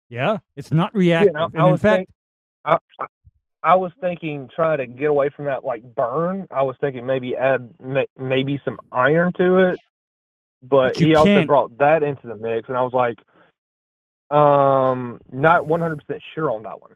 [0.09, 1.37] Yeah, it's not reactive.
[1.37, 2.09] I- I and in fact, think-
[2.65, 3.07] I, I
[3.63, 6.47] I was thinking try to get away from that like burn.
[6.51, 7.69] I was thinking maybe add
[8.17, 9.79] maybe some iron to it,
[10.63, 13.19] but, But he also can't- brought that into the mix, and I was like,
[14.37, 16.93] um, not one hundred percent sure on that one.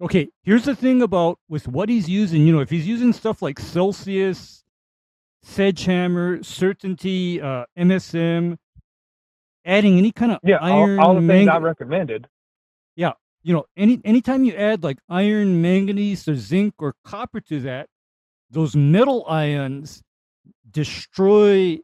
[0.00, 2.42] Okay, here's the thing about with what he's using.
[2.46, 4.64] You know, if he's using stuff like Celsius,
[5.44, 8.58] SedgeHammer, Certainty, uh, MSM,
[9.66, 12.26] adding any kind of Yeah, iron, all, all the things I recommended.
[12.96, 13.12] yeah,
[13.42, 17.88] you know, any anytime you add like iron, manganese, or zinc or copper to that,
[18.50, 20.02] those metal ions
[20.70, 21.78] destroy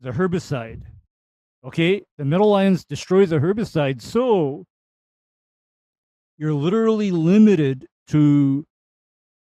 [0.00, 0.82] the herbicide.
[1.64, 4.64] Okay, the metal ions destroy the herbicide, so
[6.38, 8.64] you're literally limited to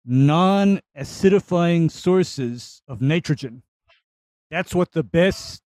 [0.04, 3.62] non-acidifying sources of nitrogen.
[4.50, 5.62] That's what the best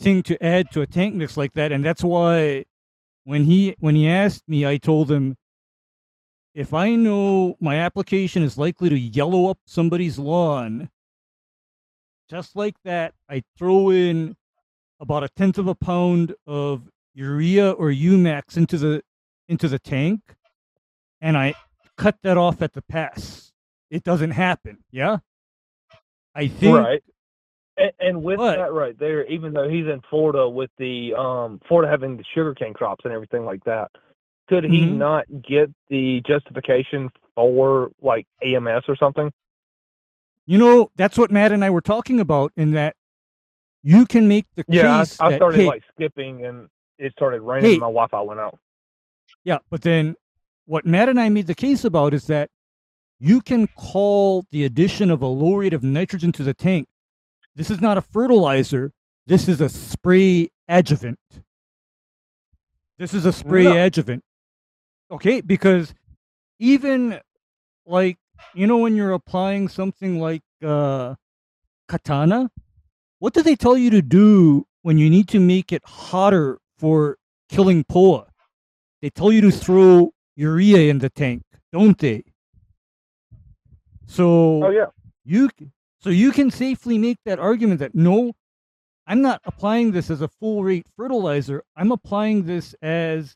[0.00, 2.64] thing to add to a tank mix like that, and that's why
[3.24, 5.36] when he when he asked me, I told him
[6.54, 10.90] if I know my application is likely to yellow up somebody's lawn,
[12.28, 14.36] just like that, I throw in
[15.00, 19.02] about a tenth of a pound of urea or UMAXX into the
[19.48, 20.20] into the tank,
[21.20, 21.54] and I
[21.96, 23.52] cut that off at the pass.
[23.90, 24.78] It doesn't happen.
[24.90, 25.18] Yeah,
[26.34, 27.02] I think right.
[27.80, 31.90] And, and with that right there, even though he's in Florida with the um Florida
[31.90, 33.90] having the sugarcane crops and everything like that,
[34.48, 34.96] could he Mhm.
[34.98, 39.32] not get the justification for like AMS or something?
[40.46, 42.96] You know, that's what Matt and I were talking about in that
[43.82, 47.12] you can make the Yeah, case I, I that, started hey, like skipping and it
[47.12, 47.64] started raining.
[47.70, 47.74] Hey.
[47.74, 48.58] and my Wi-Fi went out.
[49.44, 50.16] yeah, but then
[50.66, 52.50] what Matt and I made the case about is that
[53.18, 56.88] you can call the addition of a low rate of nitrogen to the tank.
[57.60, 58.90] This is not a fertilizer.
[59.26, 61.18] This is a spray adjuvant.
[62.98, 63.76] This is a spray No.
[63.76, 64.24] adjuvant.
[65.10, 65.92] Okay, because
[66.58, 67.20] even
[67.84, 68.16] like
[68.54, 71.16] you know when you're applying something like uh
[71.86, 72.50] katana,
[73.18, 77.18] what do they tell you to do when you need to make it hotter for
[77.50, 78.28] killing POA?
[79.02, 81.42] They tell you to throw urea in the tank,
[81.74, 82.24] don't they?
[84.06, 84.86] So Oh yeah.
[85.26, 85.50] you
[86.00, 88.32] so you can safely make that argument that no,
[89.06, 91.62] I'm not applying this as a full rate fertilizer.
[91.76, 93.34] I'm applying this as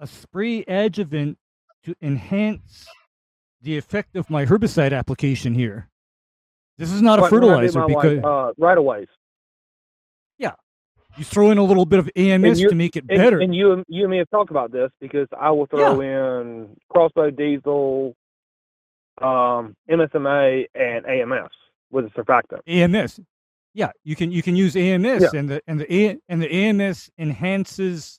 [0.00, 1.38] a spray adjuvant
[1.84, 2.86] to enhance
[3.62, 5.88] the effect of my herbicide application here.
[6.76, 9.06] This is not a Like when I did fertilizer because like, uh, right away.
[10.38, 10.52] Yeah,
[11.16, 13.40] you throw in a little bit of AMS you- to make it And, better.
[13.40, 17.30] and you you and me have talked about this because I will throw in crossbow
[17.30, 18.14] diesel,
[19.20, 21.50] um, MSMA, and AMS
[21.90, 22.60] with a surfactant.
[22.66, 23.20] AMS.
[23.74, 25.38] Yeah, you can you can use AMS Yeah.
[25.38, 28.18] and the and the A, and the AMS enhances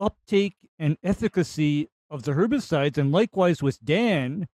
[0.00, 4.46] uptake and efficacy of the herbicides and likewise with Dan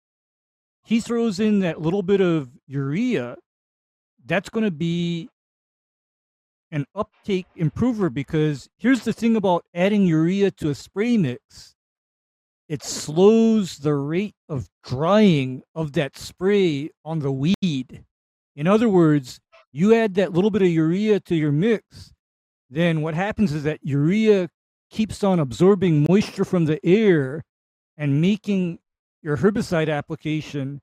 [0.84, 3.36] he throws in that little bit of urea
[4.26, 5.30] that's going to be
[6.72, 11.76] an uptake improver because here's the thing about adding urea to a spray mix
[12.68, 18.04] it slows the rate of drying of that spray on the weed.
[18.56, 19.40] In other words,
[19.72, 22.14] you add that little bit of urea to your mix,
[22.70, 24.50] then what happens is that urea
[24.90, 27.44] keeps on absorbing moisture from the air
[27.98, 28.80] and making
[29.22, 30.82] your herbicide application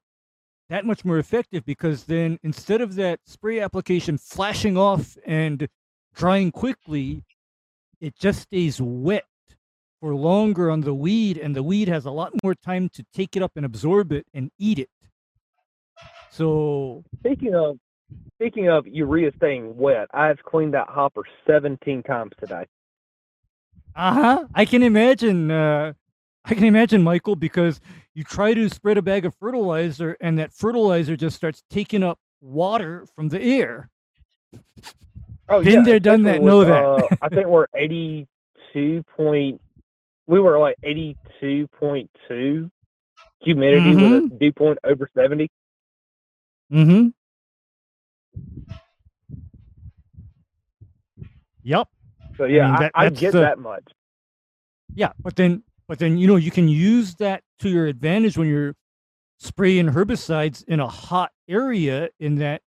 [0.69, 5.69] that much more effective because then instead of that spray application flashing off and
[6.15, 7.23] drying quickly,
[8.01, 9.24] it just stays wet
[10.05, 13.36] for longer on the weed, and the weed has a lot more time to take
[13.36, 14.90] it up and absorb it and eat it.
[16.31, 17.78] So Speaking of
[18.35, 22.66] speaking of urea staying wet, I've cleaned that hopper 17 times today.
[23.97, 24.44] Uh huh.
[24.55, 25.51] I can imagine.
[25.51, 25.94] Uh,
[26.44, 27.81] I can imagine, Michael, because
[28.12, 32.18] you try to spread a bag of fertilizer, and that fertilizer just starts taking up
[32.43, 33.89] water from the air.
[35.48, 36.85] Oh, Been yeah, there, done that, know that.
[36.85, 39.62] uh, I think we're 82 point.
[40.26, 42.70] We were like 82.2
[43.40, 45.48] humidity with a dew point over 70.
[46.72, 47.09] Mm-hmm.
[51.62, 51.88] Yep.
[52.36, 53.84] So yeah, I, mean, that- I that's get the- that much.
[54.94, 58.48] Yeah, but then, but then you know you can use that to your advantage when
[58.48, 58.74] you're
[59.38, 62.10] spraying herbicides in a hot area.
[62.20, 62.62] In that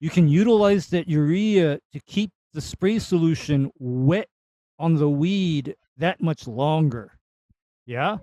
[0.00, 4.28] you can utilize that urea to keep the spray solution wet
[4.78, 7.12] on the weed that much longer.
[7.86, 8.18] Yeah,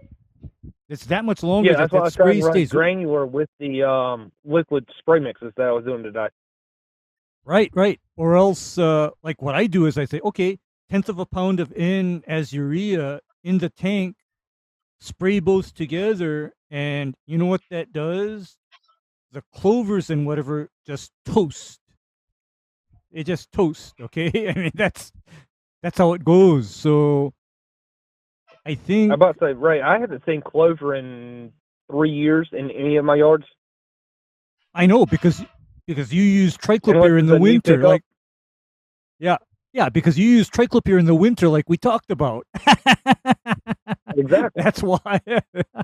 [0.90, 2.54] it's that much longer Yeah, that that's why I that was trying spray to run
[2.54, 6.28] stays granular with the um, liquid spray mixes that I was doing today.
[7.46, 8.00] Right, right.
[8.16, 10.60] Or else, uh, like what I do is I say, okay,
[10.90, 14.16] tenth of a pound of N as urea in the tank,
[15.00, 18.58] spray both together, and you know what that does?
[19.32, 21.80] The clovers and whatever just toast.
[23.12, 23.96] It just toast.
[24.00, 25.12] Okay, I mean that's
[25.82, 26.70] that's how it goes.
[26.70, 27.34] So
[28.66, 29.82] I think I'm about to say, right.
[29.82, 31.52] I haven't seen clover in
[31.92, 33.46] three years in any of my yards.
[34.74, 35.44] I know because
[35.86, 38.04] because you use triclopyr in the winter, like
[39.20, 39.38] yeah,
[39.74, 42.48] yeah, because you use triclopyr in the winter, like we talked about.
[44.16, 44.52] Exactly.
[44.64, 45.20] That's why.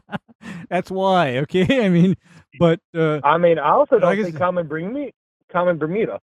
[0.70, 1.38] That's why.
[1.40, 1.86] Okay.
[1.86, 2.16] I mean,
[2.60, 5.12] but uh, I mean, I also don't I think said- common Bermuda,
[5.52, 6.20] common Bermuda.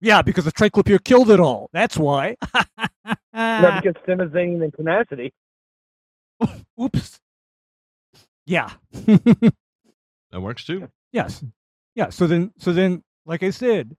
[0.00, 1.68] Yeah, because the triclopyr killed it all.
[1.72, 2.36] That's why.
[3.34, 5.32] Not because simazine and tenacity.
[6.80, 7.20] Oops.
[8.46, 8.70] Yeah.
[10.32, 10.88] That works too.
[11.12, 11.44] Yes.
[11.94, 12.10] Yeah.
[12.10, 13.96] So then, so then, like I said,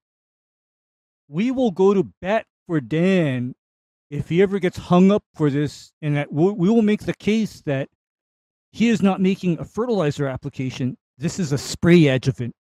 [1.27, 3.53] we will go to bat for Dan
[4.09, 7.13] if he ever gets hung up for this, and that we'll, we will make the
[7.13, 7.89] case that
[8.71, 10.97] he is not making a fertilizer application.
[11.17, 12.55] This is a spray adjuvant.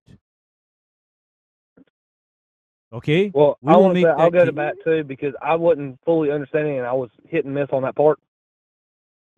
[2.92, 3.30] Okay.
[3.32, 5.54] Well, We I will want to make say I'll go to bat too because I
[5.54, 8.18] wasn't fully understanding and I was hit and miss on that part.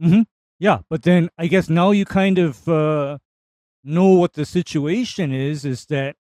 [0.01, 0.23] Mm-hmm.
[0.59, 3.19] Yeah, but then I guess now you kind of uh,
[3.85, 5.65] know what the situation is.
[5.65, 6.17] Is that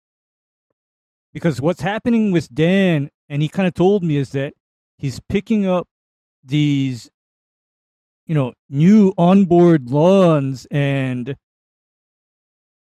[1.34, 4.54] because what's happening with Dan, and he kind of told me, is that
[4.98, 5.88] he's picking up
[6.44, 7.10] these,
[8.26, 11.36] you know, new onboard lawns, and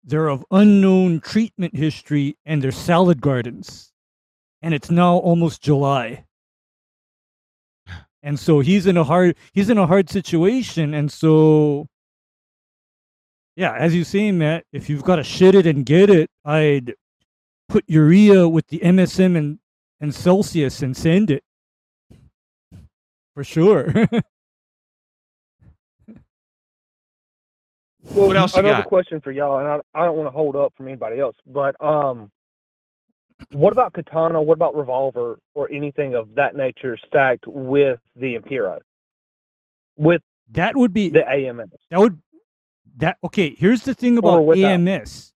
[0.04, 3.87] they're of unknown treatment history, and they're salad gardens,
[4.62, 6.24] and it's now almost July.
[8.22, 11.86] And so he's in a hard he's in a hard situation and so
[13.56, 16.94] yeah as you say matt if you've got to shit it and get it i'd
[17.68, 19.58] put urea with the msm and
[20.00, 21.42] and celsius and send it.
[23.34, 23.92] For sure.
[28.14, 28.88] Well, What else you Another got?
[28.88, 31.76] question for y'all, and I, I don't want to hold up from anybody else, but
[31.84, 32.30] um,
[33.52, 34.42] what about katana?
[34.42, 38.80] What about revolver or anything of that nature stacked with the Impero,
[39.96, 41.70] with that would be the AMS?
[41.90, 42.20] that would
[42.98, 45.32] that okay here's the thing about ams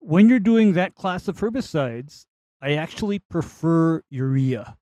[0.00, 2.26] when you're doing that class of herbicides
[2.60, 4.76] i actually prefer urea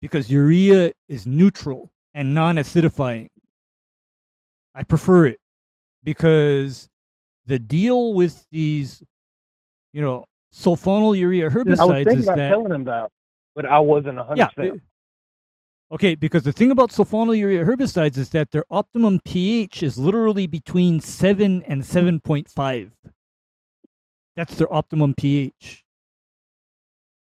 [0.00, 3.28] because urea is neutral and non-acidifying
[4.74, 5.40] i prefer it
[6.04, 6.88] because
[7.46, 9.02] the deal with these
[9.92, 13.10] you know sulfonyl urea herbicides I was thinking is about that telling him that,
[13.54, 14.48] but I wasn't a hundred yeah.
[14.48, 14.76] percent.
[14.76, 14.82] it-
[15.92, 21.00] Okay, because the thing about sulfonylurea herbicides is that their optimum pH is literally between
[21.00, 22.92] 7 and 7.5.
[24.36, 25.84] That's their optimum pH.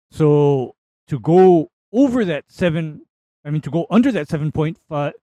[0.10, 0.74] So
[1.08, 3.02] to go over that 7,
[3.46, 5.14] I mean, to go under that 7.5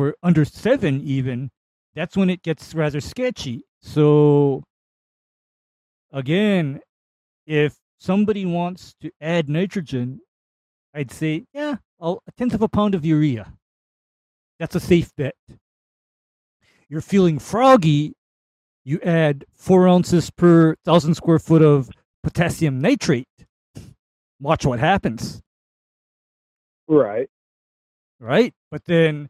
[0.00, 1.52] or under 7 even,
[1.94, 3.62] that's when it gets rather sketchy.
[3.80, 4.64] So
[6.10, 6.80] again,
[7.50, 10.20] if somebody wants to add nitrogen,
[10.94, 13.52] I'd say, yeah, I'll, a tenth of a pound of urea.
[14.60, 15.34] That's a safe bet.
[16.88, 18.14] You're feeling froggy,
[18.84, 21.90] you add four ounces per thousand square foot of
[22.22, 23.26] potassium nitrate.
[24.40, 25.42] Watch what happens,
[26.86, 27.28] Right.
[28.20, 28.54] right?
[28.70, 29.28] But then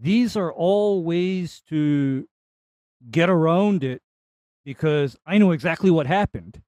[0.00, 2.26] these are all ways to
[3.10, 4.00] get around it
[4.64, 6.60] because I know exactly what happened.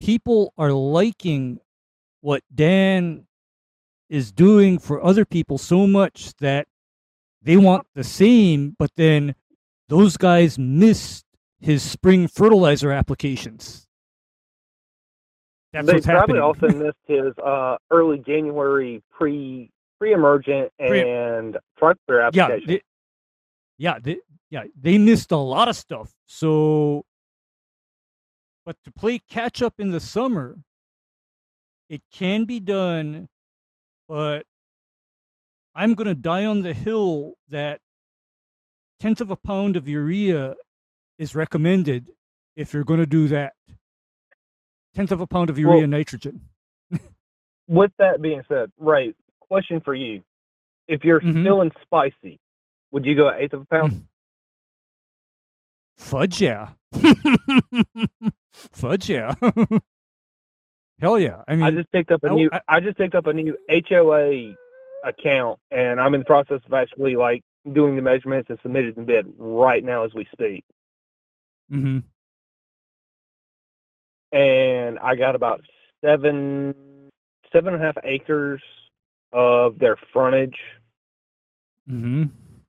[0.00, 1.60] People are liking
[2.20, 3.26] what Dan
[4.08, 6.66] is doing for other people so much that
[7.42, 9.34] they want the same, but then
[9.88, 11.24] those guys missed
[11.60, 13.86] his spring fertilizer applications.
[15.72, 16.42] That's they what's probably happening.
[16.42, 22.66] also missed his uh, early January pre pre emergent and front clear yeah, application.
[22.66, 22.82] they,
[23.76, 24.18] yeah, they,
[24.50, 26.12] yeah, they missed a lot of stuff.
[26.26, 27.04] So,
[28.68, 30.58] but to play catch up in the summer,
[31.88, 33.26] it can be done,
[34.06, 34.44] but
[35.74, 37.80] I'm going to die on the hill that
[39.00, 40.54] tenth of a pound of urea
[41.18, 42.10] is recommended
[42.56, 43.54] if you're going to do that.
[44.94, 46.42] Tenth of a pound of urea Well- nitrogen.
[47.68, 50.22] With that being said, right, question for you:
[50.88, 51.42] If you're Mhm.
[51.42, 52.38] feeling spicy,
[52.90, 54.06] would you go eighth of a pound?
[55.96, 56.72] Fudge yeah.
[58.72, 59.34] Fudge yeah.
[61.00, 61.42] Hell yeah.
[61.46, 62.50] I mean, I just picked up a I- new.
[62.52, 64.54] I- I, just picked up a new HOA
[65.04, 69.02] account, and I'm in the process of actually like doing the measurements and submitting the
[69.02, 70.64] bid right now as we speak.
[71.72, 72.02] mhm.
[74.32, 75.62] And I got about
[76.04, 76.74] seven,
[77.52, 78.62] seven and a half acres
[79.32, 80.56] of their frontage,
[81.90, 82.24] Mm-hmm.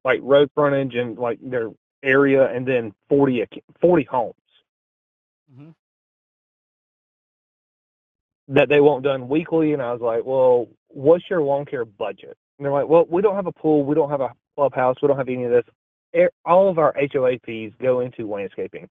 [0.05, 1.71] like road frontage and like their
[2.03, 3.43] area, and then 40,
[3.81, 4.33] 40 homes
[8.49, 9.73] that they want done weekly.
[9.73, 12.35] And I was like, well, what's your lawn care budget?
[12.57, 15.07] And they're like, well, we don't have a pool, we don't have a clubhouse, we
[15.07, 16.29] don't have any of this.
[16.45, 18.89] All of our HOA fees go into landscaping.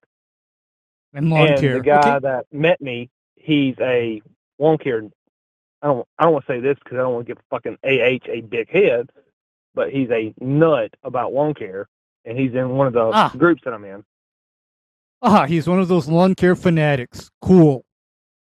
[1.13, 1.73] And lawn and care.
[1.75, 2.19] the guy Okay.
[2.27, 4.21] that met me, he's a
[4.57, 5.03] lawn care.
[5.81, 6.07] I don't.
[6.17, 8.41] I don't want to say this because I don't want to give fucking AH a
[8.41, 9.09] big head,
[9.73, 11.87] but he's a nut about lawn care,
[12.25, 13.31] and he's in one of the Ah.
[13.37, 14.03] groups that I'm in.
[15.21, 17.29] Ah, he's one of those lawn care fanatics.
[17.41, 17.85] Cool.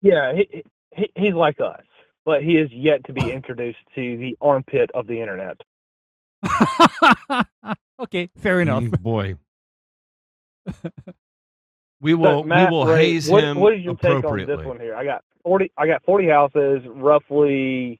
[0.01, 0.63] Yeah, he,
[0.95, 1.83] he he's like us,
[2.25, 5.57] but he is yet to be introduced to the armpit of the internet.
[8.01, 8.85] okay, fair enough.
[8.85, 9.35] Mm, boy.
[12.01, 14.45] We So, will Matt, we will Ray, haze what, him What is your take on
[14.45, 14.45] appropriately.
[14.45, 14.95] this one here?
[14.95, 15.71] I got forty.
[15.77, 17.99] I got forty houses, roughly.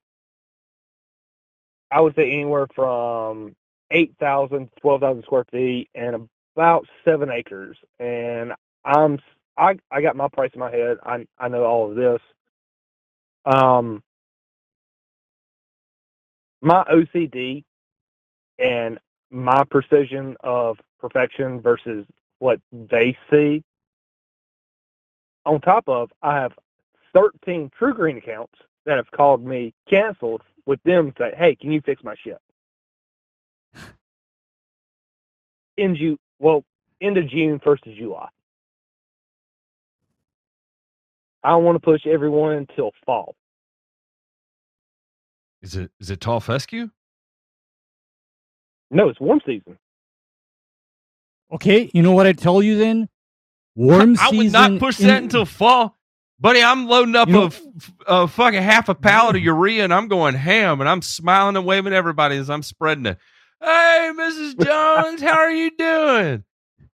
[1.91, 3.55] I would say anywhere from
[3.91, 7.77] 8,000 to 12,000 square feet and about seven acres.
[7.99, 8.53] And
[8.85, 9.19] I'm
[9.57, 10.97] I I got my price in my head.
[11.03, 12.19] I I know all of this.
[13.45, 14.03] Um,
[16.61, 17.63] my OCD
[18.59, 18.99] and
[19.31, 22.05] my precision of perfection versus
[22.39, 23.63] what they see
[25.45, 26.53] on top of I have
[27.13, 28.53] 13 TruGreen accounts
[28.85, 32.37] that have called me canceled with them say, "Hey, can you fix my shit?"
[35.77, 36.63] In June, well,
[37.01, 38.29] end of June, first of July.
[41.43, 43.35] I want to push everyone until fall.
[45.61, 46.89] Is it is it tall fescue?
[48.89, 49.77] No, it's warm season.
[51.53, 53.09] Okay, you know what I tell you then?
[53.75, 54.55] Warm season.
[54.55, 55.95] I would not push in- that until fall.
[56.39, 59.83] Buddy, I'm loading up You know- a, f- a fucking half a pallet of urea
[59.83, 63.17] and I'm going ham and I'm smiling and waving everybody as I'm spreading it.
[63.61, 64.57] Hey, Mrs.
[64.65, 66.43] Jones, how are you doing?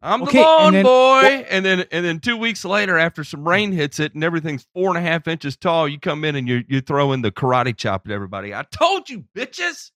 [0.03, 1.45] I'm Okay, the lawn and then- boy.
[1.49, 4.89] And then and then two weeks later, after some rain hits it and everything's four
[4.89, 7.75] and a half inches tall, you come in and you you throw in the karate
[7.77, 8.53] chop at everybody.
[8.53, 9.91] I told you, bitches.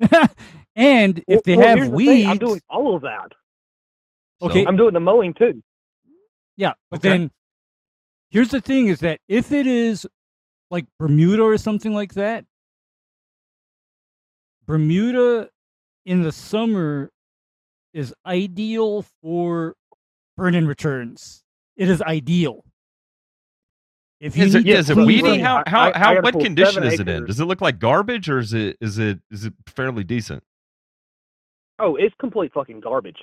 [0.76, 3.32] and if they Well, have here's the thing, weeds, I'm doing all of that.
[4.40, 5.62] okay, I'm doing the mowing too.
[6.56, 7.08] yeah, but Okay.
[7.10, 7.30] then
[8.30, 10.06] here's the thing: is that if it is
[10.70, 12.44] like Bermuda or something like that,
[14.66, 15.48] Bermuda
[16.06, 17.10] in the summer
[17.98, 19.74] is ideal for
[20.36, 21.42] burn-in returns.
[21.76, 22.64] It is ideal.
[24.20, 25.22] If you Is it, need to is it weedy?
[25.22, 27.24] burn- How how I- I how what condition seven is it in?
[27.26, 30.42] Does it look like garbage or is it is it is it fairly decent?
[31.78, 33.18] Oh, it's complete fucking garbage.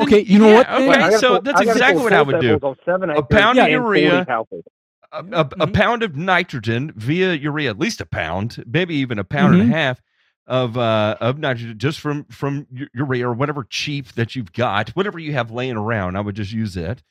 [0.00, 0.68] Okay, you know Yeah, what?
[0.70, 0.86] okay.
[0.86, 2.58] gotta so pull- that's exactly what I would do.
[2.84, 4.44] seven A acres pound of urea, a,
[5.12, 5.74] a, a Mhm.
[5.74, 9.72] pound of nitrogen via urea, at least a pound, maybe even a pound and Mhm.
[9.72, 10.00] a half
[10.48, 15.18] of uh, of nitrogen just from from urea or whatever cheap that you've got, whatever
[15.20, 16.16] you have laying around.
[16.16, 17.02] I would just use it,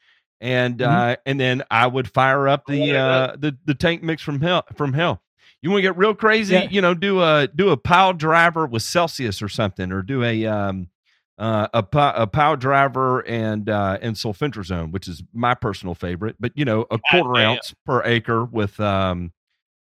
[0.41, 1.14] and Mhm.
[1.14, 4.65] uh, and then I would fire up the uh, the the tank mix from hell
[4.76, 5.22] from hell.
[5.61, 6.55] You want to get real crazy?
[6.55, 6.68] Yeah.
[6.69, 10.45] You know, do a do a pile driver with Celsius or something, or do a
[10.45, 10.89] um,
[11.38, 16.35] uh, a, a pile driver and uh, and sulfentrazone, which is my personal favorite.
[16.39, 19.31] But you know, a quarter ounce per acre with um,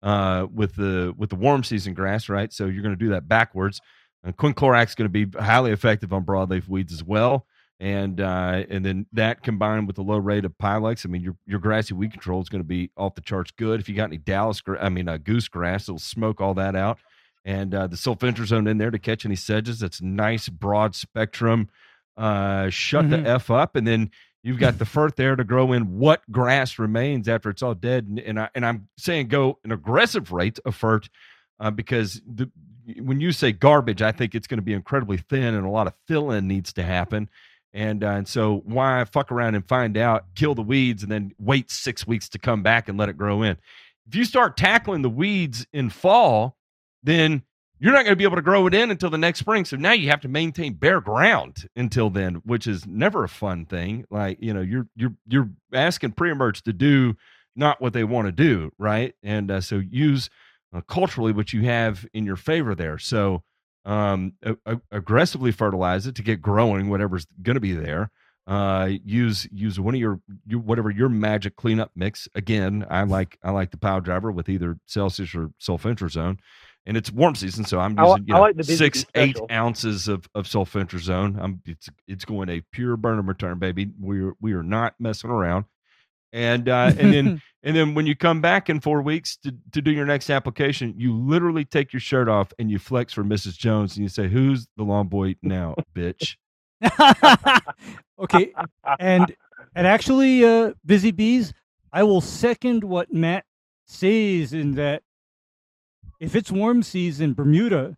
[0.04, 2.54] uh, with the with the warm season grass, right?
[2.54, 3.82] So you're going to do that backwards.
[4.26, 7.48] Uh, quinclorac is going to be highly effective on broadleaf weeds as well.
[7.80, 11.36] And uh, and then that combined with the low rate of Pylex, I mean, your
[11.48, 13.80] your grassy weed control is going to be off the charts good.
[13.80, 16.76] If you got any Dallas, gra- I mean, uh, goose grass, it'll smoke all that
[16.76, 17.00] out.
[17.46, 19.80] And uh, the sulfentrazone in there to catch any sedges.
[19.80, 21.68] That's nice, broad spectrum.
[22.16, 23.10] Uh, shut Mhm.
[23.24, 24.12] the f up, and then
[24.44, 28.06] you've got the fert there to grow in what grass remains after it's all dead.
[28.06, 31.10] And, and I and I'm saying go an aggressive rate of fert
[31.60, 32.52] uh, because the,
[33.02, 35.88] when you say garbage, I think it's going to be incredibly thin, and a lot
[35.88, 37.30] of fill in needs to happen.
[37.74, 41.34] And uh, and so why fuck around and find out, kill the weeds, and then
[41.40, 43.58] wait six weeks to come back and let it grow in?
[44.08, 46.58] If you start tackling the weeds in fall,
[47.02, 47.44] then
[47.84, 49.66] you're not going to be able to grow it in until the next spring.
[49.66, 53.66] So now you have to maintain bare ground until then, which is never a fun
[53.66, 54.06] thing.
[54.10, 57.18] Like you know, you're you're you're asking pre-emerge to do
[57.58, 59.14] not what they want to do, right?
[59.22, 60.30] And uh, so use
[60.74, 62.98] uh, culturally what you have in your favor there.
[62.98, 63.44] So
[63.84, 68.12] um, a- aggressively fertilize it to get growing whatever's going to be there.
[68.48, 72.30] Uh, use use one of your, your whatever your magic cleanup mix.
[72.34, 76.38] Again, I like I like the power driver with either Celsius or sulfentrazone,
[76.86, 80.46] and it's warm season, so I'm using you know, like six eight ounces of of
[80.46, 81.42] sulfentrazone.
[81.42, 83.92] I'm it's it's going a pure burn and return, baby.
[84.00, 85.66] We're we are not messing around.
[86.34, 89.82] And uh, and then and then when you come back in four weeks to, to
[89.82, 93.58] do your next application, you literally take your shirt off and you flex for Mrs.
[93.58, 96.36] Jones and you say, "Who's the long boy now, bitch?"
[98.20, 98.52] okay,
[99.00, 99.34] and
[99.76, 101.54] and actually, uh, busy bees,
[101.94, 103.46] I will second what Matt
[103.86, 105.04] says in that
[106.24, 107.98] if it's warm season, Bermuda,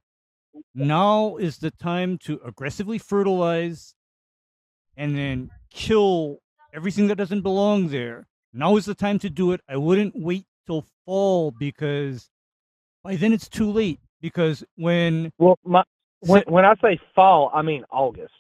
[0.74, 3.94] now is the time to aggressively fertilize
[4.98, 6.40] and then kill
[6.74, 8.26] everything that doesn't belong there.
[8.52, 9.62] Now is the time to do it.
[9.70, 12.32] I wouldn't wait till fall because
[13.04, 14.00] by then it's too late.
[14.22, 15.84] Because when Well, my
[16.22, 18.34] when when I say fall, I mean August.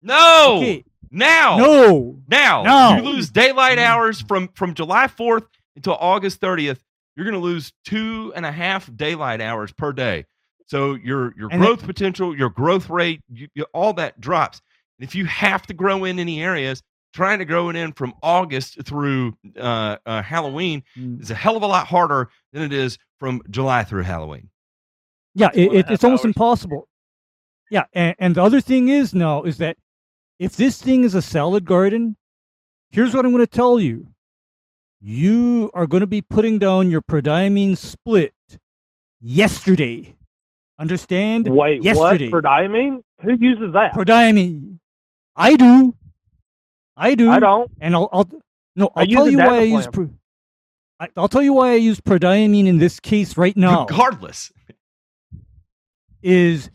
[0.00, 0.84] No, Okay.
[1.10, 2.96] now, no, now, No.
[2.96, 3.84] you lose daylight mm.
[3.84, 5.44] hours from from July fourth
[5.76, 6.82] until August thirtieth.
[7.16, 10.24] You're going to lose two and a half daylight hours per day.
[10.66, 14.60] So your your And growth potential, your growth rate, you, you, all that drops.
[14.98, 16.82] And if you have to grow in any areas,
[17.12, 21.20] trying to grow it in from August through uh, uh, Halloween Mm.
[21.20, 24.48] is a hell of a lot harder than it is from July through Halloween.
[25.34, 26.30] Yeah, it, it, half it's almost hours.
[26.30, 26.88] impossible.
[27.70, 29.76] Yeah, and, and the other thing is now is that
[30.38, 32.16] if this thing is a salad garden,
[32.90, 34.08] here's what I'm going to tell you:
[35.02, 38.34] you are going to be putting down your prodiamine split
[39.20, 40.14] yesterday.
[40.78, 41.48] Understand?
[41.48, 42.28] Wait, yesterday.
[42.30, 42.44] what?
[42.44, 43.02] Prodiamine?
[43.22, 43.94] Who uses that?
[43.94, 44.78] Prodiamine.
[45.34, 45.94] I do.
[46.96, 47.30] I do.
[47.30, 47.70] I don't.
[47.80, 48.28] And I'll, I'll
[48.76, 48.90] no.
[48.94, 49.86] I I'll use tell you why I use.
[49.86, 50.10] Pro,
[51.00, 53.86] I, I'll tell you why I use prodiamine in this case right now.
[53.86, 54.52] Regardless,
[56.22, 56.70] is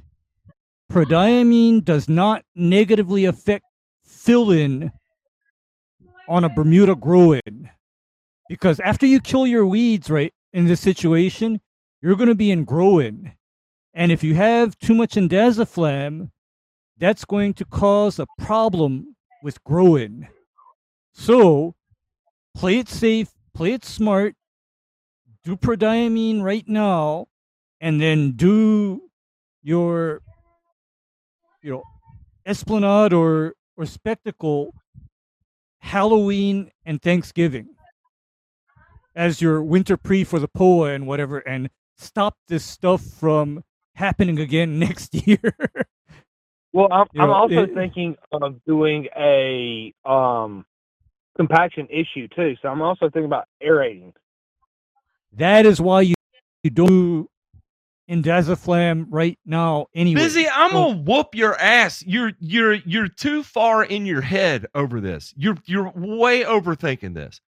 [0.91, 3.65] prodiamine does not negatively affect
[4.05, 4.91] fill-in
[6.27, 7.69] on a Bermuda grow-in.
[8.49, 11.61] Because after you kill your weeds, right, in this situation,
[12.01, 13.33] you're going to be in grow-in.
[13.93, 16.29] And if you have too much indaziflam,
[16.97, 20.27] that's going to cause a problem with grow-in.
[21.13, 21.75] So,
[22.55, 24.35] play it safe, play it smart,
[25.43, 27.27] do prodiamine right now,
[27.81, 29.01] and then do
[29.63, 30.21] your
[31.61, 31.83] you know
[32.45, 34.73] esplanade or or Specticle
[35.79, 37.67] halloween and thanksgiving
[39.17, 43.63] as your winter pre for the poa and whatever and stop this stuff from
[43.95, 45.39] happening again next year
[46.71, 50.65] Well, I'm, You I'm know, also it- thinking of doing a um
[51.35, 52.55] compaction issue too.
[52.61, 54.13] So I'm also thinking about aerating.
[55.33, 56.15] that is why you,
[56.63, 57.29] you don't do
[58.09, 62.03] indaziflam right now anyway Busy, I'm So- gonna whoop your ass.
[62.05, 65.33] You're you're you're too far in your head over this.
[65.37, 67.41] You're you're way overthinking this.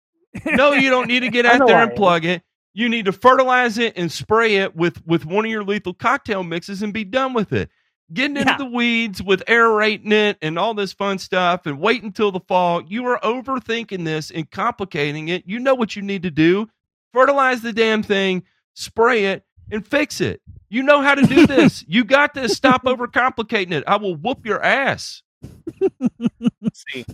[0.45, 2.43] No, you don't need to get out there and plug it.
[2.73, 6.43] You need to fertilize it and spray it with with one of your lethal cocktail
[6.43, 7.69] mixes and be done with it.
[8.13, 8.57] Getting into Yeah.
[8.57, 12.81] the weeds with aerating it and all this fun stuff and wait until the fall.
[12.87, 15.43] You are overthinking this and complicating it.
[15.45, 16.69] You know what you need to do.
[17.13, 18.43] Fertilize the damn thing,
[18.75, 20.41] spray it, and fix it.
[20.69, 21.83] You know how to do this.
[21.87, 22.53] you got this.
[22.55, 23.83] Stop overcomplicating it.
[23.87, 25.21] I will whoop your ass.
[26.73, 27.05] See,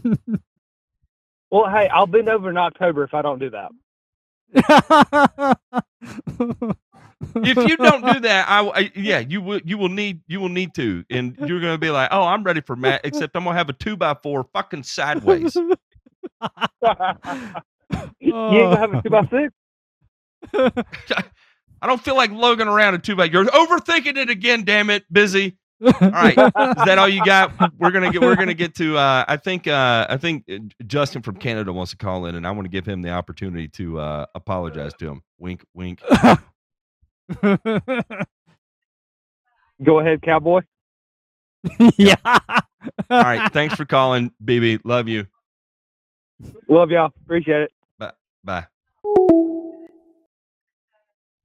[1.56, 3.72] Well, hey, I'll bend over in October if I don't do that.
[7.38, 10.50] If you don't do that, I, I yeah, you will you will need you will
[10.50, 13.58] need to, and you're gonna be like, oh, I'm ready for Matt, except I'm gonna
[13.58, 15.56] have a two by four fucking sideways.
[15.56, 15.72] you
[18.22, 19.02] ain't gonna have a oh.
[19.02, 19.54] two by six?
[21.82, 23.26] I don't feel like lugging around a two by.
[23.26, 24.66] You're overthinking it again.
[24.66, 25.58] Damn it, busy.
[25.84, 27.52] All right, is that all you got?
[27.78, 28.22] We're gonna get.
[28.22, 28.98] We're gonna get to.
[28.98, 29.68] Uh, I think.
[29.68, 32.70] Uh, I think uh, Justin from Canada wants to call in, and I want to
[32.70, 35.22] give him the opportunity to uh, apologize to him.
[35.38, 36.02] Wink, wink.
[39.84, 40.62] Go ahead, cowboy.
[41.98, 42.16] yeah.
[42.26, 42.40] All
[43.10, 44.80] right, thanks for calling, BB.
[44.86, 45.28] Love you.
[46.70, 47.12] Love y'all.
[47.26, 47.72] Appreciate it.
[48.00, 48.12] Bye.
[48.44, 48.66] Bye.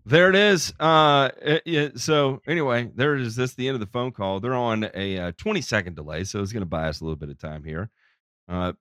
[0.07, 0.73] There it is.
[0.81, 3.37] Uh, it- yeah, so anyway, there it is.
[3.37, 4.41] That's the end of the phone call.
[4.41, 7.17] They're on a uh, 20 second delay, so it's going to buy us a little
[7.17, 7.91] bit of time here.
[8.49, 8.73] Uh,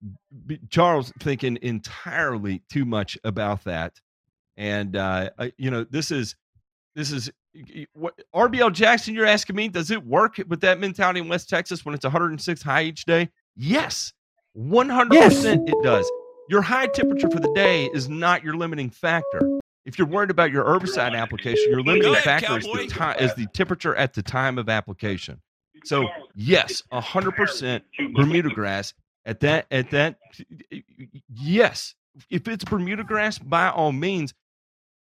[0.47, 3.99] B- Charles thinking entirely too much about that,
[4.57, 6.35] and uh, I- you know this is
[6.95, 7.29] this is
[7.93, 9.13] what RBL Jackson.
[9.13, 12.61] You're asking me, does it work with that mentality in West Texas when it's 106
[12.63, 13.29] high each day?
[13.55, 14.11] Yes,
[14.53, 16.09] 100 percent it does.
[16.49, 19.41] Your high temperature for the day is not your limiting factor.
[19.90, 22.88] If you're worried about your herbicide application, your limiting ahead, factor is the, cowboy.
[22.90, 25.41] time, is the temperature at the time of application.
[25.84, 27.82] So yes, 100%
[28.14, 28.94] Bermuda grass
[29.26, 30.20] at that at that
[31.34, 31.95] yes.
[32.30, 34.36] If it's Bermuda grass, by all means,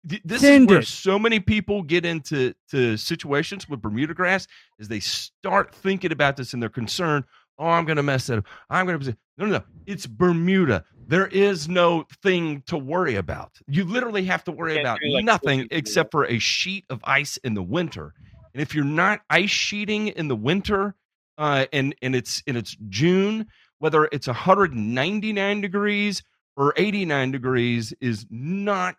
[0.06, 0.88] this Send is where it.
[0.88, 4.48] so many people get into to situations with Bermuda grass
[4.80, 7.26] is they start thinking about this and they're concerned.
[7.60, 8.45] Oh, I'm going to mess it up.
[8.69, 9.64] I'm going to no, no, no.
[9.86, 10.84] It's Bermuda.
[11.07, 13.52] There is no thing to worry about.
[13.68, 17.53] You literally have to worry about like nothing except for a sheet of ice in
[17.53, 18.14] the winter.
[18.53, 20.95] And if you're not ice sheeting in the winter,
[21.38, 23.48] uh, and and it's and it's June,
[23.80, 26.22] whether it's 199 degrees
[26.57, 28.95] or 89 degrees is not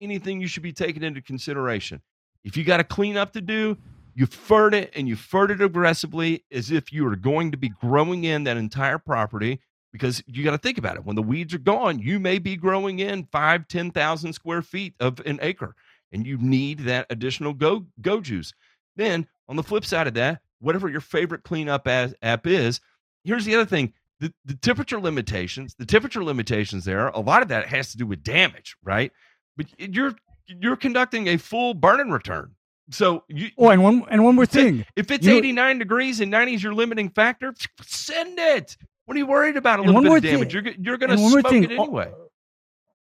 [0.00, 2.00] anything you should be taking into consideration.
[2.44, 3.76] If you got a cleanup to do,
[4.14, 7.68] you fert it and you fert it aggressively as if you are going to be
[7.68, 9.60] growing in that entire property
[9.92, 11.04] because you got to think about it.
[11.04, 15.20] When the weeds are gone, you may be growing in five, 10,000 square feet of
[15.26, 15.74] an acre
[16.12, 18.52] and you need that additional go, go juice.
[18.96, 22.80] Then on the flip side of that, whatever your favorite cleanup as, app is,
[23.24, 23.92] here's the other thing.
[24.20, 28.06] The, the temperature limitations, the temperature limitations there, a lot of that has to do
[28.06, 29.12] with damage, right?
[29.56, 30.14] But you're
[30.46, 32.54] you're conducting a full burn and return.
[32.90, 34.84] So you, Oh, and one and one more thing.
[34.96, 38.76] if it's You 89 degrees and 90 is your limiting factor, send it.
[39.04, 39.78] What are you worried about?
[39.80, 40.52] A little bit of damage.
[40.52, 42.12] thing- You're you're going to and one more smoke thing, it all- anyway.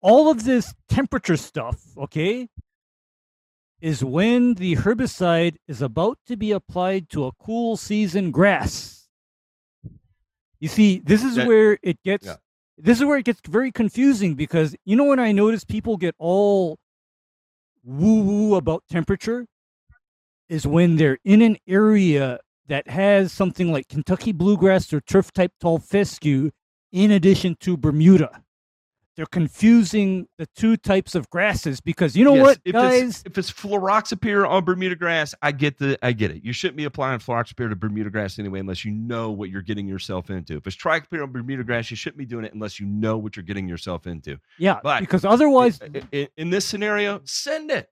[0.00, 2.48] all of this temperature stuff, okay,
[3.80, 9.08] is when the herbicide is about to be applied to a cool season grass.
[10.58, 12.36] You see, this is That- where it gets yeah.
[12.78, 16.14] this is where it gets very confusing because you know when I notice people get
[16.18, 16.78] all
[17.84, 19.46] woo woo about temperature
[20.48, 25.52] is when they're in an area that has something like Kentucky bluegrass or turf type
[25.60, 26.50] tall fescue
[26.92, 28.42] in addition to Bermuda.
[29.16, 33.02] They're confusing the two types of grasses because you know Yes, what, if guys?
[33.02, 36.44] It's, if it's fluroxypyr on Bermuda grass, I get the I get it.
[36.44, 39.88] You shouldn't be applying fluroxypyr to Bermuda grass anyway, unless you know what you're getting
[39.88, 40.56] yourself into.
[40.58, 43.36] If it's triclopyr on Bermuda grass, you shouldn't be doing it unless you know what
[43.36, 44.36] you're getting yourself into.
[44.58, 47.88] yeah, but- because otherwise, I- I- in this scenario, send it.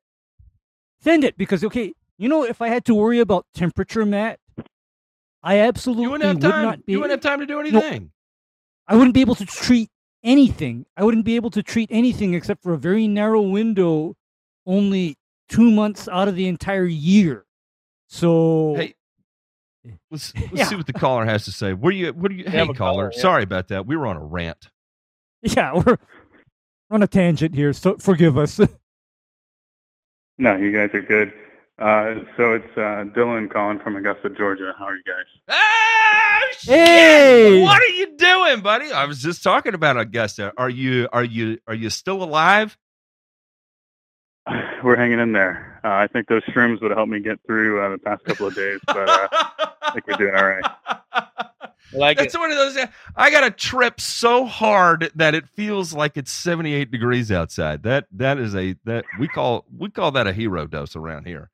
[1.01, 4.39] send it because okay, you know if I had to worry about temperature, Matt,
[5.43, 6.63] I absolutely You wouldn't have would time.
[6.65, 6.93] not be.
[6.93, 8.11] You wouldn't have time to do anything.
[8.87, 9.91] I wouldn't be able to treat
[10.23, 10.87] anything.
[10.97, 14.15] I wouldn't be able to treat anything except for a very narrow window,
[14.67, 15.17] only
[15.49, 17.45] two months out of the entire year.
[18.09, 18.95] So Hey,
[19.87, 19.91] eh.
[20.11, 20.65] let's let's Yeah.
[20.67, 21.73] see what the caller has to say.
[21.75, 22.13] What do you?
[22.13, 22.45] What do you?
[22.45, 22.75] have Hey, caller.
[22.75, 23.21] caller, yeah.
[23.21, 23.87] Sorry about that.
[23.87, 24.71] We were on a rant.
[25.43, 25.99] yeah, we're
[26.91, 27.73] on a tangent here.
[27.75, 28.61] So forgive us.
[30.39, 31.33] No, you guys are good.
[31.79, 34.73] Uh, so it's uh, Dylan calling from Augusta, Georgia.
[34.79, 35.25] How are you guys?
[35.49, 36.75] Ah, shit!
[36.75, 37.63] Hey!
[37.63, 38.93] What are you doing, buddy?
[38.93, 40.53] I was just talking about Augusta.
[40.57, 42.79] Are you are you are you still alive?
[44.85, 45.81] We're hanging in there.
[45.85, 48.55] Uh, I think those shrooms would help me get through uh, the past couple of
[48.55, 49.29] days, but uh,
[49.83, 50.65] I think we're doing all right.
[51.13, 51.27] I
[51.93, 52.39] like That's it.
[52.39, 52.79] one of those.
[53.17, 57.83] I got to trip so hard that it feels like it's 78 degrees outside.
[57.83, 61.51] That that is a that we call we call that a hero dose around here.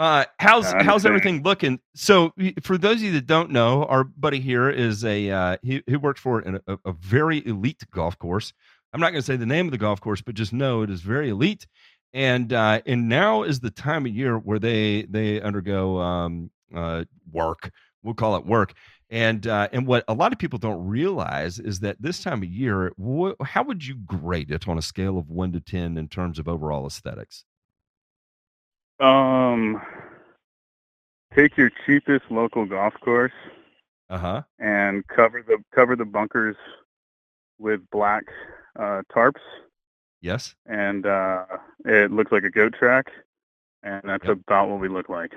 [0.00, 1.78] Uh, how's how's everything looking?
[1.94, 2.32] So,
[2.62, 5.96] for those of you that don't know, our buddy here is a uh, he he
[5.96, 8.54] works for an, a, a very elite golf course.
[8.94, 10.88] I'm not going to say the name of the golf course, but just know it
[10.88, 11.66] is very elite.
[12.14, 17.04] And uh, and now is the time of year where they they undergo um, uh,
[17.30, 17.70] work.
[18.02, 18.72] We'll call it work.
[19.10, 22.48] And uh, and what a lot of people don't realize is that this time of
[22.48, 26.08] year, wh- how would you grade it on a scale of one to ten in
[26.08, 27.44] terms of overall aesthetics?
[29.00, 29.80] Um,
[31.34, 33.32] take your cheapest local golf course
[34.10, 34.42] Uh huh.
[34.58, 36.56] and cover the cover the bunkers
[37.58, 38.24] with black
[38.78, 39.40] uh, tarps,
[40.20, 40.54] Yes.
[40.66, 41.44] and uh,
[41.84, 43.06] it looks like a goat track,
[43.82, 44.38] and that's Yep.
[44.38, 45.32] about what we look like.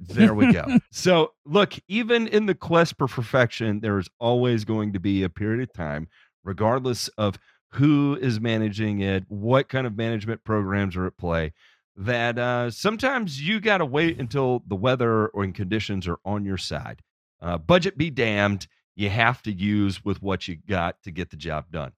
[0.00, 0.78] There we go.
[0.92, 5.28] so, look, even in the quest for perfection, there is always going to be a
[5.28, 6.06] period of time,
[6.44, 7.36] regardless of
[7.72, 11.52] who is managing it, what kind of management programs are at play,
[11.96, 16.56] that uh, sometimes you got to wait until the weather or conditions are on your
[16.56, 17.02] side.
[17.40, 18.66] Uh, budget be damned.
[18.94, 21.92] You have to use with what you got to get the job done.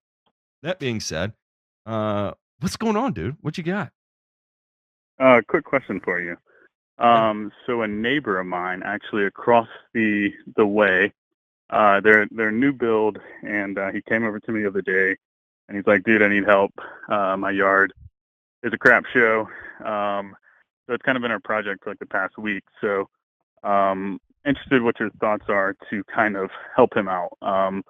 [0.63, 1.35] That being said,
[1.87, 3.37] uh, what's going on, dude?
[3.41, 3.91] What you got?
[5.21, 6.37] Uh, quick question for you.
[6.99, 11.13] Um, so a neighbor of mine, actually across the the way,
[11.71, 15.17] uh, they're they're new build, and uh, he came over to me the other day,
[15.69, 16.73] and he's like, "Dude, I need help.
[17.09, 17.93] Uh, my yard
[18.65, 19.49] is a crap show."
[19.85, 20.35] Um,
[20.87, 22.65] so it's kind of been our project for like the past week.
[22.81, 23.09] So,
[23.63, 27.31] um, interested what your thoughts are to kind of help him out.
[27.41, 27.83] Um,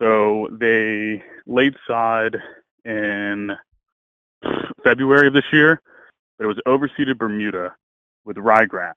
[0.00, 2.36] so they laid sod
[2.84, 3.52] in
[4.82, 5.80] February of this year,
[6.38, 7.74] but it was overseeded Bermuda
[8.24, 8.94] with ryegrass.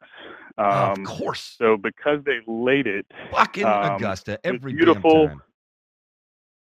[0.57, 1.55] of Um, course.
[1.57, 5.31] so because they laid it, Fucking um, Augusta it was every beautiful.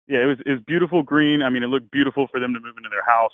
[0.06, 1.43] Yeah, it was it was beautiful green.
[1.43, 3.32] I mean, it looked beautiful for them to move into their house.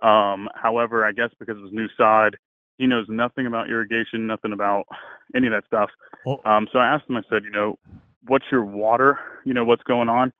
[0.00, 2.36] Um, however, I guess because it was new sod,
[2.78, 4.84] he knows nothing about irrigation, nothing about
[5.34, 5.90] any of that stuff.
[6.44, 7.16] Um, so I asked him.
[7.16, 7.78] I said, you know,
[8.26, 9.18] what's your water?
[9.44, 10.32] You know, what's going on?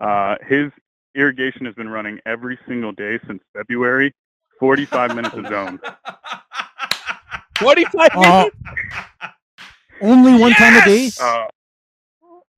[0.00, 0.70] Uh, his
[1.14, 4.14] irrigation has been running every single day since February,
[4.60, 5.80] 45 minutes a zone.
[7.58, 8.56] 45 Uh, minutes?
[10.00, 11.12] only one time a day.
[11.20, 11.46] Uh,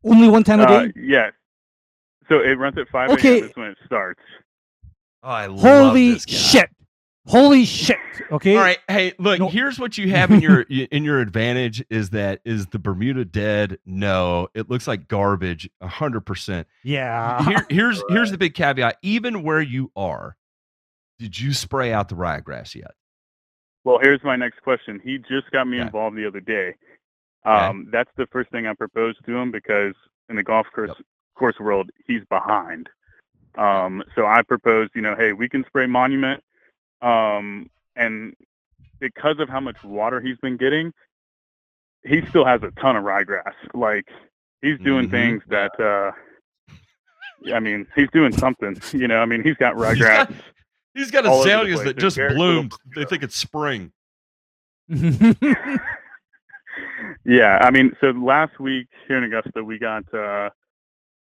[0.04, 0.92] Only one time a uh, day.
[0.96, 1.32] yes.
[2.28, 3.40] So it runs at 5 Okay.
[3.40, 3.40] a.m.
[3.46, 4.20] That's when it starts.
[5.22, 6.32] Oh, I love Holy this guy.
[6.32, 6.70] shit!
[7.26, 7.98] Holy shit!
[8.32, 8.56] Okay.
[8.56, 9.38] All right, hey, look.
[9.38, 9.48] No.
[9.48, 13.78] Here's what you have in your in your advantage is that is the Bermuda dead?
[13.84, 16.66] No, it looks like garbage, hundred percent.
[16.82, 17.44] Yeah.
[17.44, 18.96] Here, here's here's the big caveat.
[19.02, 20.36] Even where you are,
[21.18, 22.92] did you spray out the ryegrass yet?
[23.84, 25.00] Well, here's my next question.
[25.02, 25.86] He just got me Okay.
[25.86, 26.74] involved the other day.
[27.46, 27.66] Okay.
[27.66, 29.94] Um, That's the first thing I proposed to him because
[30.28, 30.90] in the golf course
[31.34, 32.88] course world, he's behind.
[33.56, 36.42] Um, so I proposed, you know, hey, we can spray Monument,
[37.02, 38.34] um, and
[39.00, 40.92] because of how much water he's been getting,
[42.04, 43.52] he still has a ton of ryegrass.
[43.74, 44.06] Like
[44.62, 45.10] he's doing Mhm.
[45.10, 46.12] things that, uh,
[47.54, 48.76] I mean, he's doing something.
[48.92, 50.34] You know, I mean, he's got He's got- ryegrass.
[50.94, 52.72] He's got over the azaleas that just bloomed.
[52.96, 53.92] They think it's spring.
[57.24, 60.50] Yeah, I mean, so last week here in Augusta, we got uh,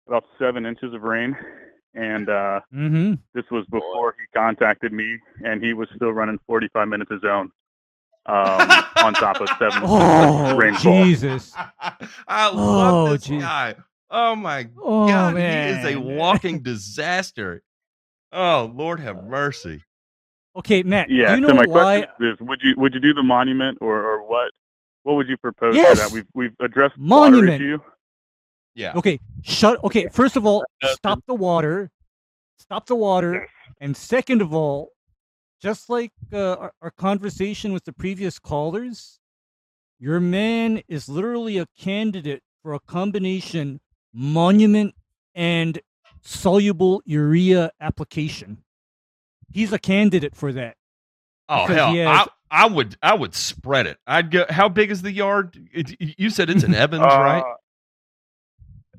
[0.07, 1.37] about seven inches of rain,
[1.95, 3.15] and uh, mm-hmm.
[3.35, 7.51] this was before he contacted me, and he was still running 45 minutes a zone
[8.27, 8.71] um,
[9.03, 11.05] on top of seven Oh rainfall.
[11.05, 11.55] Jesus!
[12.29, 13.43] I love Oh, this geez.
[13.43, 13.75] guy.
[14.11, 15.83] Oh my Oh god, man!
[15.85, 17.63] he is a walking disaster.
[18.33, 19.85] Oh Lord, have mercy.
[20.57, 21.11] Okay, Matt.
[21.11, 21.37] Yeah.
[21.37, 22.03] Do you so know my why?
[22.03, 24.51] question is: Would you would you do the monument, or, or what?
[25.05, 25.99] What would you propose Yes!
[25.99, 26.13] for that?
[26.13, 27.63] We've we've addressed the water Monument.
[27.63, 27.79] issue.
[28.75, 28.93] Yeah.
[28.95, 29.83] Okay, shut.
[29.85, 30.65] Okay, first of all,
[30.95, 31.91] stop the water.
[32.59, 33.49] Stop the water.
[33.81, 34.91] And second of all,
[35.61, 39.19] just like uh, our, our conversation with the previous callers,
[39.99, 43.81] your man is literally a candidate for a combination
[44.13, 44.95] monument
[45.35, 45.81] and
[46.23, 48.63] soluble urea application.
[49.51, 50.77] He's a candidate for that.
[51.49, 53.99] Oh hell, he has- I, I would I would spread it.
[54.07, 54.45] I'd go.
[54.49, 55.59] How big is the yard?
[55.73, 57.41] It, you said it's in Evans, right?
[57.41, 57.55] Uh, yeah,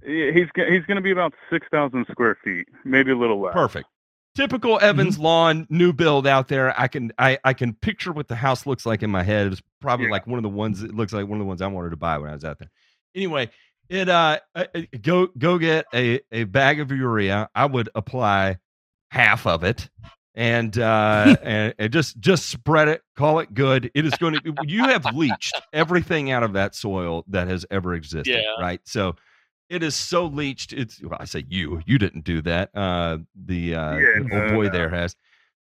[0.10, 3.54] he's he's going to be about six thousand square feet, maybe a little less.
[3.54, 3.88] Perfect.
[4.36, 6.80] Typical Evans lawn, new build out there.
[6.80, 9.48] I can I, I can picture what the house looks like in my head.
[9.52, 10.12] It's probably Yeah.
[10.14, 10.82] like one of the ones.
[10.84, 12.60] It looks like one of the ones I wanted to buy when I was out
[12.60, 12.70] there.
[13.16, 13.50] Anyway,
[13.90, 17.50] it uh uh, uh, go go get a a bag of urea.
[17.56, 18.60] I would apply
[19.12, 19.90] half of it.
[20.36, 23.90] And uh and, and just just spread it, call it good.
[23.96, 27.94] It is going to you have leached everything out of that soil that has ever
[27.96, 28.62] existed, Yeah.
[28.62, 28.80] right?
[28.86, 29.16] So
[29.70, 30.74] it is so leached.
[30.74, 31.82] It's well, I say you.
[31.86, 32.70] You didn't do that.
[32.76, 34.70] Uh, the uh, Yeah, old no, boy no.
[34.70, 35.16] there has.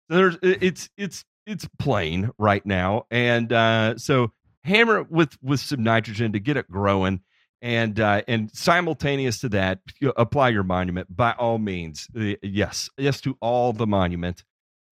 [0.09, 4.31] There's it's it's it's plain right now, and uh, so
[4.63, 7.21] hammer it with with some nitrogen to get it growing,
[7.61, 12.07] and uh, and simultaneous to that, you apply your monument by all means.
[12.19, 14.43] Uh, yes, yes to all the monument,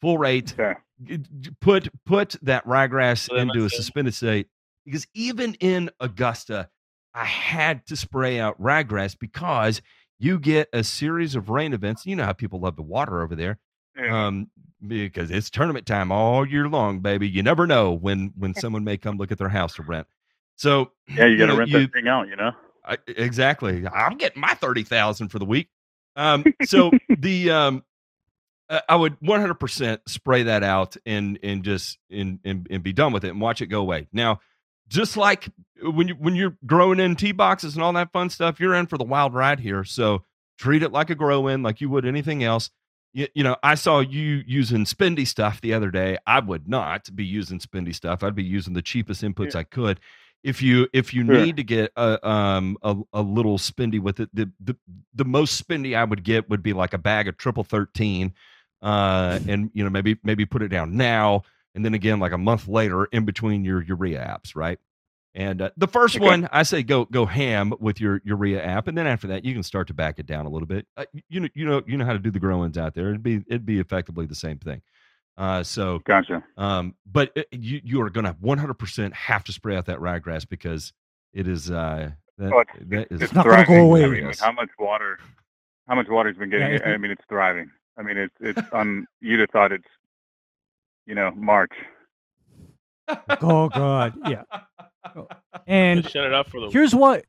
[0.02, 0.80] full rate Okay.
[1.04, 4.48] g- g- put put that ryegrass Lemon into a suspended state
[4.86, 6.70] because even in Augusta,
[7.18, 9.82] I had to spray out ryegrass because
[10.20, 12.06] you get a series of rain events.
[12.06, 13.58] You know how people love the water over there,
[13.98, 14.28] Yeah.
[14.28, 14.50] um,
[14.86, 17.28] because it's tournament time all year long, baby.
[17.28, 20.06] You never know when when someone may come look at their house to rent.
[20.58, 22.52] So yeah, you got to rent you- that thing out, you know.
[22.86, 23.86] I, exactly.
[23.88, 25.70] I'm getting my thirty thousand for the week.
[26.16, 27.84] Um, so the um,
[28.88, 33.12] I would 100 percent spray that out and and just and, and and be done
[33.12, 34.08] with it and watch it go away.
[34.14, 34.40] Now,
[34.88, 35.50] just like
[35.82, 38.88] when you when you're growing in tee boxes and all that fun stuff, you're in
[38.88, 39.84] for the wild ride here.
[39.84, 40.24] So
[40.58, 42.70] treat it like a grow in, like you would anything else.
[43.14, 46.18] You, you know, I saw you using spendy stuff the other day.
[46.28, 48.24] I would not be using spendy stuff.
[48.24, 50.00] I'd be using the cheapest inputs I could.
[50.44, 51.38] If you if you Sure.
[51.40, 54.76] need to get a um a, a little spendy with it, the, the
[55.14, 58.34] the most spendy I would get would be like a bag of triple thirteen,
[58.82, 61.44] uh, and you know maybe maybe put it down now,
[61.78, 64.80] and then again like a month later in between your urea apps, right?
[65.36, 66.26] And uh, the first Okay.
[66.26, 69.54] one, I say go go ham with your urea app, and then after that, you
[69.54, 70.88] can start to back it down a little bit.
[70.98, 73.10] Uh, you know, you know, you know how to do the grow-ins out there.
[73.10, 74.82] It'd be it'd be effectively the same thing.
[75.38, 76.44] Uh, so Gotcha.
[76.58, 80.00] um, but it, you you are going to 100 percent have to spray out that
[80.00, 80.92] ryegrass because
[81.34, 82.10] it is uh
[82.40, 84.06] that, Oh, it's- that is It's not gonna go away.
[84.06, 85.20] I mean, with how much water?
[85.88, 86.74] How much water's been getting?
[86.74, 87.70] Yeah, I mean, it's thriving.
[87.98, 89.06] I mean, it's it's on.
[89.22, 89.88] You'd have thought it's,
[91.08, 91.72] you know, March.
[93.42, 94.44] Oh God, yeah.
[95.66, 96.70] And Just shut it up for the.
[96.72, 97.26] here's what.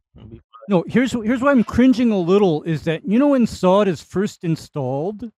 [0.69, 4.03] No, here's here's why I'm cringing a little is that you know when sod is
[4.03, 5.31] first installed,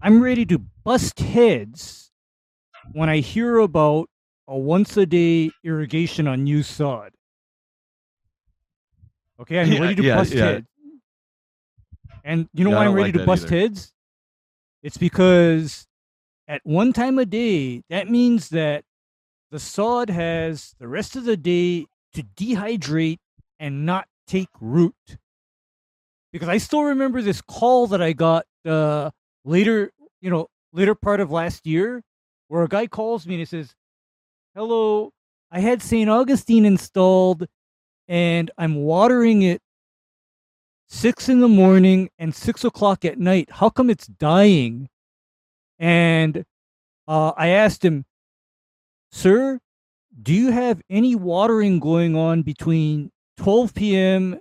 [0.00, 2.12] I'm ready to bust heads
[2.92, 4.08] when I hear about
[4.46, 7.12] a once a day irrigation on new sod.
[9.40, 10.40] Okay, I'm Yeah, ready to yeah, bust yeah.
[10.44, 10.66] heads.
[12.24, 13.56] And you know Yeah, why I'm ready like to bust either.
[13.56, 13.92] heads?
[14.82, 15.86] It's because
[16.46, 18.84] at one time a day, that means that
[19.50, 23.18] the sod has the rest of the day to dehydrate
[23.58, 24.94] and not take root.
[26.32, 29.10] Because I still remember this call that I got uh,
[29.44, 32.02] later, you know, later part of last year,
[32.48, 33.74] where a guy calls me and he says,
[34.54, 35.12] "Hello,
[35.50, 36.10] I had St.
[36.10, 37.46] Augustine installed,
[38.08, 39.62] and I'm watering it
[40.88, 43.48] six in the morning and six o'clock at night.
[43.52, 44.88] How come it's dying?"
[45.78, 46.44] And
[47.08, 48.04] uh, I asked him,
[49.10, 49.60] Sir,
[50.20, 54.38] do you have any watering going on between 12 p.m.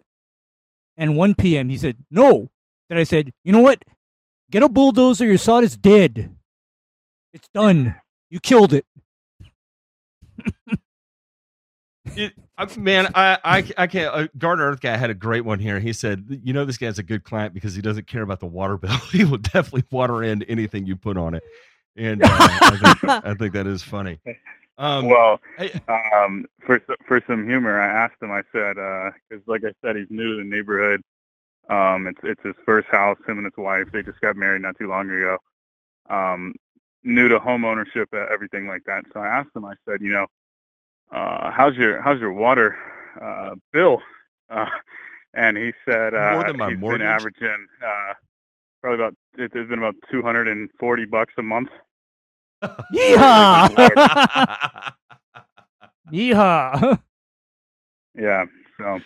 [0.97, 1.69] and 1 p.m.?
[1.69, 2.49] He said, No.
[2.89, 3.84] Then I said, You know what?
[4.51, 5.26] Get a bulldozer.
[5.26, 6.35] Your sod is dead.
[7.34, 7.95] It's done.
[8.30, 8.85] You killed it.
[12.15, 12.34] It,
[12.78, 14.14] man, I, I, I can't.
[14.14, 15.80] Uh, Gardner Earth guy had a great one here.
[15.80, 18.46] He said, "You know, this guy's a good client because he doesn't care about the
[18.46, 18.96] water bill.
[19.12, 21.44] he will definitely water in anything you put on it."
[21.96, 24.20] And uh, I, think, I think that is funny.
[24.78, 28.32] Um, well, I- um, for for some humor, I asked him.
[28.32, 28.76] I said,
[29.30, 31.02] because like I said, he's new to the neighborhood.
[31.70, 33.18] Um, it's it's his first house.
[33.28, 33.88] Him and his wife.
[33.92, 35.38] They just got married not too long ago.
[36.10, 36.54] Um,
[37.04, 39.06] new to home ownership, uh, everything like that.
[39.14, 39.66] So I asked him.
[39.66, 40.28] I said, you know,
[41.14, 42.76] uh, how's your how's your water
[43.22, 44.02] uh, bill?
[44.49, 44.65] Uh,
[45.34, 46.99] and he said uh, he's mortgage?
[46.99, 48.14] been averaging uh,
[48.81, 51.69] probably about it, it's been about two hundred and forty bucks a month.
[52.94, 53.69] Yeehaw!
[56.11, 56.99] Yeehaw!
[58.15, 58.45] Yeah.
[58.80, 58.99] So,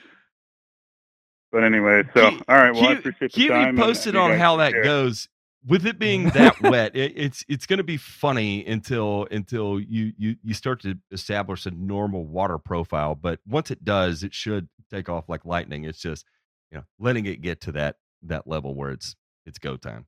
[1.52, 2.72] but anyway, so all right.
[2.74, 3.76] Well, I keep, appreciate the keep time.
[3.76, 4.84] me posted on how that care.
[4.84, 5.28] goes.
[5.66, 10.14] With it being that wet, it, it's it's going to be funny until until you
[10.18, 13.16] you you start to establish a normal water profile.
[13.16, 15.84] But once it does, it should take off like lightning.
[15.84, 16.26] It's just
[16.72, 19.16] you know letting it get to that that level where it's
[19.46, 20.06] it's go time.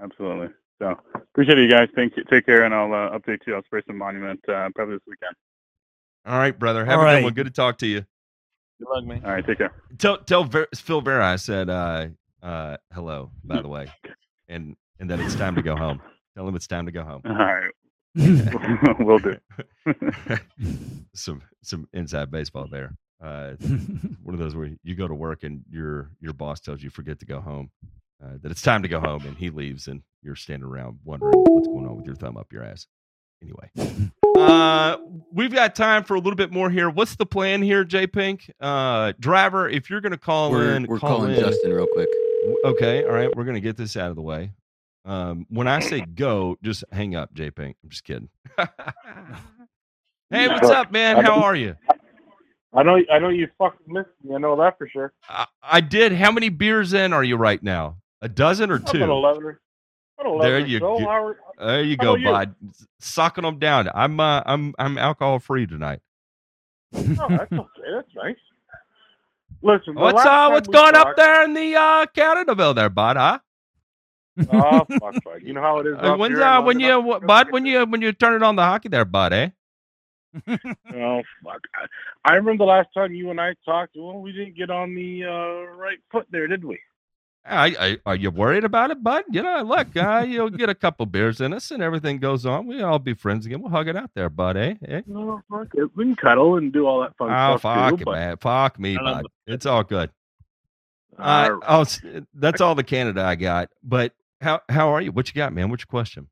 [0.00, 0.48] Absolutely.
[0.80, 1.88] So appreciate you guys.
[1.94, 2.24] Thank you.
[2.30, 3.54] Take care, and I'll uh, update you.
[3.54, 5.34] I'll spray some monument uh, probably this weekend.
[6.24, 6.84] All right, brother.
[6.84, 7.34] Have All a good one.
[7.34, 8.04] Good to talk to you.
[8.78, 9.24] Good luck, man.
[9.24, 9.46] All right.
[9.46, 9.72] Take care.
[9.98, 12.08] Tell tell Ver, Phil Vera I said uh
[12.42, 13.90] uh hello by the way,
[14.48, 16.00] and and that it's time to go home.
[16.36, 17.22] Tell him it's time to go home.
[17.24, 17.72] All right.
[19.00, 19.36] we'll do.
[21.14, 22.94] some some inside baseball there.
[23.22, 23.52] Uh,
[24.22, 27.18] one of those where you go to work and your your boss tells you forget
[27.18, 27.70] to go home,
[28.24, 31.32] uh, that it's time to go home, and he leaves, and you're standing around wondering
[31.34, 32.86] what's going on with your thumb up your ass.
[33.42, 33.70] Anyway,
[34.36, 34.96] uh,
[35.32, 36.90] we've got time for a little bit more here.
[36.90, 38.50] What's the plan here, J Pink?
[38.60, 41.40] Uh, driver, if you're going to call We're, in, we're call calling in.
[41.40, 42.08] Justin real quick.
[42.64, 44.52] Okay, all right, we're going to get this out of the way.
[45.04, 47.76] Um, when I say go, just hang up, J Pink.
[47.82, 48.28] I'm just kidding.
[50.30, 51.24] hey, what's up, man?
[51.24, 51.76] How are you?
[52.74, 54.34] I know, I know you fucking missed me.
[54.34, 55.12] I know that for sure.
[55.28, 56.12] I, I did.
[56.12, 57.96] How many beers in are you right now?
[58.20, 59.02] A dozen or two?
[59.02, 59.44] eleven.
[59.44, 59.60] or-
[60.24, 60.40] eleven.
[60.40, 60.98] There you so.
[60.98, 61.34] go.
[61.58, 62.26] There you How go, you?
[62.26, 62.54] bud.
[63.00, 63.88] Sucking them down.
[63.94, 66.00] I'm uh, I'm I'm alcohol free tonight.
[66.94, 67.20] Oh, that's
[67.52, 67.88] okay.
[67.94, 68.36] That's nice.
[69.62, 73.16] Listen, What's uh what's going up there in the uh Canadaville there, bud?
[73.16, 73.38] Huh?
[74.50, 75.42] Oh fuck, fuck.
[75.42, 75.96] You know how it is.
[75.98, 78.62] Uh, when's uh when you wh- bud when you when you turn it on the
[78.62, 79.32] hockey there, bud?
[79.32, 79.48] Eh?
[80.94, 81.60] Oh fuck!
[81.74, 83.96] I, I remember the last time you and I talked.
[83.96, 86.78] Well, we didn't get on the uh, right foot there, did we?
[87.44, 89.24] I, I, are you worried about it, bud?
[89.30, 92.66] You know, look, uh, you'll get a couple beers in us, and everything goes on.
[92.66, 93.62] We'll all be friends again.
[93.62, 94.56] We'll hug it out there, bud.
[94.58, 94.74] Eh?
[94.86, 95.00] eh?
[95.06, 95.90] No, fuck it.
[95.96, 98.10] We can cuddle and do all that fun Oh, stuff fuck too.
[98.10, 98.36] it, man.
[98.36, 99.24] Fuck me, bud.
[99.46, 100.10] It's all good.
[101.18, 103.70] Uh, Uh, oh, that's all the Canada I got.
[103.82, 105.10] But how how are you?
[105.10, 105.70] What you got, man?
[105.70, 106.28] What's your question?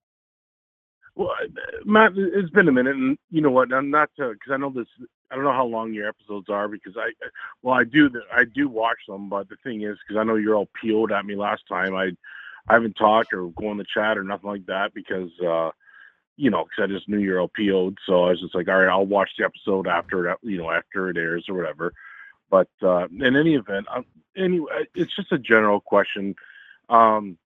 [1.15, 1.47] Well, uh,
[1.87, 3.73] Matt, it's been a minute, and you know what?
[3.73, 4.87] I'm not because I know this.
[5.31, 7.11] I don't know how long your episodes are because I,
[7.63, 8.11] well, I do.
[8.33, 11.27] I do watch them, but the thing is, because I know you're all peeled at
[11.27, 11.95] me last time.
[11.95, 12.13] I,
[12.69, 15.71] I haven't talked or go in the chat or nothing like that because, uh,
[16.37, 17.99] you know, because I just knew you're all peeled.
[18.07, 20.71] So I was just like, all right, I'll watch the episode after it, you know,
[20.71, 21.93] after it airs or whatever.
[22.51, 24.05] But uh, in any event, um,
[24.37, 26.37] anyway, it's just a general question.
[26.89, 27.39] Um,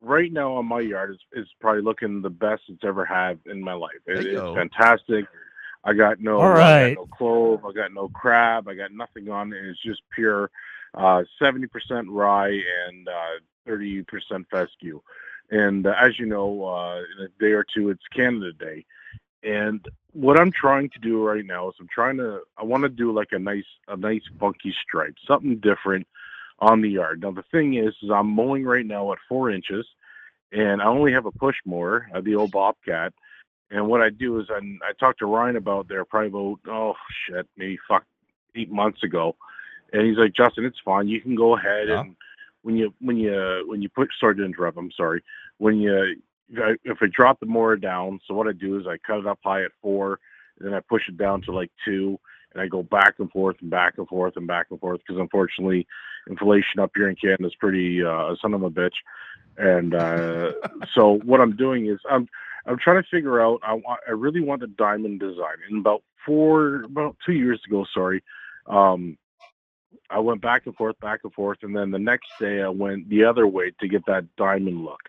[0.00, 3.60] right now on my yard is, is probably looking the best it's ever had in
[3.60, 4.00] my life.
[4.06, 5.26] It, it's fantastic.
[5.84, 9.30] I got no, All I got no clove, I got no crab, I got nothing
[9.30, 9.64] on it.
[9.64, 10.50] It's just pure
[10.94, 11.68] uh, 70%
[12.08, 14.04] rye and uh, 30%
[14.50, 15.00] fescue.
[15.50, 18.84] And uh, as you know, uh, in a day or two, it's Canada Day.
[19.42, 22.88] And what I'm trying to do right now is I'm trying to I want to
[22.88, 26.06] do like a nice a nice funky stripe, something different
[26.58, 27.22] on the yard.
[27.22, 29.86] Now the thing is, is I'm mowing right now at four inches,
[30.50, 33.12] and I only have a push mower, uh, the old Bobcat.
[33.70, 36.94] And what I do is I I talked to Ryan about there probably about oh
[37.26, 38.04] shit maybe fuck
[38.54, 39.36] eight months ago,
[39.92, 41.08] and he's like Justin, it's fine.
[41.08, 42.00] You can go ahead Yeah.
[42.00, 42.16] and
[42.62, 44.78] when you when you when you put sorry to interrupt.
[44.78, 45.22] I'm sorry.
[45.58, 46.16] When you
[46.50, 49.18] if I, if I drop the mower down, so what I do is I cut
[49.18, 50.18] it up high at four,
[50.58, 52.18] and then I push it down to like two,
[52.52, 55.20] and I go back and forth and back and forth and back and forth because
[55.20, 55.86] unfortunately,
[56.28, 58.94] inflation up here in Canada is pretty uh, son of a bitch.
[59.58, 60.52] And uh,
[60.94, 62.28] so what I'm doing is I'm
[62.68, 63.60] I'm trying to figure out.
[63.62, 65.56] I want I really want the diamond design.
[65.68, 68.22] And about four about two years ago, sorry,
[68.66, 69.16] um,
[70.10, 73.08] I went back and forth, back and forth, and then the next day I went
[73.08, 75.00] the other way to get that diamond look.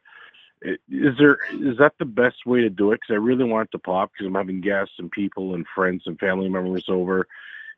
[0.62, 3.02] Is there is that the best way to do it?
[3.02, 6.04] Because I really want it to pop because I'm having guests and people and friends
[6.06, 7.28] and family members over.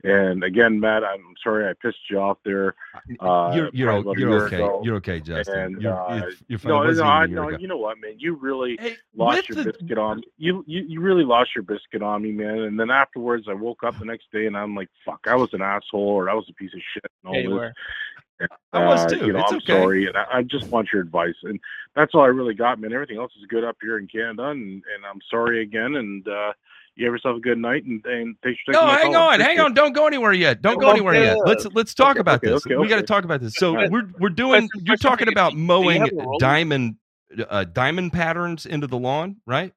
[0.03, 2.75] And again, Matt, I'm sorry I pissed you off there.
[3.19, 4.55] Uh, you're you're, about you're okay.
[4.57, 4.81] ago.
[4.83, 5.59] You're okay, Justin.
[5.59, 6.71] And you're, uh, you're, you're fine.
[6.71, 8.15] no, no, even I, a year no, you know what, man?
[8.17, 10.83] You really Hey, lost your the- biscuit on you, you.
[10.87, 12.59] You really lost your biscuit on me, man.
[12.59, 15.53] And then afterwards, I woke up the next day and I'm like, "Fuck, I was
[15.53, 17.49] an asshole, or I was a piece of shit." And all Yeah, this.
[17.49, 17.73] were.
[18.73, 19.25] I was Uh, too.
[19.27, 19.81] You know, It's I'm okay.
[19.83, 21.59] sorry, and I, I just want your advice, and
[21.95, 22.91] that's all I really got, man.
[22.91, 26.53] Everything else is good up here in Canada, and, and I'm sorry again, and uh,
[26.95, 29.29] you have yourself a good night, and, and thanks for taking No, my hang call.
[29.29, 29.73] on, hang Appreciate on.
[29.73, 30.61] Don't go anywhere yet.
[30.61, 31.23] Don't Oh, go anywhere okay.
[31.25, 31.37] yet.
[31.45, 32.65] Let's let's talk Okay, about okay, this.
[32.65, 33.05] okay, We got to okay.
[33.05, 33.53] talk about this.
[33.55, 33.89] So All right.
[33.91, 34.67] we're we're doing.
[34.67, 36.37] Question- You're talking about mowing have a roller?
[36.39, 36.95] diamond
[37.49, 39.73] uh, diamond patterns into the lawn, right?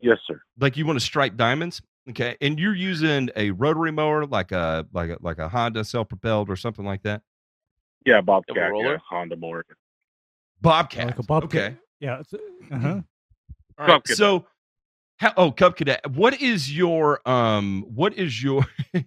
[0.00, 0.40] Yes, sir.
[0.58, 2.36] Like you want to stripe diamonds, okay?
[2.40, 6.50] And you're using a rotary mower, like a like a like a Honda self propelled
[6.50, 7.22] or something like that.
[8.04, 9.00] Yeah, Bobcat, yeah, roller?
[9.08, 9.64] Honda mower.
[10.60, 11.06] Bobcat.
[11.06, 11.72] Like a bobcat.
[11.72, 11.76] Okay.
[12.00, 12.20] Yeah.
[12.20, 13.00] It's, uh-huh.
[13.78, 14.08] All right.
[14.08, 14.46] So,
[15.22, 16.10] how, oh, Cub Cadet.
[16.10, 17.84] What is your um?
[17.88, 18.66] What is your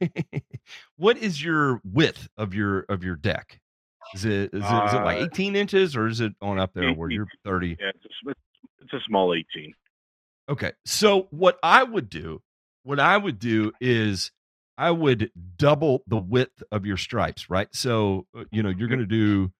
[0.97, 3.59] what is your width of your of your deck?
[4.13, 6.73] Is it is it, is it like Uh, 18 inches or is it on up
[6.73, 7.77] there where you're 30?
[7.79, 8.31] Yeah, it's a,
[8.81, 9.73] it's a small 18.
[10.47, 10.71] Okay.
[10.85, 12.41] So what I would do,
[12.83, 14.31] what I would do is
[14.77, 17.67] I would double the width of your stripes, right?
[17.73, 19.51] So, uh, you know, you're going to do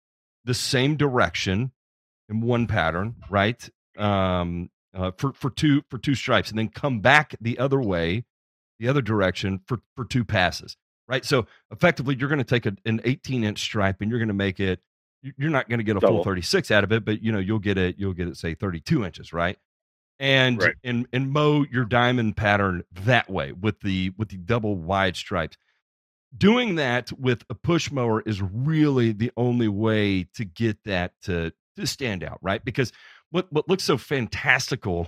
[0.46, 1.72] the same direction
[2.30, 3.70] in one pattern, right?
[3.98, 8.26] Um uh, for for two for two stripes and then come back the other way,
[8.80, 10.78] the other direction for for two passes,
[11.08, 11.24] right?
[11.26, 14.34] So, effectively you're going to take a, an 18 inch stripe and you're going to
[14.34, 14.80] make it
[15.22, 17.40] you- you're not going to get a full 36 out of it, but you know,
[17.40, 19.58] you'll get it you'll get it say 32 inches, right?
[20.18, 20.76] and Right.
[20.84, 25.58] and and mow your diamond pattern that way with the with the double wide stripes
[26.38, 31.52] doing that with a push mower is really the only way to get that to
[31.76, 32.94] to stand out right because
[33.36, 35.08] what what looks so fantastical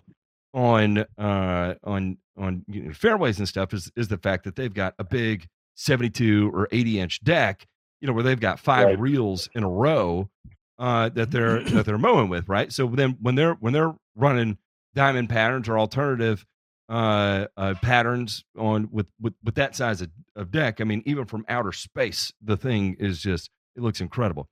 [0.53, 4.73] on uh on on you know, fairways and stuff is is the fact that they've
[4.73, 7.65] got a big 72 or 80 inch deck
[8.01, 8.99] you know where they've got five Right.
[8.99, 10.29] reels in a row
[10.79, 12.71] uh that they're that they're mowing with right?
[12.71, 14.57] So then when they're when they're running
[14.93, 16.45] diamond patterns or alternative
[16.89, 21.25] uh, uh patterns on with with with that size of, of deck i mean even
[21.25, 24.47] from outer space the thing is just it looks incredible.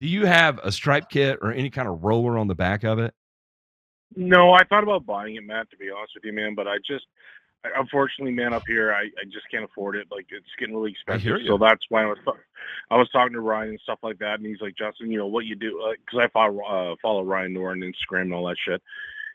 [0.00, 2.98] Do you have a stripe kit or any kind of roller on the back of
[3.00, 3.12] it
[4.16, 5.70] No, I thought about buying it, Matt.
[5.70, 7.06] To be honest with you, man, but I just,
[7.64, 10.08] I, unfortunately, man, up here, I, I just can't afford it.
[10.10, 11.40] Like it's getting really expensive.
[11.46, 12.18] So that's why I was,
[12.90, 15.26] I was talking to Ryan and stuff like that, and he's like, Justin, you know
[15.26, 15.94] what you do?
[16.04, 18.82] Because I follow uh, follow Ryan Knorr on Instagram and all that shit.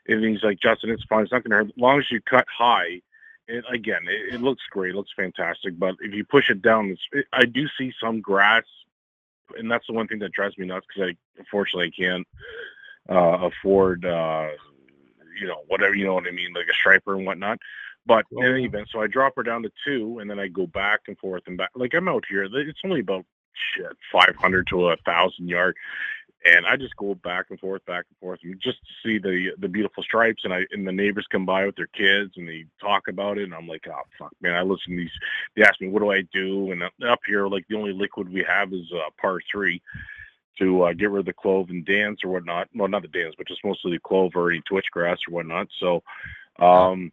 [0.08, 1.24] And he's like, Justin, it's fine.
[1.24, 3.02] It's not gonna hurt as long as you cut high.
[3.48, 4.92] It, again, it, it looks great.
[4.92, 5.78] It looks fantastic.
[5.78, 8.64] But if you push it down, it's, it, I do see some grass
[9.58, 12.28] and that's the one thing that drives me nuts because I unfortunately I can't
[13.10, 14.50] uh, afford uh,
[15.40, 17.60] you know whatever you know what I mean, like a striper and whatnot.
[18.06, 20.68] But in any event, so I drop her down to two, and then I go
[20.68, 21.70] back and forth and back.
[21.76, 23.26] Like I'm out here, it's only about
[23.76, 25.76] shit 500 to a thousand yard,
[26.46, 29.52] and I just go back and forth, back and forth, and just to see the
[29.58, 30.42] the beautiful stripes.
[30.44, 33.46] And I and the neighbors come by with their kids, and they talk about it,
[33.46, 34.54] and I'm like, oh fuck, man!
[34.54, 35.12] I listen to these.
[35.56, 36.72] They ask me, what do I do?
[36.72, 39.82] And up- up here, like the only liquid we have is uh, par three
[40.60, 42.70] to uh, get rid of the clove and dance or whatnot.
[42.76, 45.68] Well, not the dance, but just mostly the clove or any twitch grass or whatnot.
[45.80, 46.04] So,
[46.60, 47.12] um,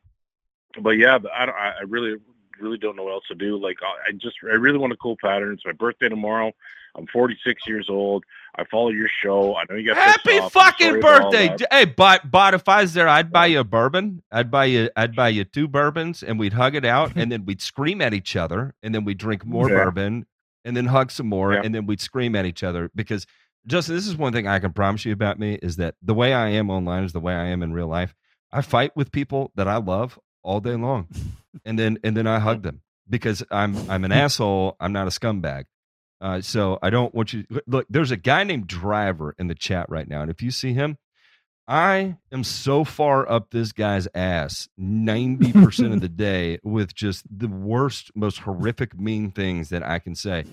[0.80, 2.16] but yeah, but I don't, I really
[2.60, 3.56] really don't know what else to do.
[3.56, 5.52] Like I just I really want a cool pattern.
[5.54, 6.52] It's my birthday tomorrow.
[6.96, 8.24] I'm 46 years old.
[8.56, 9.56] I follow your show.
[9.56, 11.66] I know you got Happy fucking sorry about all birthday!
[11.70, 14.22] Hey, but but if I was there, I'd buy you a bourbon.
[14.30, 17.44] I'd buy you I'd buy you two bourbons, and we'd hug it out, and then
[17.44, 19.84] we'd scream at each other, and then we'd drink more Yeah.
[19.84, 20.26] bourbon,
[20.64, 21.62] and then hug some more, Yeah.
[21.64, 22.90] and then we'd scream at each other.
[22.94, 23.26] Because
[23.66, 26.32] Justin, this is one thing I can promise you about me is that the way
[26.32, 28.14] I am online is the way I am in real life.
[28.52, 31.08] I fight with people that I love all day long,
[31.64, 34.76] and then and then I hug them because I'm I'm an asshole.
[34.80, 35.64] I'm not a scumbag.
[36.22, 37.86] Uh, so I don't want you look.
[37.88, 40.98] There's a guy named Driver in the chat right now, and if you see him,
[41.70, 47.46] I am so far up this guy's ass 90% of the day with just the
[47.46, 50.46] worst, most horrific, mean things that I can say.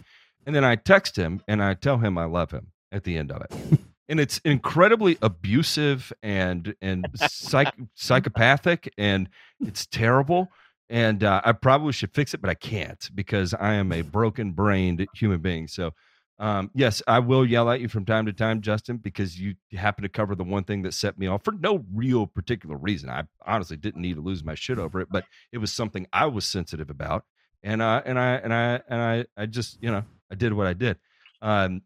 [0.45, 3.31] And then I text him and I tell him I love him at the end
[3.31, 3.79] of it.
[4.07, 9.27] And it's incredibly abusive and and psych, psychopathic and
[9.59, 10.49] it's terrible.
[10.87, 14.51] And uh, I probably should fix it, but I can't because I am a broken
[14.51, 15.67] brained human being.
[15.67, 15.93] So
[16.39, 20.03] um, yes, I will yell at you from time to time, Justin, because you happen
[20.03, 23.09] to cover the one thing that set me off for no real particular reason.
[23.09, 26.27] I honestly didn't need to lose my shit over it, but it was something I
[26.27, 27.25] was sensitive about,
[27.63, 30.67] and uh, and I and I and I I just you know I did what
[30.67, 30.97] I did.
[31.41, 31.81] Um,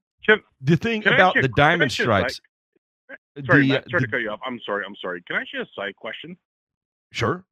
[0.61, 2.41] the thing about the diamond ask you side- stripes.
[3.45, 4.39] Sorry, the, Matt, uh, sorry the- to cut you off.
[4.45, 4.83] I'm sorry.
[4.85, 5.21] I'm sorry.
[5.25, 6.37] Can I ask you a side question?
[7.11, 7.45] Sure.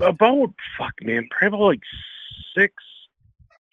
[0.00, 1.80] About fuck, man, probably like
[2.56, 2.72] six,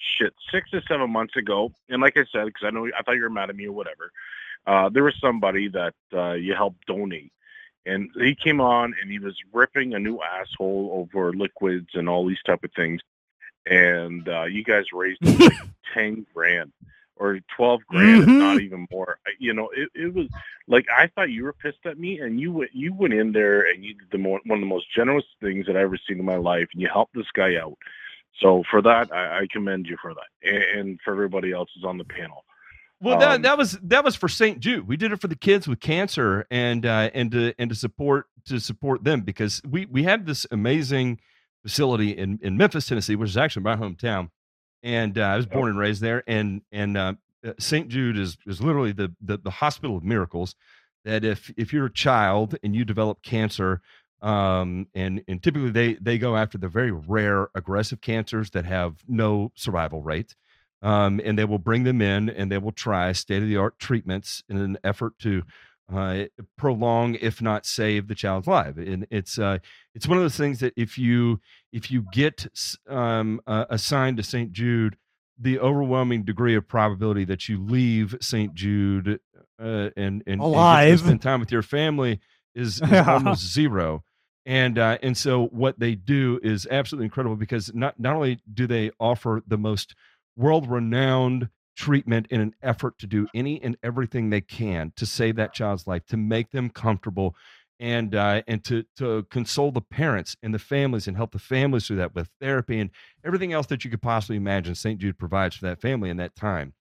[0.02, 1.72] shit, six to seven months ago.
[1.90, 3.72] And like I said, because I know I thought you were mad at me or
[3.72, 4.12] whatever.
[4.66, 7.32] Uh, there was somebody that uh, you helped donate,
[7.86, 12.26] and he came on and he was ripping a new asshole over liquids and all
[12.28, 13.02] these type of things.
[13.66, 15.54] And uh, you guys raised like
[15.94, 16.72] ten grand
[17.16, 19.20] or twelve grand, if not even more.
[19.40, 20.28] You know, it, it was
[20.68, 23.62] like I thought you were pissed at me, and you went you went in there
[23.62, 26.20] and you did the more, one of the most generous things that I've ever seen
[26.20, 27.78] in my life, and you helped this guy out.
[28.40, 31.84] So for that, I, I commend you for that, and, and for everybody else who's
[31.84, 32.44] on the panel.
[33.00, 34.60] Well, that, Um, that was that was for St.
[34.60, 34.88] Jude.
[34.88, 38.28] We did it for the kids with cancer and uh, and to and to support
[38.46, 41.20] to support them because we we have this amazing
[41.64, 44.30] facility in in Memphis, Tennessee, which is actually my hometown,
[44.84, 46.24] and uh, I was born and raised there.
[46.28, 47.14] And and uh,
[47.60, 47.88] St.
[47.88, 50.56] Jude is is literally the, the the hospital of miracles.
[51.04, 53.82] That if if you're a child and you develop cancer,
[54.22, 58.98] um, and and typically they they go after the very rare aggressive cancers that have
[59.08, 60.36] no survival rate
[60.82, 63.78] um, and they will bring them in and they will try state of the art
[63.80, 65.44] treatments in an effort to
[65.94, 66.24] uh,
[66.58, 68.78] prolong, if not save, the child's life.
[68.78, 69.60] And it's uh,
[69.94, 71.42] it's one of those things that if you
[71.72, 72.48] if you get
[72.88, 74.52] um, uh, assigned to St.
[74.52, 74.98] Jude,
[75.38, 78.54] the overwhelming degree of probability that you leave St.
[78.54, 79.20] Jude
[79.62, 81.00] uh, and and, and Alive.
[81.00, 82.20] spend time with your family
[82.56, 84.04] is, is almost zero.
[84.46, 88.66] And uh, and so what they do is absolutely incredible because not not only do
[88.66, 89.96] they offer the most
[90.36, 95.36] world renowned treatment in an effort to do any and everything they can to save
[95.36, 97.36] that child's life, to make them comfortable,
[97.80, 101.88] and uh, and to to console the parents and the families and help the families
[101.88, 102.90] through that with therapy and
[103.24, 104.74] everything else that you could possibly imagine.
[104.76, 105.00] St.
[105.00, 106.74] Jude provides for that family in that time.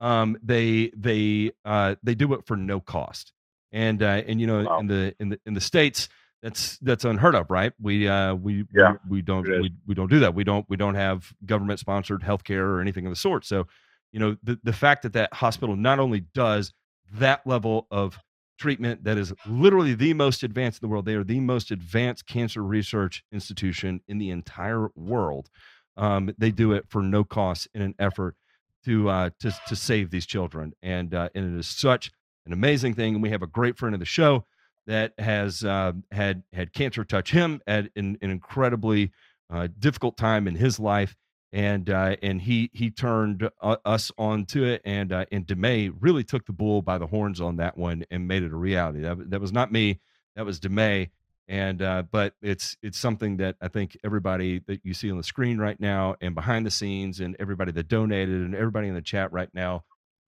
[0.00, 3.32] Um, they they uh, they do it for no cost,
[3.72, 6.08] and uh, and you know in the in the in the states
[6.46, 7.72] that's that's unheard of, right?
[7.80, 10.32] We uh we Yeah, we, we don't we, we don't do that.
[10.32, 13.44] We don't we don't have government sponsored healthcare or anything of the sort.
[13.44, 13.66] So,
[14.12, 16.72] you know, the the fact that that hospital not only does
[17.14, 18.16] that level of
[18.58, 22.26] treatment that is literally the most advanced in the world, they are the most advanced
[22.28, 25.50] cancer research institution in the entire world.
[25.96, 28.36] Um, they do it for no cost in an effort
[28.84, 32.12] to uh, to to save these children, and uh, and it is such
[32.46, 33.14] an amazing thing.
[33.14, 34.46] And we have a great friend of the show
[34.86, 39.12] that has uh, had had cancer touch him at an, an incredibly
[39.50, 41.16] uh, difficult time in his life,
[41.52, 46.24] and uh, and he he turned uh, us onto it, and uh, and DeMay really
[46.24, 49.00] took the bull by the horns on that one and made it a reality.
[49.00, 50.00] That that was not me,
[50.36, 51.10] that was DeMay,
[51.48, 55.24] and uh, but it's it's something that I think everybody that you see on the
[55.24, 59.02] screen right now and behind the scenes, and everybody that donated and everybody in the
[59.02, 59.84] chat right now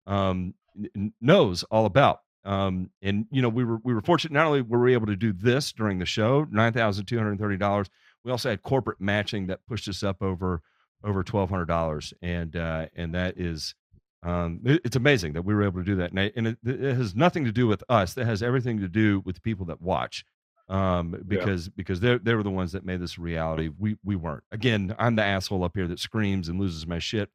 [0.06, 0.55] um,
[1.20, 2.20] knows all about.
[2.44, 4.32] Um, and you know, we were we were fortunate.
[4.32, 7.39] Not only were we able to do this during the show, nine thousand two hundred
[7.39, 7.89] thirty dollars.
[8.24, 10.62] We also had corporate matching that pushed us up over
[11.05, 13.74] over twelve hundred dollars, and uh, and that is
[14.23, 16.10] um, it- it's amazing that we were able to do that.
[16.10, 18.15] And, I, and it, it has nothing to do with us.
[18.15, 20.24] That has everything to do with the people that watch,
[20.69, 23.69] um, because because they they were the ones that made this a reality.
[23.78, 24.44] We we weren't.
[24.52, 27.31] Again, I'm the asshole up here that screams and loses my shit.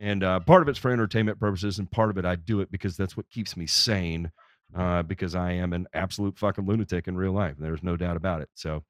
[0.00, 2.70] And uh, part of it's for entertainment purposes, and part of it I do it
[2.70, 4.32] because that's what keeps me sane.
[4.72, 7.56] Uh, because I am an absolute fucking lunatic in real life.
[7.58, 8.50] There's no doubt about it.
[8.54, 8.84] So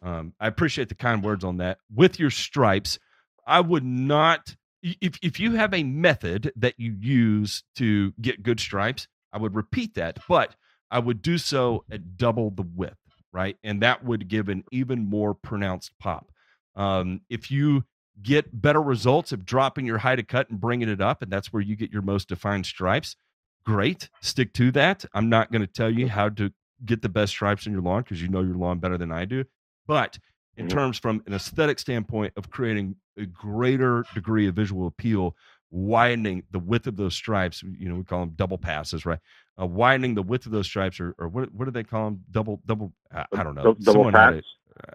[0.00, 1.78] um, I appreciate the kind words on that.
[1.92, 3.00] With your stripes,
[3.46, 4.54] I would not.
[4.82, 9.56] If if you have a method that you use to get good stripes, I would
[9.56, 10.54] repeat that, but
[10.90, 12.96] I would do so at double the width,
[13.32, 13.56] right?
[13.64, 16.30] And that would give an even more pronounced pop.
[16.76, 17.84] Um, if you
[18.22, 21.52] get better results of dropping your height of cut and bringing it up, and that's
[21.52, 23.16] where you get your most defined stripes,
[23.64, 24.08] great.
[24.22, 25.04] Stick to that.
[25.14, 26.52] I'm not going to tell you how to
[26.84, 29.24] get the best stripes in your lawn because you know your lawn better than I
[29.24, 29.44] do.
[29.86, 30.18] But
[30.56, 35.36] in terms from an aesthetic standpoint of creating a greater degree of visual appeal,
[35.70, 39.18] widening the width of those stripes, you know, we call them double passes, right?
[39.60, 42.24] Uh, widening the width of those stripes, or, or what, what do they call them?
[42.30, 43.74] Double, double, I, I don't know.
[43.74, 44.42] Dou- double Someone had.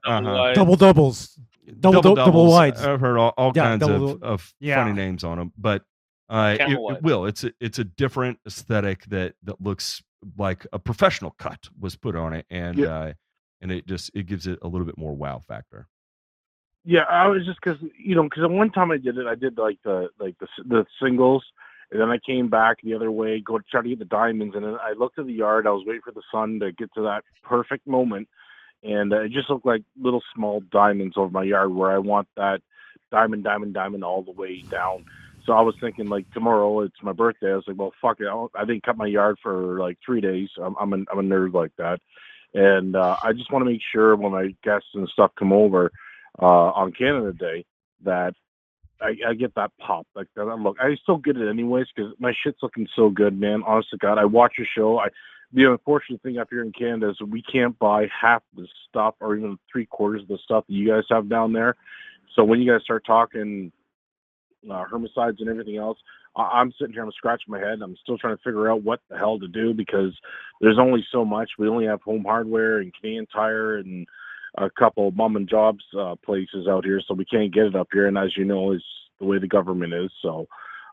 [0.05, 0.53] Uh-huh.
[0.53, 1.39] Double doubles.
[1.79, 2.81] Double, double, double wides.
[2.81, 4.75] I've heard all, all Yeah, kinds double- of, of yeah.
[4.83, 5.83] funny names on them, but
[6.29, 7.25] uh, it, it will.
[7.25, 10.01] It's a, it's a different aesthetic that that looks
[10.37, 12.87] like a professional cut was put on it, and Yeah.
[12.99, 13.13] uh,
[13.61, 15.87] and it just it gives it a little bit more wow factor.
[16.85, 19.57] Yeah, I was just because you know because one time I did it, I did
[19.57, 21.43] like the like the the singles,
[21.91, 24.63] and then I came back the other way, go try to get the diamonds, and
[24.65, 25.67] then I looked at the yard.
[25.67, 28.27] I was waiting for the sun to get to that perfect moment,
[28.83, 32.27] and uh, it just looked like little small diamonds over my yard where I want
[32.37, 32.61] that
[33.11, 35.05] diamond, diamond, diamond all the way down.
[35.45, 37.51] So I was thinking like tomorrow it's my birthday.
[37.51, 38.25] I was like, well, fuck it.
[38.27, 40.49] I, don't- I didn't cut my yard for like three days.
[40.61, 41.99] I'm I'm a nerd like that,
[42.53, 45.91] and uh, I just want to make sure when my guests and stuff come over
[46.41, 47.65] uh, on Canada Day
[48.03, 48.33] that
[49.01, 50.77] I, I get that pop like that look.
[50.79, 53.63] I still get it anyways because my shit's looking so good, man.
[53.65, 54.99] Honest to God, I watch your show.
[54.99, 55.09] I
[55.53, 59.35] the unfortunate thing up here in Canada is we can't buy half the stuff or
[59.35, 61.75] even three quarters of the stuff that you guys have down there.
[62.35, 63.71] So when you guys start talking
[64.69, 65.99] uh, herbicides and everything else,
[66.35, 67.81] I- I'm sitting here, I'm scratching my head.
[67.83, 70.13] I'm still trying to figure out what the hell to do because
[70.61, 71.51] there's only so much.
[71.59, 74.07] We only have home hardware and Canadian Tire and
[74.57, 77.75] a couple of mom and jobs uh, places out here, so we can't get it
[77.75, 78.07] up here.
[78.07, 78.83] And as you know, it's
[79.19, 80.11] the way the government is.
[80.21, 80.47] So,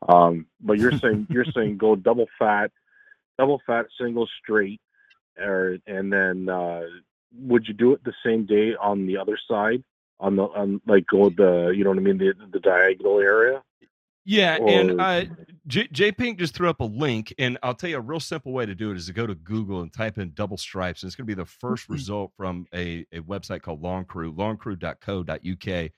[0.09, 2.70] um, but you're saying you're saying go double fat,
[3.38, 4.80] double fat, single straight,
[5.38, 6.82] or and then uh,
[7.38, 9.82] would you do it the same day on the other side?
[10.18, 13.62] On the on like go the you know what I mean the the diagonal area.
[14.28, 15.24] Yeah, and uh,
[15.68, 18.52] J, J Pink just threw up a link, and I'll tell you a real simple
[18.52, 21.08] way to do it is to go to Google and type in double stripes, and
[21.08, 25.90] it's going to be the first result from a, a website called Lawn Crew, lawncrew.co.uk,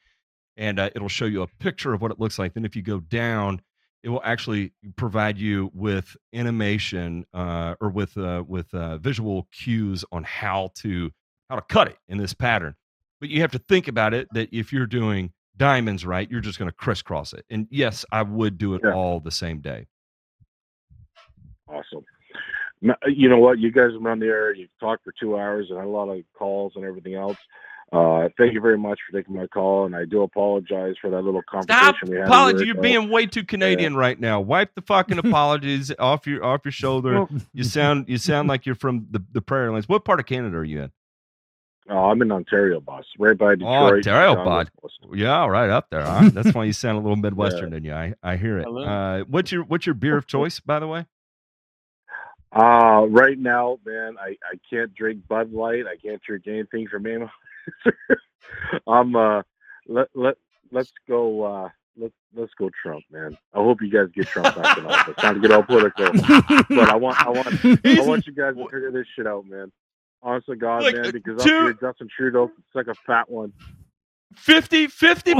[0.59, 2.53] and uh, it'll show you a picture of what it looks like.
[2.53, 3.63] Then if you go down,
[4.03, 10.05] it will actually provide you with animation uh, or with uh, with uh, visual cues
[10.13, 11.11] on how to
[11.51, 12.75] how to cut it in this pattern.
[13.21, 16.59] But you have to think about it that if you're doing diamonds right, you're just
[16.59, 17.45] going to crisscross it.
[17.51, 19.87] And yes, I would do it all the same day.
[21.69, 22.05] Awesome.
[22.81, 23.59] You know what?
[23.59, 24.55] You guys have been on the air.
[24.55, 27.37] You've talked for two hours and had a lot of calls and everything else.
[27.91, 31.23] Uh, thank you very much for taking my call, and I do apologize for that
[31.23, 32.27] little conversation Stop we had.
[32.27, 32.67] apology.
[32.67, 34.41] You're being way too Canadian right now.
[34.41, 37.27] Wipe the fucking apologies off your off your shoulder.
[37.55, 39.89] You sound you sound like you're from the, the prairie lands.
[39.89, 40.93] What part of Canada are you in?
[41.91, 43.07] Oh, I'm in Ontario, boss.
[43.19, 43.73] Right by Detroit.
[43.75, 44.71] Oh, Ontario, John bud.
[45.15, 46.03] Yeah, right up there.
[46.03, 46.35] All right.
[46.35, 47.95] That's why you sound a little Midwestern in you.
[47.95, 48.67] I, I hear it.
[48.67, 51.07] Uh, what's your what's your beer of choice, by the way?
[52.53, 55.85] Uh, right now, man, I, I can't drink Bud Light.
[55.87, 57.31] I can't drink anything from Mama.
[58.87, 59.43] I'm uh
[59.87, 60.35] let let
[60.71, 63.37] let's go uh let's let's go Trump, man.
[63.55, 65.15] I hope you guys get Trump back in office.
[65.23, 66.13] Not to get all political,
[66.69, 69.73] but I want I want I want you guys to figure this shit out, man.
[70.23, 73.53] Honestly, God, Look, man, because up here Justin Trudeau it's like a fat one.
[74.37, 74.89] 50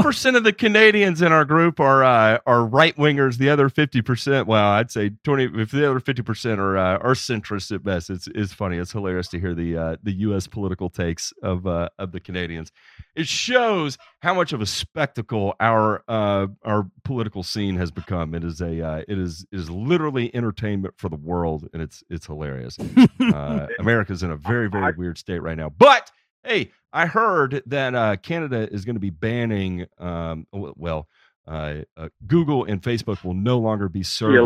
[0.01, 3.37] percent of the Canadians in our group are uh, are right wingers.
[3.37, 5.43] The other fifty percent, well, I'd say twenty.
[5.61, 8.77] If the other fifty percent are uh, are centrist at best, it's it's funny.
[8.77, 10.47] It's hilarious to hear the uh, the U.S.
[10.47, 12.71] political takes of uh, of the Canadians.
[13.15, 18.33] It shows how much of a spectacle our uh, our political scene has become.
[18.33, 22.03] It is a uh, it is it is literally entertainment for the world, and it's
[22.09, 22.77] it's hilarious.
[23.19, 26.11] uh, America's in a very very weird state right now, but
[26.43, 29.85] Hey, I heard that uh, Canada is going to be banning.
[29.97, 31.07] Um, well,
[31.47, 34.37] uh, uh, Google and Facebook will no longer be serving.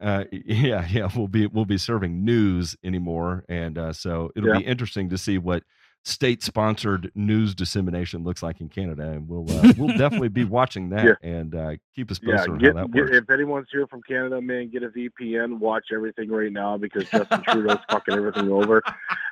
[0.00, 4.58] uh, yeah, yeah, we'll be we'll be serving news anymore, and uh, so it'll Yeah.
[4.58, 5.62] be interesting to see what
[6.06, 11.04] state-sponsored news dissemination looks like in Canada, and we'll uh, we'll definitely be watching that
[11.04, 11.14] Yeah.
[11.22, 13.16] and uh, keep us Yeah, posted on how that get, works.
[13.16, 15.58] if anyone's here from Canada, man, get a VPN.
[15.58, 18.82] Watch everything right now because Justin Trudeau's fucking everything over.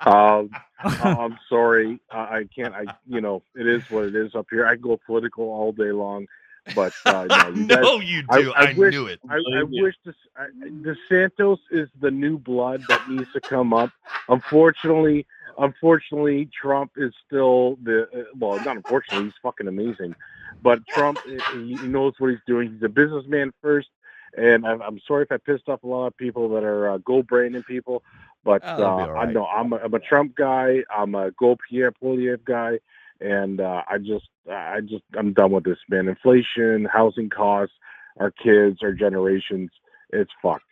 [0.07, 0.51] Um,
[0.85, 2.75] I'm sorry, I, I can't.
[2.75, 4.67] I you know it is what it is up here.
[4.67, 6.27] I can go political all day long,
[6.75, 8.53] but uh, no, you guys, No, you do.
[8.53, 9.21] I wish, knew it.
[9.29, 13.91] I, I wish this I, DeSantis is the new blood that needs to come up.
[14.29, 15.27] Unfortunately,
[15.59, 20.15] unfortunately, Trump is still the uh, well, not unfortunately, he's fucking amazing.
[20.63, 22.73] But Trump, uh, he he knows what he's doing.
[22.73, 23.89] He's a businessman first,
[24.37, 26.99] and I'm, I'm sorry if I pissed off a lot of people that are uh,
[26.99, 28.03] Go Brandon people.
[28.45, 30.83] But Oh, uh, all I know I'm a, I'm a Trump guy.
[30.95, 32.79] I'm a Go Pierre Poilievre guy,
[33.23, 36.09] and uh, I just I just I'm done with this man.
[36.09, 37.75] Inflation, housing costs,
[38.19, 39.71] our kids, our generations,
[40.11, 40.65] it's fucked.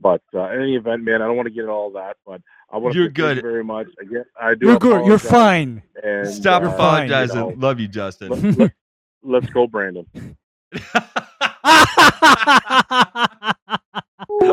[0.00, 2.16] But uh, in any event, man, I don't want to get into all that.
[2.26, 2.40] But
[2.70, 3.42] I want to You're say thank you good.
[3.42, 3.88] very much.
[4.00, 4.66] Again, I do.
[4.66, 5.06] You're good.
[5.06, 5.82] You're fine.
[6.02, 7.36] And Stop uh, apologizing.
[7.36, 8.28] you know, Love you, Justin.
[8.30, 8.72] let, let,
[9.22, 10.06] let's go, Brandon.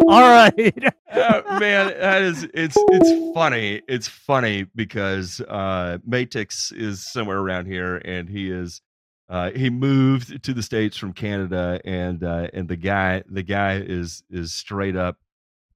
[0.07, 0.93] All right.
[1.11, 3.81] Uh, man, that is it's it's funny.
[3.87, 8.81] It's funny because uh Matix is somewhere around here and he is
[9.29, 13.77] uh he moved to the states from Canada and uh and the guy the guy
[13.77, 15.17] is is straight up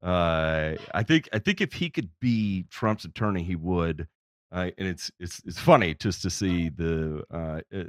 [0.04, 4.08] uh I think I think if he could be Trump's attorney he would
[4.52, 7.84] uh, and it's it's it's funny just to see the uh, uh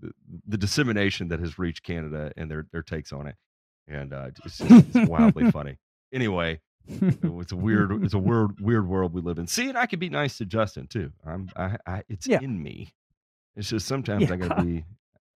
[0.00, 0.12] the,
[0.46, 3.36] the dissemination that has reached Canada and their their takes on it
[3.88, 5.76] and uh it's, it's wildly funny.
[6.12, 9.46] Anyway it's a weird it's a weird weird world we live in.
[9.46, 11.10] See and i could be nice to justin too.
[11.26, 12.40] I'm i, I it's Yeah.
[12.42, 12.92] in me.
[13.56, 14.84] It's just sometimes i gotta be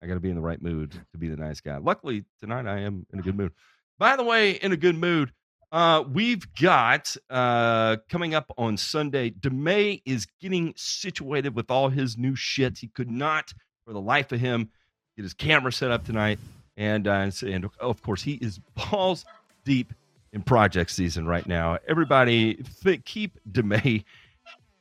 [0.02, 1.76] i gotta be in the right mood to be the nice guy.
[1.78, 3.52] Luckily tonight i am in a good mood.
[3.98, 5.32] By the way in a good mood
[5.72, 12.18] uh we've got uh coming up on sunday demay is getting situated with all his
[12.18, 13.52] new shit he could not
[13.86, 14.68] for the life of him
[15.16, 16.38] get his camera set up tonight
[16.76, 18.58] and uh, and, of course he is
[18.90, 19.24] balls
[19.64, 19.92] deep
[20.32, 21.78] in project season right now.
[21.86, 24.04] Everybody, th- keep DeMay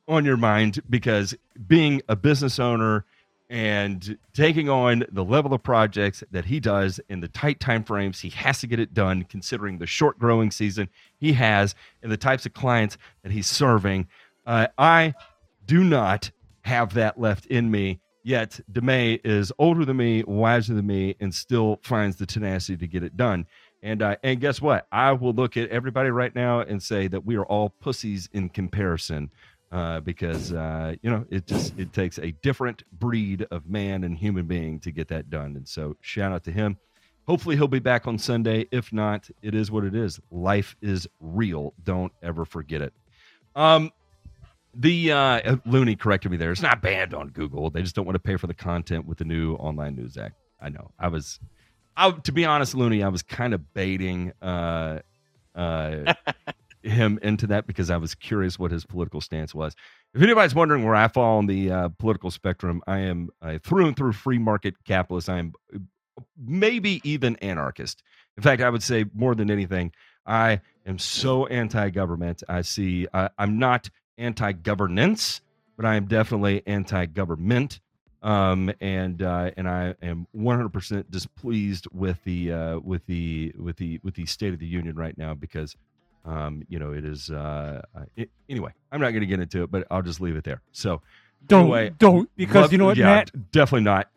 [0.08, 1.36] on your mind because
[1.68, 3.06] being a business owner
[3.52, 8.20] and taking on the level of projects that he does in the tight time frames
[8.20, 10.88] he has to get it done considering the short growing season
[11.18, 14.08] he has and the types of clients that he's serving
[14.46, 15.14] uh, i
[15.66, 16.32] do not
[16.62, 21.34] have that left in me yet demay is older than me wiser than me and
[21.34, 23.46] still finds the tenacity to get it done
[23.84, 24.88] and uh, and guess what?
[24.92, 28.50] I will look at everybody right now and say that we are all pussies in
[28.50, 29.32] comparison,
[29.72, 34.18] uh, because uh, you know it just it takes a different breed of man and
[34.18, 35.56] human being to get that done.
[35.56, 36.78] And so shout out to him.
[37.28, 38.68] Hopefully he'll be back on Sunday.
[38.72, 40.20] If not, it is what it is.
[40.30, 41.74] Life is real.
[41.84, 42.94] Don't ever forget it.
[43.56, 43.92] Um,
[44.74, 46.52] the uh, Looney corrected me there.
[46.52, 47.70] It's not banned on Google.
[47.70, 50.36] They just don't want to pay for the content with the new online news act.
[50.62, 50.92] I know.
[51.00, 51.40] I was
[51.98, 55.00] I, to be honest, Looney, I was kind of baiting uh,
[55.56, 56.14] uh,
[56.84, 59.76] him into that because I was curious what his political stance was.
[60.14, 63.88] If anybody's wondering where I fall on the uh, political spectrum, I am a through
[63.88, 65.30] and through free market capitalist.
[65.30, 65.54] I am
[66.38, 68.04] maybe even anarchist.
[68.38, 69.92] In fact, I would say more than anything,
[70.26, 72.44] I am so anti-government.
[72.48, 73.08] I see.
[73.14, 75.42] I, I'm not anti-governance,
[75.78, 77.80] but I am definitely anti-government
[78.24, 84.00] um, and uh, and I am 100% displeased with the uh, with the with the
[84.04, 85.76] with the State of the Union right now because
[86.26, 87.82] um, you know it is uh,
[88.16, 88.72] it, anyway.
[88.92, 90.62] I'm not going to get into it, but I'll just leave it there.
[90.72, 91.02] So
[91.48, 93.52] Don't- anyway, don't, because you know what, yeah, Matt?
[93.52, 94.10] Definitely not.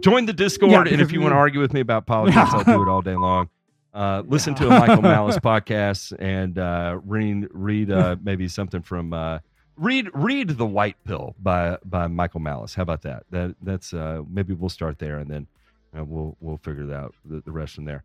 [0.00, 2.64] Join the Discord, Yeah, and if you want to argue with me about politics, I'll
[2.64, 3.48] do it all day long.
[3.94, 9.12] Uh, listen to a Michael Malice podcast and uh, read read uh, maybe something from
[9.12, 9.38] uh,
[9.76, 12.74] read read the White Pill by by Michael Malice.
[12.74, 13.24] How about that?
[13.30, 15.46] That that's uh, maybe we'll start there and then
[15.96, 18.02] uh, we'll we'll figure it out the, the rest from there.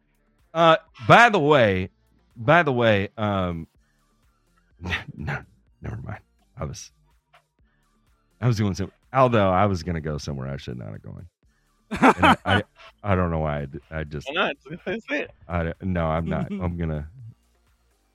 [0.53, 1.89] Uh, by the way,
[2.35, 3.67] by the way, um,
[5.17, 5.39] no,
[5.81, 6.21] never mind.
[6.57, 6.91] I was
[8.39, 8.91] I was doing some.
[9.11, 11.27] Although I was gonna go somewhere I should not have gone.
[11.91, 12.63] And I, I
[13.03, 14.57] I don't know why I just Why not?
[14.85, 15.31] Say it.
[15.47, 16.47] I no, I'm not.
[16.51, 17.07] I'm gonna.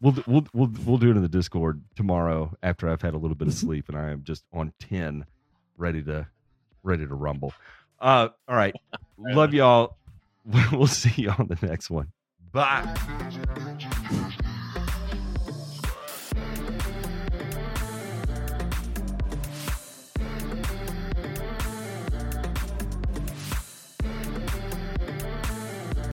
[0.00, 3.36] We'll we'll we'll we'll do it in the Discord tomorrow after I've had a little
[3.36, 5.24] bit of sleep and I am just on ten,
[5.76, 6.26] ready to
[6.82, 7.52] ready to rumble.
[8.00, 8.74] Uh, all right,
[9.18, 9.96] love y'all.
[10.72, 12.12] We'll see you on the next one.
[12.52, 13.22] Bye.